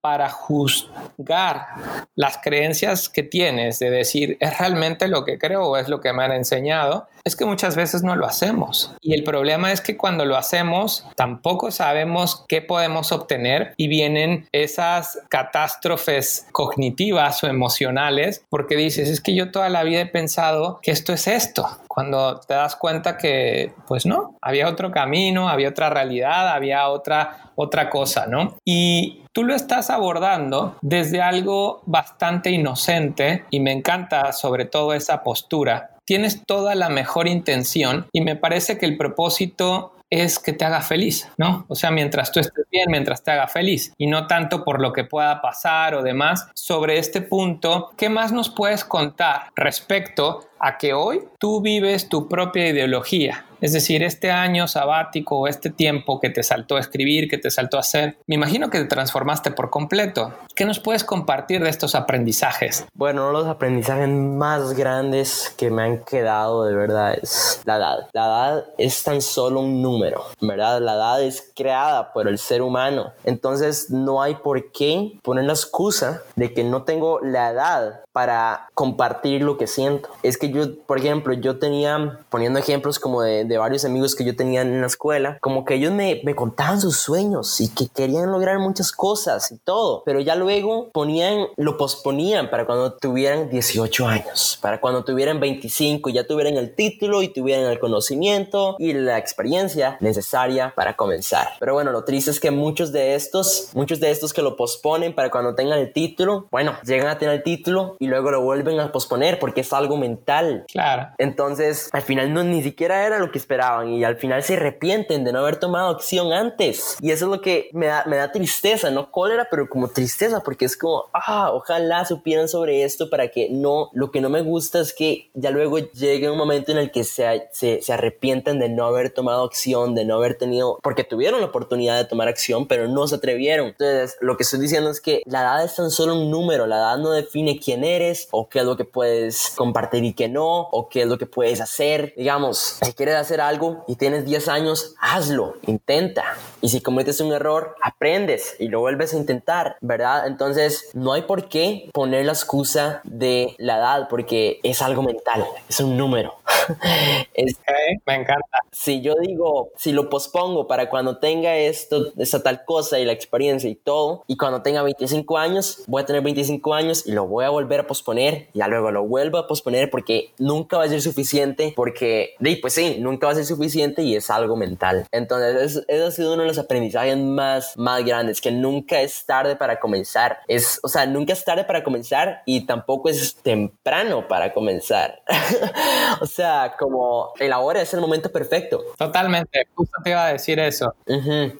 para 0.04 0.28
juzgar 0.28 1.66
las 2.14 2.36
creencias 2.36 3.08
que 3.08 3.22
tienes, 3.22 3.78
de 3.78 3.88
decir, 3.88 4.36
¿es 4.38 4.58
realmente 4.58 5.08
lo 5.08 5.24
que 5.24 5.38
creo 5.38 5.62
o 5.62 5.78
es 5.78 5.88
lo 5.88 6.02
que 6.02 6.12
me 6.12 6.22
han 6.22 6.32
enseñado? 6.32 7.08
Es 7.24 7.36
que 7.36 7.46
muchas 7.46 7.74
veces 7.74 8.02
no 8.02 8.14
lo 8.14 8.26
hacemos. 8.26 8.94
Y 9.00 9.14
el 9.14 9.24
problema 9.24 9.72
es 9.72 9.80
que 9.80 9.96
cuando 9.96 10.26
lo 10.26 10.36
hacemos, 10.36 11.06
tampoco 11.16 11.70
sabemos 11.70 12.44
qué 12.48 12.60
podemos 12.60 13.12
obtener 13.12 13.72
y 13.78 13.88
vienen 13.88 14.46
esas 14.52 15.20
catástrofes 15.30 16.48
cognitivas 16.52 17.42
o 17.42 17.46
emocionales 17.46 18.44
porque 18.50 18.76
dices, 18.76 19.08
es 19.08 19.22
que 19.22 19.34
yo 19.34 19.52
toda 19.52 19.70
la 19.70 19.84
vida 19.84 20.02
he 20.02 20.06
pensado 20.06 20.80
que 20.82 20.90
esto 20.90 21.14
es 21.14 21.26
esto. 21.26 21.66
Cuando 21.94 22.40
te 22.40 22.54
das 22.54 22.74
cuenta 22.76 23.16
que, 23.16 23.72
pues 23.86 24.04
no, 24.04 24.36
había 24.42 24.68
otro 24.68 24.90
camino, 24.90 25.48
había 25.48 25.68
otra 25.68 25.90
realidad, 25.90 26.48
había 26.48 26.88
otra, 26.88 27.52
otra 27.54 27.88
cosa, 27.88 28.26
¿no? 28.26 28.56
Y 28.64 29.24
Tú 29.34 29.42
lo 29.42 29.56
estás 29.56 29.90
abordando 29.90 30.76
desde 30.80 31.20
algo 31.20 31.82
bastante 31.86 32.52
inocente 32.52 33.44
y 33.50 33.58
me 33.58 33.72
encanta 33.72 34.32
sobre 34.32 34.64
todo 34.64 34.94
esa 34.94 35.24
postura. 35.24 35.90
Tienes 36.04 36.44
toda 36.46 36.76
la 36.76 36.88
mejor 36.88 37.26
intención 37.26 38.06
y 38.12 38.20
me 38.20 38.36
parece 38.36 38.78
que 38.78 38.86
el 38.86 38.96
propósito 38.96 39.96
es 40.08 40.38
que 40.38 40.52
te 40.52 40.64
haga 40.64 40.82
feliz, 40.82 41.28
¿no? 41.36 41.66
O 41.66 41.74
sea, 41.74 41.90
mientras 41.90 42.30
tú 42.30 42.38
estés 42.38 42.64
bien, 42.70 42.86
mientras 42.88 43.24
te 43.24 43.32
haga 43.32 43.48
feliz 43.48 43.92
y 43.98 44.06
no 44.06 44.28
tanto 44.28 44.62
por 44.62 44.80
lo 44.80 44.92
que 44.92 45.02
pueda 45.02 45.40
pasar 45.42 45.96
o 45.96 46.02
demás. 46.04 46.46
Sobre 46.54 46.98
este 46.98 47.20
punto, 47.20 47.90
¿qué 47.96 48.08
más 48.08 48.30
nos 48.30 48.50
puedes 48.50 48.84
contar 48.84 49.48
respecto 49.56 50.46
a 50.58 50.78
que 50.78 50.94
hoy 50.94 51.22
tú 51.38 51.60
vives 51.60 52.08
tu 52.08 52.28
propia 52.28 52.68
ideología? 52.68 53.44
Es 53.64 53.72
decir, 53.72 54.02
este 54.02 54.30
año 54.30 54.68
sabático 54.68 55.38
o 55.38 55.48
este 55.48 55.70
tiempo 55.70 56.20
que 56.20 56.28
te 56.28 56.42
saltó 56.42 56.76
a 56.76 56.80
escribir, 56.80 57.30
que 57.30 57.38
te 57.38 57.50
saltó 57.50 57.78
a 57.78 57.80
hacer, 57.80 58.18
me 58.26 58.34
imagino 58.34 58.68
que 58.68 58.78
te 58.78 58.84
transformaste 58.84 59.52
por 59.52 59.70
completo. 59.70 60.34
¿Qué 60.54 60.66
nos 60.66 60.80
puedes 60.80 61.02
compartir 61.02 61.62
de 61.62 61.70
estos 61.70 61.94
aprendizajes? 61.94 62.84
Bueno, 62.92 63.32
los 63.32 63.46
aprendizajes 63.46 64.06
más 64.08 64.74
grandes 64.74 65.54
que 65.56 65.70
me 65.70 65.82
han 65.82 66.04
quedado 66.04 66.66
de 66.66 66.74
verdad 66.74 67.14
es 67.14 67.62
la 67.64 67.76
edad. 67.76 68.08
La 68.12 68.26
edad 68.26 68.64
es 68.76 69.02
tan 69.02 69.22
solo 69.22 69.60
un 69.60 69.80
número, 69.80 70.24
¿verdad? 70.42 70.82
La 70.82 70.94
edad 70.94 71.22
es 71.22 71.50
creada 71.56 72.12
por 72.12 72.28
el 72.28 72.38
ser 72.38 72.60
humano. 72.60 73.12
Entonces 73.24 73.88
no 73.88 74.20
hay 74.20 74.34
por 74.34 74.72
qué 74.72 75.18
poner 75.22 75.44
la 75.44 75.54
excusa 75.54 76.22
de 76.36 76.52
que 76.52 76.64
no 76.64 76.82
tengo 76.82 77.18
la 77.20 77.48
edad 77.48 78.00
para 78.12 78.68
compartir 78.74 79.42
lo 79.42 79.58
que 79.58 79.66
siento. 79.66 80.08
Es 80.22 80.38
que 80.38 80.43
yo, 80.50 80.78
por 80.86 80.98
ejemplo, 80.98 81.34
yo 81.34 81.58
tenía, 81.58 82.20
poniendo 82.28 82.58
ejemplos 82.58 82.98
como 82.98 83.22
de, 83.22 83.44
de 83.44 83.58
varios 83.58 83.84
amigos 83.84 84.14
que 84.14 84.24
yo 84.24 84.36
tenía 84.36 84.62
en 84.62 84.80
la 84.80 84.86
escuela, 84.86 85.38
como 85.40 85.64
que 85.64 85.74
ellos 85.74 85.92
me, 85.92 86.20
me, 86.24 86.34
contaban 86.34 86.80
sus 86.80 86.96
sueños 86.96 87.60
y 87.60 87.68
que 87.68 87.88
querían 87.88 88.30
lograr 88.30 88.58
muchas 88.58 88.92
cosas 88.92 89.50
y 89.52 89.58
todo, 89.58 90.02
pero 90.04 90.20
ya 90.20 90.34
luego 90.34 90.90
ponían, 90.92 91.46
lo 91.56 91.76
posponían 91.76 92.50
para 92.50 92.66
cuando 92.66 92.94
tuvieran 92.94 93.48
18 93.50 94.06
años, 94.06 94.58
para 94.60 94.80
cuando 94.80 95.04
tuvieran 95.04 95.40
25, 95.40 96.10
ya 96.10 96.26
tuvieran 96.26 96.56
el 96.56 96.74
título 96.74 97.22
y 97.22 97.28
tuvieran 97.28 97.70
el 97.70 97.78
conocimiento 97.78 98.76
y 98.78 98.92
la 98.92 99.18
experiencia 99.18 99.96
necesaria 100.00 100.72
para 100.74 100.96
comenzar. 100.96 101.48
Pero 101.60 101.74
bueno, 101.74 101.92
lo 101.92 102.04
triste 102.04 102.30
es 102.30 102.40
que 102.40 102.50
muchos 102.50 102.92
de 102.92 103.14
estos, 103.14 103.70
muchos 103.74 104.00
de 104.00 104.10
estos 104.10 104.32
que 104.32 104.42
lo 104.42 104.56
posponen 104.56 105.14
para 105.14 105.30
cuando 105.30 105.54
tengan 105.54 105.78
el 105.78 105.92
título, 105.92 106.46
bueno, 106.50 106.74
llegan 106.84 107.08
a 107.08 107.18
tener 107.18 107.34
el 107.36 107.42
título 107.42 107.96
y 107.98 108.06
luego 108.06 108.30
lo 108.30 108.42
vuelven 108.42 108.80
a 108.80 108.92
posponer 108.92 109.38
porque 109.38 109.62
es 109.62 109.72
algo 109.72 109.96
mental. 109.96 110.33
Claro. 110.68 111.08
Entonces, 111.18 111.88
al 111.92 112.02
final 112.02 112.32
no 112.32 112.42
ni 112.44 112.62
siquiera 112.62 113.06
era 113.06 113.18
lo 113.18 113.30
que 113.30 113.38
esperaban 113.38 113.88
y 113.88 114.04
al 114.04 114.16
final 114.16 114.42
se 114.42 114.54
arrepienten 114.54 115.24
de 115.24 115.32
no 115.32 115.40
haber 115.40 115.56
tomado 115.56 115.90
acción 115.90 116.32
antes. 116.32 116.96
Y 117.00 117.10
eso 117.10 117.26
es 117.26 117.30
lo 117.30 117.40
que 117.40 117.70
me 117.72 117.86
da, 117.86 118.04
me 118.06 118.16
da 118.16 118.32
tristeza, 118.32 118.90
no 118.90 119.10
cólera, 119.10 119.48
pero 119.50 119.68
como 119.68 119.88
tristeza 119.88 120.40
porque 120.40 120.64
es 120.64 120.76
como, 120.76 121.06
ah, 121.12 121.50
ojalá 121.52 122.04
supieran 122.04 122.48
sobre 122.48 122.84
esto 122.84 123.10
para 123.10 123.28
que 123.28 123.48
no, 123.50 123.90
lo 123.92 124.10
que 124.10 124.20
no 124.20 124.28
me 124.28 124.42
gusta 124.42 124.80
es 124.80 124.92
que 124.92 125.30
ya 125.34 125.50
luego 125.50 125.78
llegue 125.78 126.30
un 126.30 126.38
momento 126.38 126.72
en 126.72 126.78
el 126.78 126.90
que 126.90 127.04
se, 127.04 127.48
se, 127.52 127.82
se 127.82 127.92
arrepienten 127.92 128.58
de 128.58 128.68
no 128.68 128.86
haber 128.86 129.10
tomado 129.10 129.44
acción, 129.44 129.94
de 129.94 130.04
no 130.04 130.16
haber 130.16 130.36
tenido, 130.36 130.78
porque 130.82 131.04
tuvieron 131.04 131.40
la 131.40 131.46
oportunidad 131.46 131.96
de 131.96 132.04
tomar 132.04 132.28
acción, 132.28 132.66
pero 132.66 132.88
no 132.88 133.06
se 133.06 133.16
atrevieron. 133.16 133.68
Entonces, 133.68 134.16
lo 134.20 134.36
que 134.36 134.42
estoy 134.42 134.60
diciendo 134.60 134.90
es 134.90 135.00
que 135.00 135.22
la 135.26 135.42
edad 135.42 135.64
es 135.64 135.74
tan 135.74 135.90
solo 135.90 136.14
un 136.14 136.30
número, 136.30 136.66
la 136.66 136.76
edad 136.76 136.98
no 136.98 137.10
define 137.10 137.58
quién 137.58 137.84
eres 137.84 138.28
o 138.30 138.48
qué 138.48 138.60
es 138.60 138.64
lo 138.64 138.76
que 138.76 138.84
puedes 138.84 139.52
compartir 139.56 140.04
y 140.04 140.14
qué 140.14 140.23
no 140.28 140.60
o 140.60 140.88
qué 140.88 141.02
es 141.02 141.08
lo 141.08 141.18
que 141.18 141.26
puedes 141.26 141.60
hacer. 141.60 142.14
Digamos, 142.16 142.78
si 142.82 142.92
quieres 142.92 143.16
hacer 143.16 143.40
algo 143.40 143.84
y 143.86 143.96
tienes 143.96 144.24
10 144.24 144.48
años, 144.48 144.94
hazlo, 145.00 145.56
intenta. 145.66 146.24
Y 146.60 146.68
si 146.68 146.80
cometes 146.80 147.20
un 147.20 147.32
error, 147.32 147.74
aprendes 147.82 148.56
y 148.58 148.68
lo 148.68 148.80
vuelves 148.80 149.14
a 149.14 149.16
intentar, 149.16 149.76
¿verdad? 149.80 150.26
Entonces, 150.26 150.90
no 150.94 151.12
hay 151.12 151.22
por 151.22 151.48
qué 151.48 151.90
poner 151.92 152.26
la 152.26 152.32
excusa 152.32 153.00
de 153.04 153.54
la 153.58 153.78
edad 153.78 154.08
porque 154.08 154.60
es 154.62 154.82
algo 154.82 155.02
mental, 155.02 155.44
es 155.68 155.80
un 155.80 155.96
número. 155.96 156.34
es, 157.34 157.58
me 158.06 158.14
encanta. 158.14 158.58
Si 158.72 159.00
yo 159.00 159.14
digo, 159.20 159.70
si 159.76 159.92
lo 159.92 160.08
pospongo 160.10 160.66
para 160.66 160.88
cuando 160.88 161.18
tenga 161.18 161.56
esto, 161.56 162.12
esa 162.18 162.42
tal 162.42 162.64
cosa 162.64 162.98
y 162.98 163.04
la 163.04 163.12
experiencia 163.12 163.68
y 163.68 163.74
todo, 163.74 164.24
y 164.26 164.36
cuando 164.36 164.62
tenga 164.62 164.82
25 164.82 165.38
años, 165.38 165.82
voy 165.86 166.02
a 166.02 166.06
tener 166.06 166.22
25 166.22 166.74
años 166.74 167.06
y 167.06 167.12
lo 167.12 167.26
voy 167.26 167.44
a 167.44 167.50
volver 167.50 167.80
a 167.80 167.86
posponer, 167.86 168.48
y 168.52 168.58
luego 168.58 168.90
lo 168.90 169.04
vuelvo 169.04 169.38
a 169.38 169.46
posponer 169.46 169.90
porque 169.90 170.30
nunca 170.38 170.78
va 170.78 170.84
a 170.84 170.88
ser 170.88 171.00
suficiente, 171.00 171.72
porque, 171.76 172.34
pues 172.60 172.72
sí, 172.72 172.96
nunca 173.00 173.26
va 173.26 173.32
a 173.32 173.36
ser 173.36 173.44
suficiente 173.44 174.02
y 174.02 174.16
es 174.16 174.30
algo 174.30 174.56
mental. 174.56 175.06
Entonces, 175.12 175.84
eso 175.88 176.06
ha 176.06 176.10
sido 176.10 176.34
uno 176.34 176.42
de 176.42 176.48
los 176.48 176.58
aprendizajes 176.58 177.16
más, 177.16 177.76
más 177.76 178.04
grandes, 178.04 178.40
que 178.40 178.50
nunca 178.50 179.00
es 179.00 179.24
tarde 179.26 179.56
para 179.56 179.80
comenzar. 179.80 180.38
Es, 180.48 180.80
o 180.82 180.88
sea, 180.88 181.06
nunca 181.06 181.32
es 181.32 181.44
tarde 181.44 181.64
para 181.64 181.84
comenzar 181.84 182.42
y 182.46 182.66
tampoco 182.66 183.08
es 183.08 183.36
temprano 183.36 184.26
para 184.28 184.52
comenzar. 184.52 185.22
o 186.20 186.26
sea, 186.26 186.53
como 186.78 187.32
el 187.38 187.52
ahora 187.52 187.82
es 187.82 187.92
el 187.94 188.00
momento 188.00 188.30
perfecto. 188.30 188.82
Totalmente, 188.98 189.68
justo 189.74 189.98
te 190.02 190.10
iba 190.10 190.26
a 190.26 190.32
decir 190.32 190.58
eso. 190.58 190.94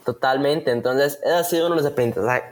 totalmente, 0.05 0.71
entonces, 0.71 1.19
ese 1.23 1.35
ha 1.35 1.45
sido 1.45 1.67
uno 1.67 1.77
de 1.77 1.83
los 1.83 1.93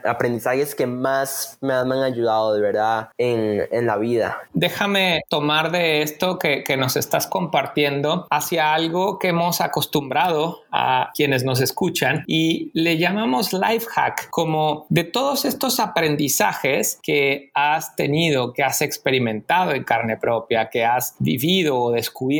aprendizajes 0.03 0.75
que 0.75 0.87
más 0.87 1.57
me 1.61 1.73
han 1.73 1.91
ayudado 1.91 2.53
de 2.53 2.61
verdad 2.61 3.09
en, 3.17 3.67
en 3.71 3.85
la 3.85 3.97
vida. 3.97 4.37
Déjame 4.53 5.21
tomar 5.29 5.71
de 5.71 6.01
esto 6.01 6.39
que, 6.39 6.63
que, 6.63 6.77
nos 6.77 6.95
estás 6.95 7.27
compartiendo 7.27 8.27
hacia 8.29 8.73
algo 8.73 9.19
que 9.19 9.29
hemos 9.29 9.61
acostumbrado 9.61 10.63
a 10.71 11.11
quienes 11.13 11.43
nos 11.43 11.61
escuchan 11.61 12.23
y 12.27 12.71
le 12.73 12.97
llamamos 12.97 13.53
life 13.53 13.87
hack, 13.89 14.29
como 14.29 14.85
de 14.89 15.03
todos 15.03 15.45
estos 15.45 15.79
aprendizajes 15.79 16.99
que 17.01 17.51
has 17.53 17.95
tenido, 17.95 18.53
que 18.53 18.63
has 18.63 18.81
experimentado 18.81 19.71
en 19.71 19.83
carne 19.83 20.17
propia, 20.17 20.69
que 20.69 20.83
has 20.83 21.15
vivido 21.19 21.77
o 21.77 21.91
descubierto, 21.91 22.32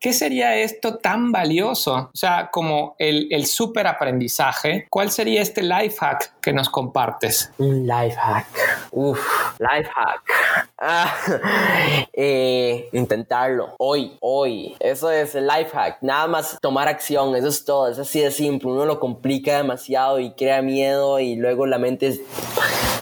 ¿qué 0.00 0.12
sería 0.12 0.56
esto 0.56 0.96
tan 0.96 1.32
valioso? 1.32 2.10
O 2.12 2.16
sea, 2.16 2.48
como 2.50 2.94
el, 2.98 3.28
el 3.30 3.46
super 3.46 3.86
aprendizaje, 3.86 4.86
¿cuál 4.90 5.10
sería 5.10 5.42
este 5.42 5.62
life 5.62 5.96
hack 5.98 6.40
que 6.40 6.52
nos 6.52 6.68
compartes? 6.68 7.52
Un 7.58 7.86
life 7.86 8.16
hack. 8.16 8.46
Uf, 8.92 9.20
life 9.58 9.90
hack. 9.94 10.22
Ah, 10.82 11.14
eh, 12.14 12.88
intentarlo 12.92 13.74
hoy, 13.76 14.16
hoy. 14.20 14.74
Eso 14.80 15.10
es 15.10 15.34
el 15.34 15.46
life 15.46 15.70
hack. 15.74 15.98
Nada 16.00 16.26
más 16.26 16.58
tomar 16.58 16.88
acción, 16.88 17.36
eso 17.36 17.48
es 17.48 17.66
todo. 17.66 17.88
Es 17.88 17.98
así 17.98 18.20
de 18.20 18.30
simple. 18.30 18.70
Uno 18.70 18.86
lo 18.86 18.98
complica 18.98 19.58
demasiado 19.58 20.18
y 20.20 20.32
crea 20.32 20.62
miedo 20.62 21.20
y 21.20 21.36
luego 21.36 21.66
la 21.66 21.78
mente 21.78 22.06
es 22.06 22.20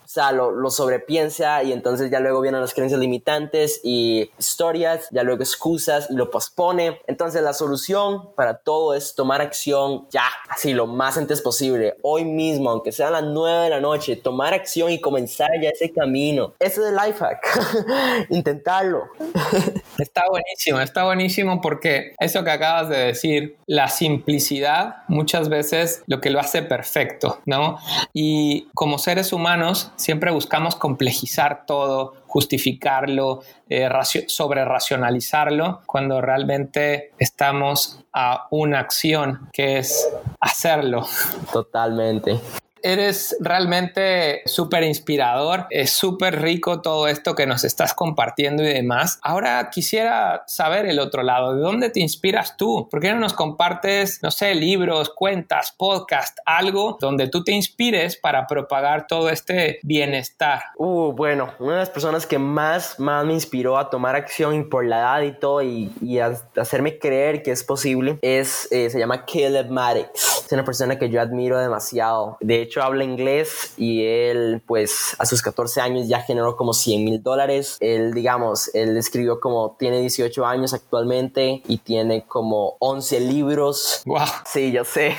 o 0.08 0.10
sea, 0.10 0.32
lo, 0.32 0.50
lo, 0.52 0.70
sobrepiensa 0.70 1.62
y 1.62 1.70
entonces 1.70 2.10
ya 2.10 2.18
luego 2.18 2.40
vienen 2.40 2.62
las 2.62 2.72
creencias 2.72 2.98
limitantes 2.98 3.82
y 3.84 4.30
historias, 4.38 5.06
ya 5.10 5.22
luego 5.22 5.42
excusas 5.42 6.08
y 6.08 6.14
lo 6.14 6.30
pospone. 6.30 7.02
Entonces 7.06 7.42
la 7.42 7.52
solución 7.52 8.34
para 8.34 8.56
todo 8.56 8.94
es 8.94 9.14
tomar 9.14 9.42
acción 9.42 10.06
ya, 10.10 10.24
así 10.48 10.72
lo 10.72 10.86
más 10.86 11.18
antes 11.18 11.42
posible, 11.42 11.98
hoy 12.00 12.24
mismo, 12.24 12.70
aunque 12.70 12.90
sea 12.90 13.08
a 13.08 13.10
las 13.10 13.24
9 13.24 13.64
de 13.64 13.68
la 13.68 13.80
noche, 13.80 14.16
tomar 14.16 14.54
acción 14.54 14.90
y 14.90 14.98
comenzar 14.98 15.50
ya 15.60 15.68
ese 15.68 15.92
camino. 15.92 16.54
Ese 16.58 16.80
es 16.80 16.86
el 16.86 16.96
life 16.96 17.18
hack, 17.18 18.26
intentarlo. 18.30 19.08
Está 19.98 20.22
buenísimo, 20.30 20.80
está 20.80 21.04
buenísimo 21.04 21.60
porque 21.60 22.14
eso 22.20 22.44
que 22.44 22.50
acabas 22.50 22.88
de 22.88 22.98
decir, 22.98 23.56
la 23.66 23.88
simplicidad 23.88 25.02
muchas 25.08 25.48
veces 25.48 26.02
lo 26.06 26.20
que 26.20 26.30
lo 26.30 26.38
hace 26.38 26.62
perfecto, 26.62 27.40
¿no? 27.46 27.78
Y 28.12 28.68
como 28.74 28.98
seres 28.98 29.32
humanos, 29.32 29.90
siempre 29.98 30.30
buscamos 30.30 30.76
complejizar 30.76 31.66
todo, 31.66 32.14
justificarlo, 32.26 33.42
eh, 33.68 33.90
sobre 34.28 34.64
racionalizarlo, 34.64 35.82
cuando 35.84 36.20
realmente 36.20 37.12
estamos 37.18 38.00
a 38.12 38.46
una 38.50 38.80
acción 38.80 39.48
que 39.52 39.78
es 39.78 40.08
hacerlo. 40.40 41.06
Totalmente. 41.52 42.40
Eres 42.82 43.36
realmente 43.40 44.42
súper 44.46 44.84
inspirador, 44.84 45.66
es 45.70 45.90
súper 45.90 46.40
rico 46.40 46.80
todo 46.80 47.08
esto 47.08 47.34
que 47.34 47.46
nos 47.46 47.64
estás 47.64 47.94
compartiendo 47.94 48.62
y 48.62 48.72
demás. 48.72 49.18
Ahora 49.22 49.70
quisiera 49.70 50.44
saber 50.46 50.86
el 50.86 50.98
otro 50.98 51.22
lado, 51.22 51.54
¿de 51.54 51.62
dónde 51.62 51.90
te 51.90 52.00
inspiras 52.00 52.56
tú? 52.56 52.88
¿Por 52.90 53.00
qué 53.00 53.12
no 53.12 53.20
nos 53.20 53.32
compartes, 53.32 54.20
no 54.22 54.30
sé, 54.30 54.54
libros, 54.54 55.10
cuentas, 55.10 55.74
podcast, 55.76 56.38
algo 56.44 56.98
donde 57.00 57.28
tú 57.28 57.44
te 57.44 57.52
inspires 57.52 58.16
para 58.16 58.46
propagar 58.46 59.06
todo 59.06 59.30
este 59.30 59.80
bienestar? 59.82 60.62
Uh, 60.76 61.12
bueno, 61.12 61.54
una 61.58 61.72
de 61.72 61.78
las 61.78 61.90
personas 61.90 62.26
que 62.26 62.38
más, 62.38 62.98
más 62.98 63.24
me 63.24 63.34
inspiró 63.34 63.78
a 63.78 63.90
tomar 63.90 64.16
acción 64.16 64.68
por 64.68 64.84
la 64.84 64.98
edad 64.98 65.22
y 65.22 65.38
todo 65.38 65.62
y, 65.62 65.92
y 66.00 66.18
a, 66.18 66.32
hacerme 66.56 66.98
creer 66.98 67.42
que 67.42 67.50
es 67.50 67.64
posible 67.64 68.18
es, 68.22 68.68
eh, 68.70 68.90
se 68.90 68.98
llama 68.98 69.24
Caleb 69.24 69.70
Maddox. 69.70 70.44
Es 70.46 70.52
una 70.52 70.64
persona 70.64 70.98
que 70.98 71.10
yo 71.10 71.20
admiro 71.20 71.58
demasiado. 71.58 72.36
De 72.40 72.62
hecho, 72.68 72.82
habla 72.82 73.04
inglés 73.04 73.74
y 73.76 74.04
él, 74.04 74.62
pues, 74.66 75.16
a 75.18 75.26
sus 75.26 75.42
14 75.42 75.80
años 75.80 76.08
ya 76.08 76.20
generó 76.20 76.56
como 76.56 76.72
100 76.72 77.04
mil 77.04 77.22
dólares. 77.22 77.76
Él, 77.80 78.12
digamos, 78.12 78.72
él 78.74 78.96
escribió 78.96 79.40
como, 79.40 79.76
tiene 79.78 80.00
18 80.00 80.46
años 80.46 80.74
actualmente 80.74 81.62
y 81.66 81.78
tiene 81.78 82.24
como 82.26 82.76
11 82.78 83.20
libros. 83.20 84.02
Wow. 84.06 84.18
Sí, 84.44 84.72
yo 84.72 84.84
sé. 84.84 85.16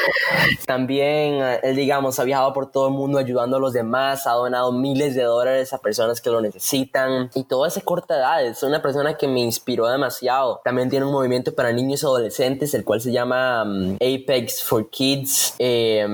También, 0.66 1.42
él, 1.62 1.76
digamos, 1.76 2.18
ha 2.18 2.24
viajado 2.24 2.52
por 2.52 2.70
todo 2.70 2.88
el 2.88 2.94
mundo 2.94 3.18
ayudando 3.18 3.56
a 3.56 3.60
los 3.60 3.72
demás, 3.72 4.26
ha 4.26 4.32
donado 4.32 4.72
miles 4.72 5.14
de 5.14 5.22
dólares 5.22 5.72
a 5.72 5.78
personas 5.78 6.20
que 6.20 6.30
lo 6.30 6.40
necesitan 6.40 7.30
y 7.34 7.44
toda 7.44 7.68
esa 7.68 7.80
corta 7.80 8.16
edad. 8.16 8.44
Es 8.44 8.62
una 8.62 8.82
persona 8.82 9.16
que 9.16 9.28
me 9.28 9.40
inspiró 9.40 9.86
demasiado. 9.86 10.60
También 10.64 10.90
tiene 10.90 11.06
un 11.06 11.12
movimiento 11.12 11.54
para 11.54 11.72
niños 11.72 12.02
y 12.02 12.06
adolescentes, 12.06 12.74
el 12.74 12.84
cual 12.84 13.00
se 13.00 13.12
llama 13.12 13.62
um, 13.62 13.94
Apex 13.96 14.62
for 14.62 14.88
Kids. 14.90 15.54
Eh, 15.58 16.06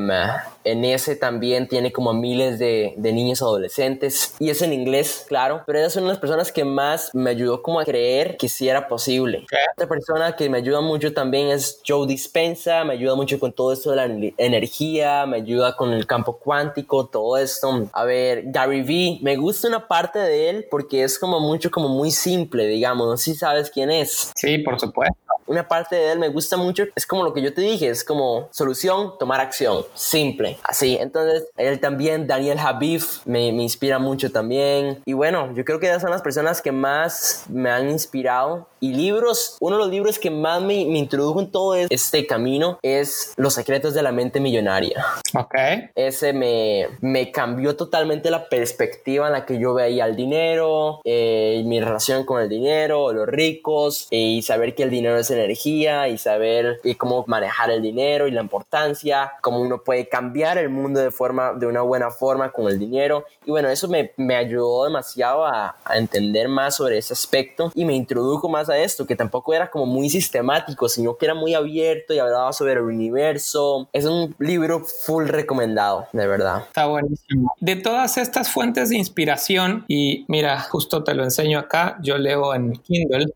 en 0.67 0.85
ese 0.85 1.17
también 1.17 1.69
tiene 1.69 1.93
como 1.93 2.13
miles 2.13 2.59
de, 2.59 2.95
de 2.97 3.13
niños 3.13 3.41
adolescentes 3.41 4.35
y 4.39 4.51
es 4.51 4.63
en 4.63 4.73
inglés, 4.73 5.25
claro, 5.29 5.63
pero 5.67 5.79
ella 5.79 5.89
es 5.89 5.97
una 5.97 6.07
de 6.07 6.13
las 6.13 6.19
personas 6.19 6.53
que 6.53 6.65
más 6.65 7.15
me 7.15 7.31
ayudó 7.31 7.63
como 7.63 7.81
a 7.81 7.85
creer 7.85 8.37
que 8.37 8.49
sí 8.49 8.69
era 8.69 8.89
posible. 8.89 9.47
Otra 9.73 9.89
persona 9.89 10.35
que 10.35 10.49
me 10.51 10.59
ayuda 10.59 10.81
mucho 10.81 11.13
también 11.13 11.49
es 11.49 11.81
Joe 11.87 12.07
Dispensa, 12.07 12.85
me 12.85 12.95
ayuda 12.95 13.15
mucho 13.15 13.39
con 13.39 13.53
todo 13.53 13.73
esto 13.73 13.91
de 13.91 13.97
la 13.97 14.33
energía, 14.39 15.25
me 15.27 15.39
ayuda 15.39 15.77
con 15.77 15.93
el 15.93 16.07
campo 16.07 16.39
cuántico, 16.39 17.07
todo 17.07 17.37
esto. 17.37 17.89
A 17.93 18.05
ver, 18.05 18.45
Gary 18.47 18.83
Vee, 18.83 19.19
me 19.23 19.37
gusta 19.37 19.69
una 19.69 19.87
parte 19.87 20.19
de 20.19 20.51
él 20.51 20.67
porque 20.71 21.05
es 21.05 21.19
como 21.19 21.41
mucho, 21.41 21.71
como 21.71 21.89
muy 21.89 22.11
simple, 22.11 22.67
digamos, 22.67 23.07
no 23.07 23.17
sé 23.17 23.33
si 23.33 23.35
sabes 23.37 23.71
quién 23.71 23.91
es. 23.91 24.33
Sí, 24.35 24.59
por 24.59 24.81
supuesto 24.81 25.17
una 25.47 25.67
parte 25.67 25.97
de 25.97 26.13
él 26.13 26.19
me 26.19 26.29
gusta 26.29 26.57
mucho, 26.57 26.85
es 26.95 27.07
como 27.07 27.23
lo 27.23 27.33
que 27.33 27.43
yo 27.43 27.55
te 27.55 27.61
dije, 27.61 27.89
es 27.89 28.05
como 28.05 28.49
solución, 28.51 29.15
tomar 29.19 29.41
acción, 29.41 29.85
simple, 29.95 30.56
así. 30.65 30.97
Entonces, 31.01 31.49
él 31.57 31.81
también, 31.81 32.27
Daniel 32.27 32.59
Habib, 32.59 33.03
me, 33.25 33.53
me 33.53 33.63
inspira 33.63 33.99
mucho 33.99 34.31
también. 34.31 35.03
Y 35.05 35.13
bueno, 35.13 35.53
yo 35.55 35.65
creo 35.65 35.81
que 35.81 35.87
esas 35.87 36.03
son 36.03 36.11
las 36.11 36.23
personas 36.23 36.63
que 36.63 36.73
más 36.73 37.45
me 37.49 37.71
han 37.71 37.89
inspirado. 37.91 38.69
Y 38.81 38.93
libros, 38.93 39.57
uno 39.61 39.77
de 39.77 39.83
los 39.83 39.91
libros 39.91 40.19
que 40.19 40.31
más 40.31 40.61
me, 40.61 40.85
me 40.87 40.99
introdujo 40.99 41.41
en 41.41 41.51
todo 41.51 41.75
este 41.75 42.27
camino 42.27 42.79
es 42.83 43.33
Los 43.37 43.55
secretos 43.55 43.95
de 43.95 44.03
la 44.03 44.13
mente 44.13 44.41
millonaria. 44.41 45.05
Ok. 45.35 45.55
Ese 45.95 46.33
me, 46.33 46.89
me 47.01 47.31
cambió 47.31 47.77
totalmente 47.77 48.31
la 48.31 48.49
perspectiva 48.49 49.27
en 49.27 49.33
la 49.33 49.47
que 49.47 49.59
yo 49.59 49.75
veía 49.75 50.07
el 50.07 50.17
dinero, 50.17 51.01
eh, 51.05 51.63
mi 51.67 51.81
relación 51.81 52.25
con 52.25 52.43
el 52.43 52.49
dinero, 52.49 53.13
los 53.13 53.27
ricos, 53.27 54.09
eh, 54.11 54.19
y 54.19 54.43
saber 54.43 54.75
que 54.75 54.83
el 54.83 54.91
dinero 54.91 55.19
es 55.19 55.31
energía 55.31 56.09
y 56.09 56.19
saber 56.19 56.81
cómo 56.99 57.25
manejar 57.27 57.71
el 57.71 57.83
dinero 57.83 58.27
y 58.27 58.31
la 58.31 58.41
importancia, 58.41 59.33
cómo 59.41 59.61
uno 59.61 59.83
puede 59.83 60.09
cambiar 60.09 60.59
el 60.59 60.69
mundo 60.69 61.01
de 61.01 61.11
forma, 61.11 61.53
de 61.55 61.67
una 61.67 61.83
buena 61.83 62.11
forma 62.11 62.51
con 62.51 62.69
el 62.69 62.79
dinero. 62.79 63.25
Y 63.45 63.51
bueno, 63.51 63.69
eso 63.69 63.89
me, 63.89 64.13
me 64.17 64.37
ayudó 64.37 64.85
demasiado 64.85 65.45
a, 65.45 65.77
a, 65.85 65.99
entender 65.99 66.49
más 66.49 66.77
sobre 66.77 66.99
ese 66.99 67.13
aspecto 67.13 67.71
y 67.75 67.85
me 67.85 67.95
introdujo 67.95 68.49
más 68.49 68.66
a 68.69 68.79
esto, 68.79 69.07
que 69.07 69.17
tampoco 69.17 69.55
era 69.55 69.71
como 69.71 69.87
muy 69.87 70.11
sistemático, 70.11 70.89
sino 70.89 71.17
que 71.17 71.27
era 71.27 71.35
muy 71.35 71.55
abierto 71.55 72.15
y 72.15 72.19
hablaba 72.19 72.53
sobre 72.53 72.75
el 72.75 72.81
universo. 72.81 73.89
Es 73.93 74.05
un 74.05 74.35
libro 74.39 74.85
full 74.85 75.27
recomendado, 75.29 76.07
de 76.13 76.27
verdad. 76.27 76.65
Está 76.67 76.87
buenísimo. 76.87 77.53
De 77.61 77.77
todas 77.77 78.19
estas 78.19 78.51
fuentes 78.51 78.91
de 78.91 78.97
inspiración, 78.97 79.85
y 79.89 80.25
mira, 80.29 80.61
justo 80.61 81.05
te 81.05 81.15
lo 81.15 81.25
enseño 81.25 81.59
acá, 81.59 81.99
yo 82.03 82.19
leo 82.19 82.55
en 82.55 82.73
Kindle. 82.73 83.27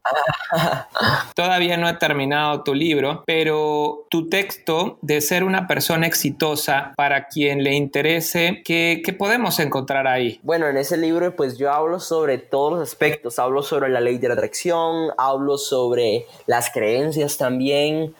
Todavía 1.35 1.77
no 1.77 1.89
he 1.89 1.95
terminado 1.95 2.63
tu 2.63 2.75
libro, 2.75 3.25
pero 3.27 4.07
tu 4.11 4.29
texto 4.29 4.99
de 5.03 5.21
ser 5.21 5.45
una 5.45 5.67
persona 5.67 6.07
exitosa 6.07 6.93
para 6.97 7.29
quien 7.29 7.63
le 7.63 7.75
interese, 7.75 8.63
¿qué, 8.65 9.03
¿qué, 9.05 9.13
podemos 9.13 9.59
encontrar 9.61 10.07
ahí? 10.07 10.41
Bueno, 10.43 10.67
en 10.67 10.77
ese 10.77 10.97
libro 10.97 11.35
pues 11.37 11.59
yo 11.59 11.73
hablo 11.73 12.01
sobre 12.01 12.39
todos 12.39 12.73
los 12.73 12.89
aspectos, 12.89 13.39
hablo 13.39 13.63
sobre 13.63 13.89
la 13.89 14.01
ley 14.01 14.19
de 14.19 14.29
la 14.29 14.35
atracción, 14.35 15.11
hablo 15.27 15.59
sobre 15.59 16.27
las 16.47 16.71
creencias 16.71 17.37
también 17.37 18.15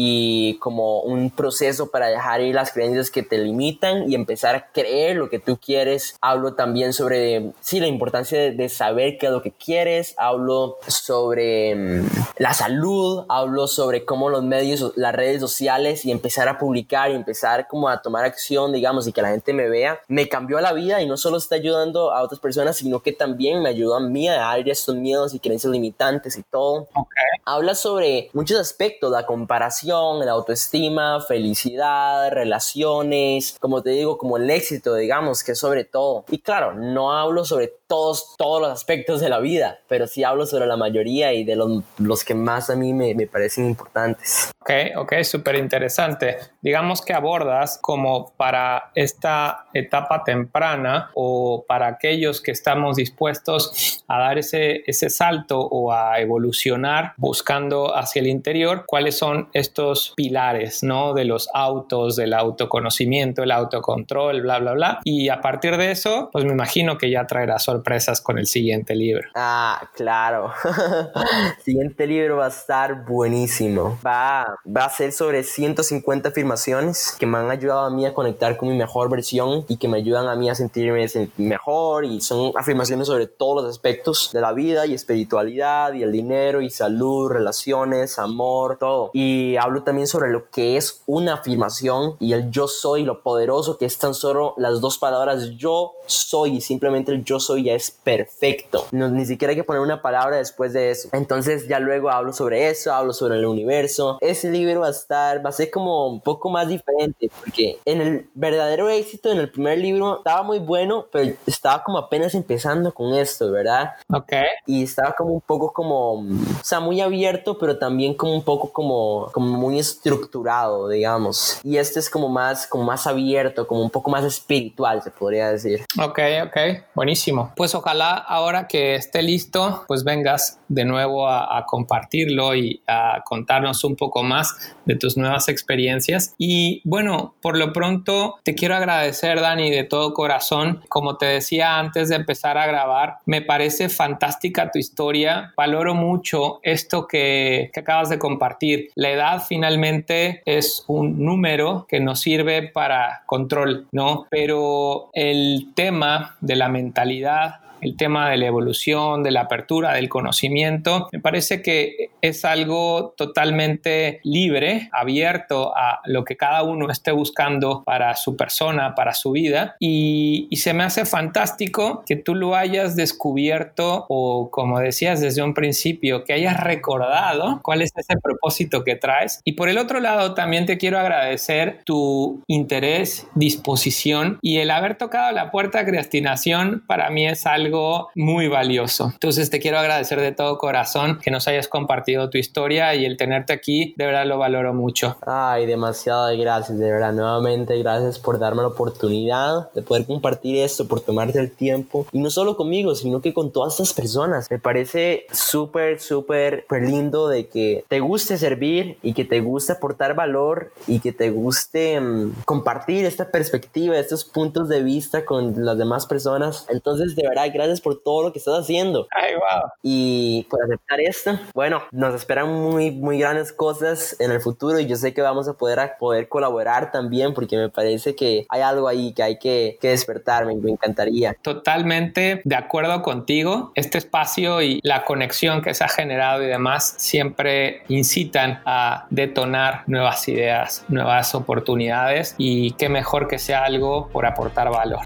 y 0.00 0.58
como 0.60 1.00
un 1.00 1.28
proceso 1.28 1.90
para 1.90 2.06
dejar 2.06 2.40
ir 2.40 2.54
las 2.54 2.70
creencias 2.70 3.10
que 3.10 3.24
te 3.24 3.36
limitan 3.36 4.08
y 4.08 4.14
empezar 4.14 4.54
a 4.54 4.70
creer 4.70 5.16
lo 5.16 5.28
que 5.28 5.40
tú 5.40 5.58
quieres. 5.58 6.16
Hablo 6.20 6.54
también 6.54 6.92
sobre, 6.92 7.50
sí, 7.58 7.80
la 7.80 7.88
importancia 7.88 8.38
de, 8.38 8.52
de 8.52 8.68
saber 8.68 9.18
qué 9.18 9.26
es 9.26 9.32
lo 9.32 9.42
que 9.42 9.50
quieres, 9.50 10.14
hablo 10.16 10.76
sobre 10.86 11.74
um, 11.74 12.08
la 12.36 12.54
salud, 12.54 13.24
hablo 13.28 13.66
sobre 13.66 14.04
cómo 14.04 14.30
los 14.30 14.44
medios, 14.44 14.92
las 14.94 15.16
redes 15.16 15.40
sociales 15.40 16.04
y 16.04 16.12
empezar 16.12 16.48
a 16.48 16.58
publicar 16.58 17.10
y 17.10 17.14
empezar 17.14 17.66
como 17.66 17.88
a 17.88 18.00
tomar 18.00 18.24
acción, 18.24 18.72
digamos, 18.72 19.08
y 19.08 19.12
que 19.12 19.20
la 19.20 19.30
gente 19.30 19.52
me 19.52 19.68
vea, 19.68 20.00
me 20.06 20.28
cambió 20.28 20.60
la 20.60 20.74
vida 20.74 21.02
y 21.02 21.08
no 21.08 21.16
solo 21.16 21.38
está 21.38 21.56
ayudando 21.56 22.12
a 22.12 22.22
otras 22.22 22.38
personas, 22.38 22.76
sino 22.76 23.02
que 23.02 23.10
también 23.10 23.62
me 23.62 23.70
ayudó 23.70 23.96
a 23.96 24.00
mí 24.00 24.28
a 24.28 24.34
dejar 24.34 24.68
estos 24.68 24.94
miedos 24.94 25.34
y 25.34 25.40
creencias 25.40 25.72
limitantes 25.72 26.38
y 26.38 26.44
todo. 26.44 26.82
Okay. 26.94 27.42
Habla 27.44 27.74
sobre 27.74 28.30
muchos 28.32 28.60
aspectos, 28.60 29.10
la 29.10 29.26
comparación, 29.26 29.87
la 29.88 30.32
autoestima, 30.32 31.20
felicidad, 31.20 32.30
relaciones, 32.30 33.56
como 33.58 33.82
te 33.82 33.90
digo, 33.90 34.18
como 34.18 34.36
el 34.36 34.48
éxito, 34.50 34.94
digamos, 34.94 35.42
que 35.42 35.54
sobre 35.54 35.84
todo. 35.84 36.24
Y 36.28 36.38
claro, 36.38 36.74
no 36.74 37.12
hablo 37.12 37.44
sobre 37.44 37.72
todos, 37.86 38.34
todos 38.36 38.60
los 38.60 38.70
aspectos 38.70 39.20
de 39.20 39.30
la 39.30 39.38
vida, 39.40 39.78
pero 39.88 40.06
sí 40.06 40.22
hablo 40.22 40.44
sobre 40.44 40.66
la 40.66 40.76
mayoría 40.76 41.32
y 41.32 41.44
de 41.44 41.56
los, 41.56 41.82
los 41.98 42.22
que 42.22 42.34
más 42.34 42.68
a 42.68 42.76
mí 42.76 42.92
me, 42.92 43.14
me 43.14 43.26
parecen 43.26 43.66
importantes. 43.66 44.50
Ok, 44.60 44.70
ok, 44.96 45.22
súper 45.22 45.54
interesante. 45.54 46.36
Digamos 46.60 47.00
que 47.00 47.14
abordas 47.14 47.78
como 47.80 48.32
para 48.36 48.90
esta 48.94 49.66
etapa 49.72 50.22
temprana 50.24 51.10
o 51.14 51.64
para 51.66 51.86
aquellos 51.86 52.42
que 52.42 52.50
estamos 52.50 52.96
dispuestos 52.96 54.04
a 54.06 54.18
dar 54.18 54.36
ese, 54.36 54.82
ese 54.86 55.08
salto 55.08 55.58
o 55.60 55.92
a 55.92 56.20
evolucionar 56.20 57.14
buscando 57.16 57.96
hacia 57.96 58.20
el 58.20 58.26
interior, 58.26 58.84
cuáles 58.86 59.16
son 59.16 59.48
estos 59.54 59.77
pilares, 60.16 60.82
¿no? 60.82 61.14
De 61.14 61.24
los 61.24 61.48
autos, 61.54 62.16
del 62.16 62.34
autoconocimiento, 62.34 63.42
el 63.42 63.50
autocontrol, 63.50 64.42
bla, 64.42 64.58
bla, 64.58 64.72
bla. 64.72 65.00
Y 65.04 65.28
a 65.28 65.40
partir 65.40 65.76
de 65.76 65.90
eso, 65.90 66.30
pues 66.32 66.44
me 66.44 66.52
imagino 66.52 66.98
que 66.98 67.10
ya 67.10 67.26
traerá 67.26 67.58
sorpresas 67.58 68.20
con 68.20 68.38
el 68.38 68.46
siguiente 68.46 68.94
libro. 68.94 69.28
Ah, 69.34 69.88
claro. 69.94 70.52
siguiente 71.64 72.06
libro 72.06 72.38
va 72.38 72.46
a 72.46 72.48
estar 72.48 73.04
buenísimo. 73.04 73.98
Va, 74.06 74.58
va 74.64 74.84
a 74.84 74.90
ser 74.90 75.12
sobre 75.12 75.42
150 75.42 76.28
afirmaciones 76.28 77.16
que 77.18 77.26
me 77.26 77.38
han 77.38 77.50
ayudado 77.50 77.80
a 77.80 77.90
mí 77.90 78.06
a 78.06 78.14
conectar 78.14 78.56
con 78.56 78.68
mi 78.68 78.76
mejor 78.76 79.10
versión 79.10 79.64
y 79.68 79.76
que 79.76 79.88
me 79.88 79.98
ayudan 79.98 80.26
a 80.28 80.36
mí 80.36 80.50
a 80.50 80.54
sentirme 80.54 81.06
mejor 81.36 82.04
y 82.04 82.20
son 82.20 82.52
afirmaciones 82.56 83.06
sobre 83.06 83.26
todos 83.26 83.62
los 83.62 83.70
aspectos 83.70 84.30
de 84.32 84.40
la 84.40 84.52
vida 84.52 84.86
y 84.86 84.94
espiritualidad 84.94 85.92
y 85.94 86.02
el 86.02 86.12
dinero 86.12 86.60
y 86.60 86.70
salud, 86.70 87.30
relaciones, 87.30 88.18
amor, 88.18 88.78
todo. 88.78 89.10
Y 89.12 89.56
hablo 89.68 89.82
también 89.82 90.06
sobre 90.06 90.30
lo 90.30 90.50
que 90.50 90.76
es 90.76 91.02
una 91.06 91.34
afirmación 91.34 92.16
y 92.18 92.32
el 92.32 92.50
yo 92.50 92.68
soy, 92.68 93.04
lo 93.04 93.22
poderoso 93.22 93.78
que 93.78 93.84
es 93.84 93.98
tan 93.98 94.14
solo 94.14 94.54
las 94.56 94.80
dos 94.80 94.98
palabras 94.98 95.50
yo 95.56 95.92
soy 96.06 96.56
y 96.56 96.60
simplemente 96.60 97.12
el 97.12 97.24
yo 97.24 97.38
soy 97.38 97.64
ya 97.64 97.74
es 97.74 97.90
perfecto. 97.90 98.86
No, 98.92 99.08
ni 99.08 99.24
siquiera 99.26 99.50
hay 99.50 99.56
que 99.56 99.64
poner 99.64 99.82
una 99.82 100.02
palabra 100.02 100.36
después 100.36 100.72
de 100.72 100.90
eso. 100.90 101.08
Entonces 101.12 101.68
ya 101.68 101.78
luego 101.78 102.10
hablo 102.10 102.32
sobre 102.32 102.68
eso, 102.68 102.92
hablo 102.92 103.12
sobre 103.12 103.36
el 103.36 103.46
universo. 103.46 104.18
Ese 104.20 104.50
libro 104.50 104.80
va 104.80 104.88
a 104.88 104.90
estar, 104.90 105.44
va 105.44 105.50
a 105.50 105.52
ser 105.52 105.70
como 105.70 106.08
un 106.08 106.20
poco 106.20 106.50
más 106.50 106.68
diferente 106.68 107.30
porque 107.38 107.78
en 107.84 108.00
el 108.00 108.30
verdadero 108.34 108.88
éxito, 108.88 109.30
en 109.30 109.38
el 109.38 109.50
primer 109.50 109.78
libro, 109.78 110.18
estaba 110.18 110.42
muy 110.42 110.58
bueno, 110.58 111.06
pero 111.12 111.34
estaba 111.46 111.82
como 111.84 111.98
apenas 111.98 112.34
empezando 112.34 112.92
con 112.92 113.14
esto, 113.14 113.50
¿verdad? 113.50 113.92
Ok. 114.12 114.32
Y 114.66 114.84
estaba 114.84 115.12
como 115.12 115.34
un 115.34 115.40
poco 115.40 115.72
como, 115.72 116.14
o 116.14 116.64
sea, 116.64 116.80
muy 116.80 117.00
abierto, 117.00 117.58
pero 117.58 117.78
también 117.78 118.14
como 118.14 118.34
un 118.34 118.42
poco 118.42 118.72
como, 118.72 119.30
como 119.32 119.47
muy 119.48 119.78
estructurado, 119.78 120.88
digamos. 120.88 121.60
Y 121.62 121.76
este 121.76 122.00
es 122.00 122.10
como 122.10 122.28
más, 122.28 122.66
como 122.66 122.84
más 122.84 123.06
abierto, 123.06 123.66
como 123.66 123.82
un 123.82 123.90
poco 123.90 124.10
más 124.10 124.24
espiritual, 124.24 125.02
se 125.02 125.10
podría 125.10 125.50
decir. 125.50 125.84
Ok, 125.98 126.18
ok, 126.46 126.56
buenísimo. 126.94 127.52
Pues 127.56 127.74
ojalá 127.74 128.12
ahora 128.14 128.68
que 128.68 128.94
esté 128.94 129.22
listo, 129.22 129.84
pues 129.88 130.04
vengas 130.04 130.60
de 130.68 130.84
nuevo 130.84 131.26
a, 131.26 131.58
a 131.58 131.64
compartirlo 131.64 132.54
y 132.54 132.82
a 132.86 133.22
contarnos 133.24 133.84
un 133.84 133.96
poco 133.96 134.22
más 134.22 134.74
de 134.84 134.96
tus 134.96 135.16
nuevas 135.16 135.48
experiencias. 135.48 136.34
Y 136.38 136.80
bueno, 136.84 137.34
por 137.40 137.56
lo 137.56 137.72
pronto 137.72 138.36
te 138.42 138.54
quiero 138.54 138.74
agradecer, 138.76 139.40
Dani, 139.40 139.70
de 139.70 139.84
todo 139.84 140.14
corazón. 140.14 140.82
Como 140.88 141.16
te 141.16 141.26
decía 141.26 141.78
antes 141.78 142.08
de 142.08 142.16
empezar 142.16 142.58
a 142.58 142.66
grabar, 142.66 143.18
me 143.26 143.42
parece 143.42 143.88
fantástica 143.88 144.70
tu 144.70 144.78
historia. 144.78 145.52
Valoro 145.56 145.94
mucho 145.94 146.60
esto 146.62 147.06
que, 147.06 147.70
que 147.72 147.80
acabas 147.80 148.08
de 148.08 148.18
compartir. 148.18 148.90
La 148.94 149.10
edad 149.10 149.37
finalmente 149.38 150.42
es 150.44 150.84
un 150.86 151.24
número 151.24 151.86
que 151.88 152.00
nos 152.00 152.20
sirve 152.20 152.62
para 152.68 153.22
control, 153.26 153.86
¿no? 153.92 154.26
Pero 154.30 155.10
el 155.12 155.72
tema 155.74 156.36
de 156.40 156.56
la 156.56 156.68
mentalidad 156.68 157.60
el 157.80 157.96
tema 157.96 158.30
de 158.30 158.36
la 158.36 158.46
evolución, 158.46 159.22
de 159.22 159.30
la 159.30 159.42
apertura, 159.42 159.94
del 159.94 160.08
conocimiento, 160.08 161.08
me 161.12 161.20
parece 161.20 161.62
que 161.62 162.10
es 162.20 162.44
algo 162.44 163.14
totalmente 163.16 164.20
libre, 164.24 164.88
abierto 164.92 165.76
a 165.76 166.00
lo 166.04 166.24
que 166.24 166.36
cada 166.36 166.62
uno 166.62 166.90
esté 166.90 167.12
buscando 167.12 167.82
para 167.84 168.14
su 168.16 168.36
persona, 168.36 168.94
para 168.94 169.14
su 169.14 169.32
vida. 169.32 169.76
Y, 169.78 170.48
y 170.50 170.56
se 170.56 170.74
me 170.74 170.84
hace 170.84 171.04
fantástico 171.04 172.02
que 172.06 172.16
tú 172.16 172.34
lo 172.34 172.54
hayas 172.54 172.96
descubierto 172.96 174.06
o 174.08 174.50
como 174.50 174.80
decías 174.80 175.20
desde 175.20 175.42
un 175.42 175.54
principio, 175.54 176.24
que 176.24 176.32
hayas 176.32 176.58
recordado 176.60 177.60
cuál 177.62 177.82
es 177.82 177.90
ese 177.96 178.14
propósito 178.22 178.84
que 178.84 178.96
traes. 178.96 179.40
Y 179.44 179.52
por 179.52 179.68
el 179.68 179.78
otro 179.78 180.00
lado, 180.00 180.34
también 180.34 180.66
te 180.66 180.78
quiero 180.78 180.98
agradecer 180.98 181.80
tu 181.84 182.42
interés, 182.46 183.26
disposición 183.34 184.38
y 184.42 184.58
el 184.58 184.70
haber 184.70 184.96
tocado 184.96 185.32
la 185.32 185.50
puerta 185.50 185.78
de 185.78 185.86
creastinación 185.86 186.84
para 186.86 187.10
mí 187.10 187.26
es 187.26 187.46
algo 187.46 187.67
algo 187.68 188.08
muy 188.14 188.48
valioso. 188.48 189.10
Entonces 189.12 189.50
te 189.50 189.60
quiero 189.60 189.78
agradecer 189.78 190.20
de 190.20 190.32
todo 190.32 190.56
corazón 190.58 191.18
que 191.22 191.30
nos 191.30 191.46
hayas 191.48 191.68
compartido 191.68 192.30
tu 192.30 192.38
historia 192.38 192.94
y 192.94 193.04
el 193.04 193.16
tenerte 193.16 193.52
aquí, 193.52 193.94
de 193.96 194.06
verdad 194.06 194.26
lo 194.26 194.38
valoro 194.38 194.72
mucho. 194.72 195.16
Ay, 195.26 195.66
demasiado 195.66 196.28
gracias, 196.38 196.78
de 196.78 196.90
verdad. 196.90 197.12
Nuevamente, 197.12 197.76
gracias 197.78 198.18
por 198.18 198.38
darme 198.38 198.62
la 198.62 198.68
oportunidad 198.68 199.70
de 199.72 199.82
poder 199.82 200.06
compartir 200.06 200.58
esto, 200.58 200.88
por 200.88 201.00
tomarte 201.00 201.38
el 201.38 201.50
tiempo. 201.50 202.06
Y 202.12 202.20
no 202.20 202.30
solo 202.30 202.56
conmigo, 202.56 202.94
sino 202.94 203.20
que 203.20 203.34
con 203.34 203.52
todas 203.52 203.74
estas 203.74 203.92
personas. 203.92 204.50
Me 204.50 204.58
parece 204.58 205.26
súper, 205.32 206.00
súper 206.00 206.64
lindo 206.70 207.28
de 207.28 207.48
que 207.48 207.84
te 207.88 208.00
guste 208.00 208.38
servir 208.38 208.96
y 209.02 209.12
que 209.12 209.24
te 209.24 209.40
guste 209.40 209.72
aportar 209.72 210.14
valor 210.14 210.72
y 210.86 211.00
que 211.00 211.12
te 211.12 211.30
guste 211.30 212.00
mm, 212.00 212.44
compartir 212.44 213.04
esta 213.04 213.30
perspectiva, 213.30 213.98
estos 213.98 214.24
puntos 214.24 214.68
de 214.68 214.82
vista 214.82 215.24
con 215.24 215.64
las 215.64 215.76
demás 215.76 216.06
personas. 216.06 216.66
Entonces, 216.68 217.16
de 217.16 217.26
verdad, 217.28 217.52
gracias 217.58 217.80
por 217.80 218.00
todo 218.02 218.22
lo 218.22 218.32
que 218.32 218.38
estás 218.38 218.60
haciendo. 218.60 219.08
Ay, 219.10 219.34
wow. 219.34 219.70
Y 219.82 220.46
por 220.48 220.62
aceptar 220.62 221.00
esto, 221.00 221.38
bueno, 221.54 221.82
nos 221.90 222.14
esperan 222.14 222.52
muy, 222.52 222.92
muy 222.92 223.18
grandes 223.18 223.52
cosas 223.52 224.16
en 224.20 224.30
el 224.30 224.40
futuro 224.40 224.78
y 224.78 224.86
yo 224.86 224.96
sé 224.96 225.12
que 225.12 225.22
vamos 225.22 225.48
a 225.48 225.54
poder, 225.54 225.80
a 225.80 225.98
poder 225.98 226.28
colaborar 226.28 226.92
también 226.92 227.34
porque 227.34 227.56
me 227.56 227.68
parece 227.68 228.14
que 228.14 228.46
hay 228.48 228.62
algo 228.62 228.86
ahí 228.86 229.12
que 229.12 229.22
hay 229.22 229.38
que, 229.38 229.76
que 229.80 229.88
despertar, 229.88 230.46
me, 230.46 230.54
me 230.54 230.70
encantaría. 230.70 231.36
Totalmente 231.42 232.42
de 232.44 232.54
acuerdo 232.54 233.02
contigo. 233.02 233.72
Este 233.74 233.98
espacio 233.98 234.62
y 234.62 234.80
la 234.82 235.04
conexión 235.04 235.62
que 235.62 235.74
se 235.74 235.84
ha 235.84 235.88
generado 235.88 236.42
y 236.42 236.46
demás 236.46 236.94
siempre 236.98 237.82
incitan 237.88 238.62
a 238.64 239.06
detonar 239.10 239.82
nuevas 239.86 240.28
ideas, 240.28 240.84
nuevas 240.88 241.34
oportunidades 241.34 242.34
y 242.38 242.72
qué 242.72 242.88
mejor 242.88 243.28
que 243.28 243.38
sea 243.38 243.64
algo 243.64 244.08
por 244.08 244.26
aportar 244.26 244.70
valor. 244.70 245.00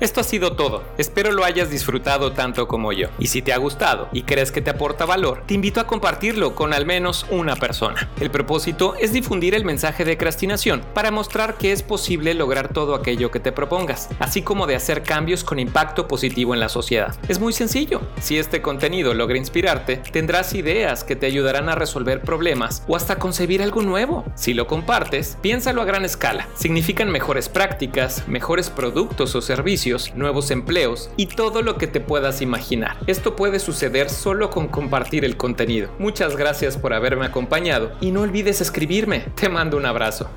Esto 0.00 0.22
ha 0.22 0.24
sido 0.24 0.52
todo. 0.52 0.82
Espero 0.96 1.30
lo 1.30 1.44
hayas 1.44 1.68
disfrutado 1.68 2.32
tanto 2.32 2.66
como 2.66 2.90
yo. 2.90 3.08
Y 3.18 3.26
si 3.26 3.42
te 3.42 3.52
ha 3.52 3.58
gustado 3.58 4.08
y 4.14 4.22
crees 4.22 4.50
que 4.50 4.62
te 4.62 4.70
aporta 4.70 5.04
valor, 5.04 5.42
te 5.44 5.52
invito 5.52 5.78
a 5.78 5.86
compartirlo 5.86 6.54
con 6.54 6.72
al 6.72 6.86
menos 6.86 7.26
una 7.28 7.54
persona. 7.54 8.08
El 8.18 8.30
propósito 8.30 8.94
es 8.98 9.12
difundir 9.12 9.54
el 9.54 9.66
mensaje 9.66 10.06
de 10.06 10.16
crastinación 10.16 10.80
para 10.94 11.10
mostrar 11.10 11.58
que 11.58 11.72
es 11.72 11.82
posible 11.82 12.32
lograr 12.32 12.72
todo 12.72 12.94
aquello 12.94 13.30
que 13.30 13.40
te 13.40 13.52
propongas, 13.52 14.08
así 14.20 14.40
como 14.40 14.66
de 14.66 14.74
hacer 14.74 15.02
cambios 15.02 15.44
con 15.44 15.58
impacto 15.58 16.08
positivo 16.08 16.54
en 16.54 16.60
la 16.60 16.70
sociedad. 16.70 17.14
Es 17.28 17.38
muy 17.38 17.52
sencillo. 17.52 18.00
Si 18.22 18.38
este 18.38 18.62
contenido 18.62 19.12
logra 19.12 19.36
inspirarte, 19.36 19.98
tendrás 19.98 20.54
ideas 20.54 21.04
que 21.04 21.14
te 21.14 21.26
ayudarán 21.26 21.68
a 21.68 21.74
resolver 21.74 22.22
problemas 22.22 22.84
o 22.88 22.96
hasta 22.96 23.16
concebir 23.16 23.62
algo 23.62 23.82
nuevo. 23.82 24.24
Si 24.34 24.54
lo 24.54 24.66
compartes, 24.66 25.36
piénsalo 25.42 25.82
a 25.82 25.84
gran 25.84 26.06
escala. 26.06 26.48
Significan 26.54 27.10
mejores 27.10 27.50
prácticas, 27.50 28.26
mejores 28.28 28.70
productos 28.70 29.34
o 29.34 29.42
servicios 29.42 29.89
nuevos 30.14 30.50
empleos 30.50 31.10
y 31.16 31.26
todo 31.26 31.62
lo 31.62 31.76
que 31.76 31.86
te 31.86 32.00
puedas 32.00 32.42
imaginar. 32.42 32.96
Esto 33.06 33.36
puede 33.36 33.58
suceder 33.58 34.10
solo 34.10 34.50
con 34.50 34.68
compartir 34.68 35.24
el 35.24 35.36
contenido. 35.36 35.90
Muchas 35.98 36.36
gracias 36.36 36.76
por 36.76 36.92
haberme 36.92 37.26
acompañado 37.26 37.92
y 38.00 38.10
no 38.10 38.22
olvides 38.22 38.60
escribirme. 38.60 39.20
Te 39.34 39.48
mando 39.48 39.76
un 39.76 39.86
abrazo. 39.86 40.28